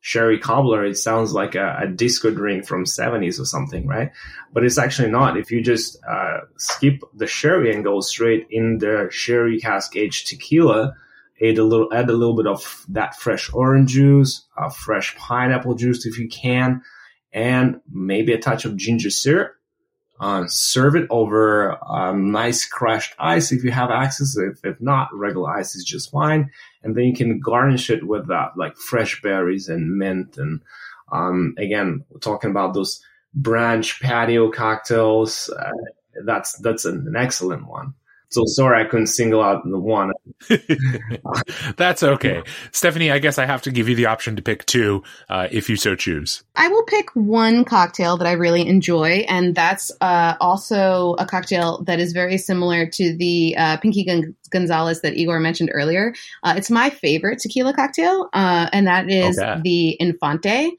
sherry 0.00 0.38
cobbler, 0.38 0.84
it 0.84 0.96
sounds 0.96 1.32
like 1.32 1.54
a, 1.54 1.80
a, 1.82 1.86
disco 1.86 2.30
drink 2.30 2.66
from 2.66 2.84
70s 2.84 3.40
or 3.40 3.44
something, 3.44 3.86
right? 3.86 4.10
But 4.52 4.64
it's 4.64 4.78
actually 4.78 5.10
not. 5.10 5.36
If 5.36 5.50
you 5.50 5.62
just 5.62 5.98
uh, 6.08 6.40
skip 6.56 7.00
the 7.14 7.26
sherry 7.26 7.74
and 7.74 7.84
go 7.84 8.00
straight 8.00 8.46
in 8.50 8.78
the 8.78 9.08
sherry 9.10 9.58
cask 9.58 9.96
aged 9.96 10.28
tequila, 10.28 10.94
add 11.42 11.58
a 11.58 11.64
little, 11.64 11.92
add 11.92 12.08
a 12.08 12.12
little 12.12 12.36
bit 12.36 12.46
of 12.46 12.86
that 12.90 13.16
fresh 13.16 13.52
orange 13.52 13.90
juice, 13.90 14.46
uh, 14.56 14.70
fresh 14.70 15.16
pineapple 15.16 15.74
juice 15.74 16.06
if 16.06 16.18
you 16.18 16.28
can, 16.28 16.82
and 17.32 17.80
maybe 17.90 18.32
a 18.32 18.38
touch 18.38 18.64
of 18.64 18.76
ginger 18.76 19.10
syrup 19.10 19.57
uh, 20.20 20.44
serve 20.48 20.96
it 20.96 21.06
over 21.10 21.78
um, 21.88 22.32
nice 22.32 22.66
crushed 22.66 23.14
ice 23.18 23.52
if 23.52 23.62
you 23.62 23.70
have 23.70 23.90
access. 23.90 24.36
If, 24.36 24.64
if 24.64 24.80
not, 24.80 25.08
regular 25.12 25.50
ice 25.50 25.74
is 25.74 25.84
just 25.84 26.10
fine. 26.10 26.50
And 26.82 26.96
then 26.96 27.04
you 27.04 27.14
can 27.14 27.40
garnish 27.40 27.90
it 27.90 28.06
with 28.06 28.28
that, 28.28 28.56
like 28.56 28.76
fresh 28.76 29.20
berries 29.22 29.68
and 29.68 29.96
mint. 29.96 30.36
And 30.36 30.60
um, 31.12 31.54
again, 31.58 32.04
talking 32.20 32.50
about 32.50 32.74
those 32.74 33.00
branch 33.34 34.00
patio 34.00 34.50
cocktails. 34.50 35.48
Uh, 35.50 35.70
that's 36.24 36.58
that's 36.58 36.84
an, 36.84 37.06
an 37.06 37.16
excellent 37.16 37.66
one. 37.66 37.94
So 38.30 38.44
sorry 38.46 38.84
I 38.84 38.88
couldn't 38.88 39.06
single 39.06 39.42
out 39.42 39.62
the 39.64 39.78
one. 39.78 40.12
That's 41.76 42.02
okay. 42.02 42.42
Stephanie, 42.72 43.10
I 43.10 43.18
guess 43.18 43.38
I 43.38 43.46
have 43.46 43.62
to 43.62 43.70
give 43.70 43.88
you 43.88 43.94
the 43.94 44.06
option 44.06 44.36
to 44.36 44.42
pick 44.42 44.66
two 44.66 45.02
uh, 45.30 45.48
if 45.50 45.70
you 45.70 45.76
so 45.76 45.96
choose. 45.96 46.42
I 46.54 46.68
will 46.68 46.84
pick 46.84 47.10
one 47.14 47.64
cocktail 47.64 48.18
that 48.18 48.26
I 48.26 48.32
really 48.32 48.66
enjoy, 48.66 49.24
and 49.28 49.54
that's 49.54 49.90
uh, 50.00 50.34
also 50.40 51.14
a 51.18 51.24
cocktail 51.24 51.82
that 51.84 52.00
is 52.00 52.12
very 52.12 52.36
similar 52.36 52.86
to 52.86 53.16
the 53.16 53.56
uh, 53.56 53.76
Pinky 53.78 54.04
Gon- 54.04 54.34
Gonzalez 54.50 55.00
that 55.00 55.16
Igor 55.16 55.40
mentioned 55.40 55.70
earlier. 55.72 56.14
Uh, 56.42 56.54
it's 56.56 56.70
my 56.70 56.90
favorite 56.90 57.38
tequila 57.38 57.72
cocktail, 57.72 58.28
uh, 58.34 58.68
and 58.72 58.86
that 58.86 59.10
is 59.10 59.38
okay. 59.38 59.60
the 59.62 59.96
Infante. 60.00 60.70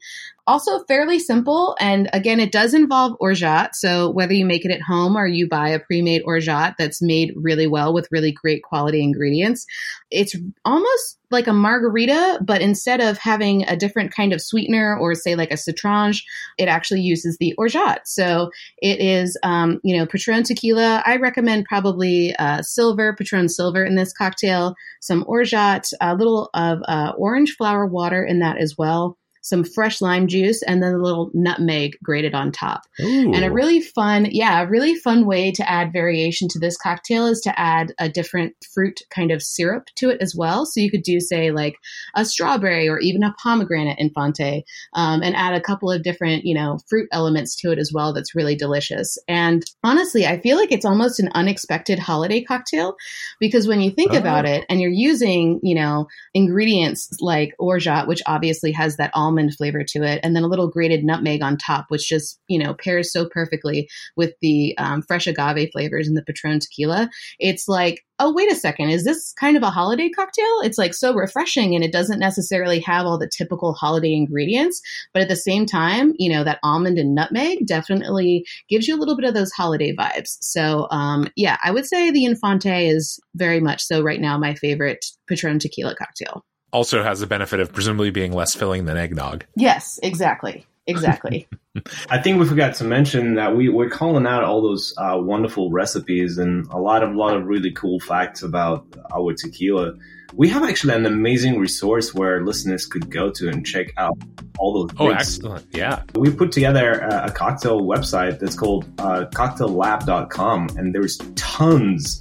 Also, 0.50 0.82
fairly 0.88 1.20
simple. 1.20 1.76
And 1.78 2.10
again, 2.12 2.40
it 2.40 2.50
does 2.50 2.74
involve 2.74 3.16
orgeat. 3.20 3.76
So, 3.76 4.10
whether 4.10 4.32
you 4.32 4.44
make 4.44 4.64
it 4.64 4.72
at 4.72 4.82
home 4.82 5.16
or 5.16 5.24
you 5.24 5.48
buy 5.48 5.68
a 5.68 5.78
pre 5.78 6.02
made 6.02 6.22
orgeat 6.24 6.74
that's 6.76 7.00
made 7.00 7.32
really 7.36 7.68
well 7.68 7.94
with 7.94 8.08
really 8.10 8.32
great 8.32 8.64
quality 8.64 9.00
ingredients, 9.00 9.64
it's 10.10 10.34
almost 10.64 11.20
like 11.30 11.46
a 11.46 11.52
margarita, 11.52 12.40
but 12.44 12.62
instead 12.62 13.00
of 13.00 13.16
having 13.16 13.62
a 13.68 13.76
different 13.76 14.12
kind 14.12 14.32
of 14.32 14.42
sweetener 14.42 14.98
or 14.98 15.14
say 15.14 15.36
like 15.36 15.52
a 15.52 15.54
citronge, 15.54 16.24
it 16.58 16.66
actually 16.66 17.02
uses 17.02 17.36
the 17.38 17.54
orgeat. 17.56 18.08
So 18.08 18.50
it 18.78 19.00
is, 19.00 19.38
um, 19.44 19.78
you 19.84 19.96
know, 19.96 20.04
Patron 20.04 20.42
tequila. 20.42 21.04
I 21.06 21.18
recommend 21.18 21.66
probably 21.66 22.34
uh, 22.40 22.62
silver, 22.62 23.14
Patron 23.14 23.48
silver 23.48 23.84
in 23.84 23.94
this 23.94 24.12
cocktail, 24.12 24.74
some 25.00 25.24
orgeat, 25.28 25.84
a 26.00 26.16
little 26.16 26.50
of 26.54 26.80
uh, 26.88 27.12
orange 27.16 27.54
flower 27.54 27.86
water 27.86 28.24
in 28.24 28.40
that 28.40 28.58
as 28.58 28.74
well 28.76 29.16
some 29.50 29.64
fresh 29.64 30.00
lime 30.00 30.28
juice, 30.28 30.62
and 30.62 30.82
then 30.82 30.94
a 30.94 30.98
little 30.98 31.30
nutmeg 31.34 31.98
grated 32.02 32.34
on 32.34 32.52
top. 32.52 32.84
Ooh. 33.00 33.34
And 33.34 33.44
a 33.44 33.50
really 33.50 33.80
fun, 33.80 34.28
yeah, 34.30 34.62
a 34.62 34.66
really 34.66 34.94
fun 34.94 35.26
way 35.26 35.50
to 35.52 35.68
add 35.70 35.92
variation 35.92 36.48
to 36.48 36.58
this 36.58 36.76
cocktail 36.78 37.26
is 37.26 37.40
to 37.40 37.60
add 37.60 37.92
a 37.98 38.08
different 38.08 38.54
fruit 38.72 39.00
kind 39.10 39.30
of 39.30 39.42
syrup 39.42 39.88
to 39.96 40.08
it 40.08 40.22
as 40.22 40.34
well. 40.34 40.64
So 40.64 40.80
you 40.80 40.90
could 40.90 41.02
do, 41.02 41.20
say, 41.20 41.50
like 41.50 41.74
a 42.14 42.24
strawberry 42.24 42.88
or 42.88 43.00
even 43.00 43.24
a 43.24 43.34
pomegranate 43.42 43.98
infante, 43.98 44.64
um, 44.94 45.22
and 45.22 45.34
add 45.34 45.54
a 45.54 45.60
couple 45.60 45.90
of 45.90 46.02
different, 46.02 46.44
you 46.44 46.54
know, 46.54 46.78
fruit 46.88 47.08
elements 47.12 47.56
to 47.56 47.72
it 47.72 47.78
as 47.78 47.92
well. 47.92 48.14
That's 48.14 48.34
really 48.34 48.54
delicious. 48.54 49.18
And 49.26 49.64
honestly, 49.82 50.26
I 50.26 50.40
feel 50.40 50.56
like 50.56 50.70
it's 50.70 50.86
almost 50.86 51.18
an 51.18 51.30
unexpected 51.34 51.98
holiday 51.98 52.40
cocktail 52.40 52.94
because 53.40 53.66
when 53.66 53.80
you 53.80 53.90
think 53.90 54.12
oh. 54.12 54.18
about 54.18 54.46
it 54.46 54.64
and 54.68 54.80
you're 54.80 54.90
using, 54.90 55.58
you 55.64 55.74
know, 55.74 56.06
ingredients 56.34 57.08
like 57.20 57.54
orgeat, 57.58 58.06
which 58.06 58.22
obviously 58.26 58.70
has 58.70 58.96
that 58.96 59.10
almond 59.14 59.39
almond 59.40 59.56
flavor 59.56 59.84
to 59.84 60.02
it, 60.02 60.20
and 60.22 60.36
then 60.36 60.42
a 60.42 60.48
little 60.48 60.68
grated 60.68 61.04
nutmeg 61.04 61.42
on 61.42 61.56
top, 61.56 61.86
which 61.88 62.08
just 62.08 62.38
you 62.48 62.58
know 62.58 62.74
pairs 62.74 63.12
so 63.12 63.28
perfectly 63.28 63.88
with 64.16 64.34
the 64.40 64.76
um, 64.78 65.02
fresh 65.02 65.26
agave 65.26 65.70
flavors 65.72 66.06
and 66.06 66.16
the 66.16 66.22
Patron 66.22 66.60
tequila. 66.60 67.08
It's 67.38 67.68
like, 67.68 68.04
oh 68.18 68.32
wait 68.34 68.52
a 68.52 68.56
second, 68.56 68.90
is 68.90 69.04
this 69.04 69.32
kind 69.38 69.56
of 69.56 69.62
a 69.62 69.70
holiday 69.70 70.10
cocktail? 70.10 70.60
It's 70.62 70.78
like 70.78 70.94
so 70.94 71.14
refreshing, 71.14 71.74
and 71.74 71.84
it 71.84 71.92
doesn't 71.92 72.18
necessarily 72.18 72.80
have 72.80 73.06
all 73.06 73.18
the 73.18 73.30
typical 73.36 73.72
holiday 73.74 74.12
ingredients, 74.12 74.80
but 75.12 75.22
at 75.22 75.28
the 75.28 75.36
same 75.36 75.66
time, 75.66 76.12
you 76.18 76.32
know 76.32 76.44
that 76.44 76.60
almond 76.62 76.98
and 76.98 77.14
nutmeg 77.14 77.66
definitely 77.66 78.44
gives 78.68 78.86
you 78.86 78.96
a 78.96 79.00
little 79.00 79.16
bit 79.16 79.26
of 79.26 79.34
those 79.34 79.52
holiday 79.52 79.94
vibes. 79.94 80.36
So 80.40 80.88
um, 80.90 81.28
yeah, 81.36 81.56
I 81.64 81.70
would 81.70 81.86
say 81.86 82.10
the 82.10 82.24
Infante 82.24 82.88
is 82.88 83.18
very 83.34 83.60
much 83.60 83.82
so 83.82 84.02
right 84.02 84.20
now 84.20 84.38
my 84.38 84.54
favorite 84.54 85.04
Patron 85.28 85.58
tequila 85.58 85.94
cocktail 85.94 86.44
also 86.72 87.02
has 87.02 87.20
the 87.20 87.26
benefit 87.26 87.60
of 87.60 87.72
presumably 87.72 88.10
being 88.10 88.32
less 88.32 88.54
filling 88.54 88.84
than 88.84 88.96
eggnog. 88.96 89.44
Yes, 89.56 89.98
exactly. 90.02 90.66
Exactly. 90.86 91.48
I 92.10 92.18
think 92.18 92.40
we 92.40 92.46
forgot 92.46 92.74
to 92.76 92.84
mention 92.84 93.34
that 93.34 93.56
we, 93.56 93.68
we're 93.68 93.90
calling 93.90 94.26
out 94.26 94.42
all 94.42 94.60
those 94.60 94.94
uh, 94.98 95.18
wonderful 95.18 95.70
recipes 95.70 96.38
and 96.38 96.66
a 96.68 96.78
lot 96.78 97.02
of 97.02 97.14
lot 97.14 97.36
of 97.36 97.46
really 97.46 97.70
cool 97.72 98.00
facts 98.00 98.42
about 98.42 98.84
our 99.14 99.32
tequila. 99.34 99.94
we 100.34 100.48
have 100.48 100.64
actually 100.64 100.94
an 100.94 101.06
amazing 101.06 101.58
resource 101.58 102.12
where 102.14 102.44
listeners 102.44 102.86
could 102.86 103.10
go 103.10 103.30
to 103.30 103.48
and 103.48 103.64
check 103.64 103.92
out 103.96 104.18
all 104.58 104.72
those. 104.82 104.96
Oh, 104.98 105.06
drinks. 105.06 105.36
excellent! 105.36 105.66
Yeah, 105.72 106.02
we 106.14 106.32
put 106.32 106.50
together 106.52 107.00
a, 107.00 107.26
a 107.26 107.30
cocktail 107.30 107.82
website 107.82 108.40
that's 108.40 108.56
called 108.56 108.84
uh, 108.98 109.26
CocktailLab.com, 109.32 110.70
and 110.76 110.94
there's 110.94 111.18
tons 111.36 112.20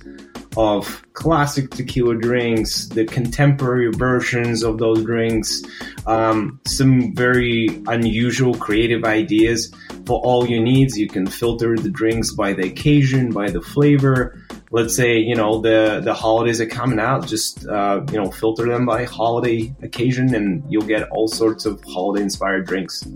of 0.60 1.02
classic 1.14 1.70
tequila 1.70 2.16
drinks, 2.16 2.88
the 2.90 3.06
contemporary 3.06 3.90
versions 3.94 4.62
of 4.62 4.78
those 4.78 5.06
drinks, 5.06 5.62
um, 6.06 6.60
some 6.68 7.16
very 7.16 7.70
unusual 7.88 8.54
creative 8.56 9.06
ideas 9.06 9.74
for 10.06 10.20
all 10.20 10.46
your 10.46 10.62
needs. 10.62 10.98
You 10.98 11.08
can 11.08 11.28
filter 11.28 11.78
the 11.78 11.90
drinks 11.90 12.34
by 12.34 12.52
the 12.52 12.66
occasion, 12.66 13.32
by 13.32 13.50
the 13.50 13.62
flavor. 13.62 14.38
Let's 14.70 14.94
say 14.94 15.20
you 15.20 15.34
know 15.34 15.62
the 15.62 16.02
the 16.04 16.14
holidays 16.14 16.60
are 16.60 16.68
coming 16.68 17.00
out. 17.00 17.26
Just 17.26 17.66
uh, 17.66 18.02
you 18.12 18.18
know 18.22 18.30
filter 18.30 18.66
them 18.66 18.86
by 18.86 19.06
holiday 19.06 19.74
occasion, 19.82 20.36
and 20.36 20.62
you'll 20.70 20.84
get 20.84 21.10
all 21.10 21.30
sorts 21.30 21.66
of 21.66 21.82
holiday 21.86 22.22
inspired 22.22 22.68
drinks. 22.68 23.08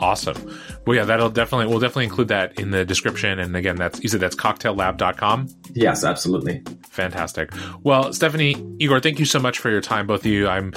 Awesome. 0.00 0.58
Well, 0.86 0.96
yeah, 0.96 1.04
that'll 1.04 1.28
definitely, 1.28 1.66
we'll 1.66 1.78
definitely 1.78 2.04
include 2.04 2.28
that 2.28 2.58
in 2.58 2.70
the 2.70 2.86
description. 2.86 3.38
And 3.38 3.54
again, 3.54 3.76
that's, 3.76 4.02
you 4.02 4.08
said 4.08 4.20
that's 4.20 4.34
cocktaillab.com? 4.34 5.48
Yes, 5.74 6.04
absolutely. 6.04 6.62
Fantastic. 6.88 7.52
Well, 7.82 8.12
Stephanie, 8.14 8.56
Igor, 8.78 9.00
thank 9.00 9.18
you 9.18 9.26
so 9.26 9.38
much 9.38 9.58
for 9.58 9.70
your 9.70 9.82
time, 9.82 10.06
both 10.06 10.20
of 10.20 10.26
you. 10.26 10.48
I'm, 10.48 10.72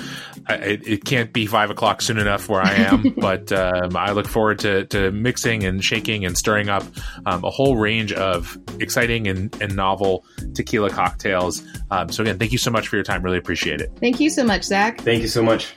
I, 0.47 0.55
it 0.55 1.05
can't 1.05 1.31
be 1.31 1.45
five 1.45 1.69
o'clock 1.69 2.01
soon 2.01 2.17
enough 2.17 2.49
where 2.49 2.61
I 2.61 2.73
am, 2.73 3.13
but 3.17 3.49
um, 3.53 3.95
I 3.95 4.11
look 4.11 4.27
forward 4.27 4.59
to, 4.59 4.85
to 4.87 5.11
mixing 5.11 5.63
and 5.63 5.81
shaking 5.81 6.25
and 6.25 6.37
stirring 6.37 6.67
up 6.67 6.83
um, 7.25 7.45
a 7.45 7.49
whole 7.49 7.77
range 7.77 8.11
of 8.11 8.57
exciting 8.81 9.27
and, 9.27 9.55
and 9.61 9.73
novel 9.73 10.25
tequila 10.53 10.89
cocktails. 10.89 11.63
Um, 11.91 12.09
so 12.09 12.23
again, 12.23 12.37
thank 12.39 12.51
you 12.51 12.57
so 12.57 12.71
much 12.71 12.89
for 12.89 12.97
your 12.97 13.03
time. 13.03 13.23
Really 13.23 13.37
appreciate 13.37 13.79
it. 13.79 13.89
Thank 14.01 14.19
you 14.19 14.29
so 14.29 14.43
much, 14.43 14.63
Zach. 14.63 14.99
Thank 14.99 15.21
you 15.21 15.29
so 15.29 15.41
much. 15.41 15.73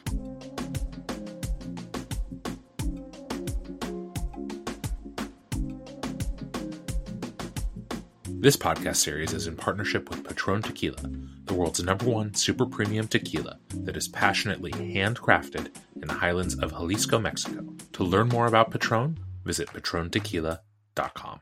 This 8.47 8.57
podcast 8.57 8.99
series 8.99 9.33
is 9.33 9.49
in 9.49 9.57
partnership 9.57 10.09
with 10.09 10.23
Patron 10.23 10.63
Tequila, 10.63 11.11
the 11.47 11.55
world's 11.55 11.83
number 11.83 12.05
one 12.05 12.33
super 12.33 12.65
premium 12.65 13.09
tequila 13.09 13.59
that 13.71 13.97
is 13.97 14.07
passionately 14.07 14.71
handcrafted 14.71 15.75
in 16.01 16.07
the 16.07 16.15
highlands 16.15 16.55
of 16.61 16.71
Jalisco, 16.71 17.19
Mexico. 17.19 17.67
To 17.95 18.05
learn 18.05 18.29
more 18.29 18.47
about 18.47 18.71
Patron, 18.71 19.19
visit 19.45 19.67
patrontequila.com. 19.71 21.41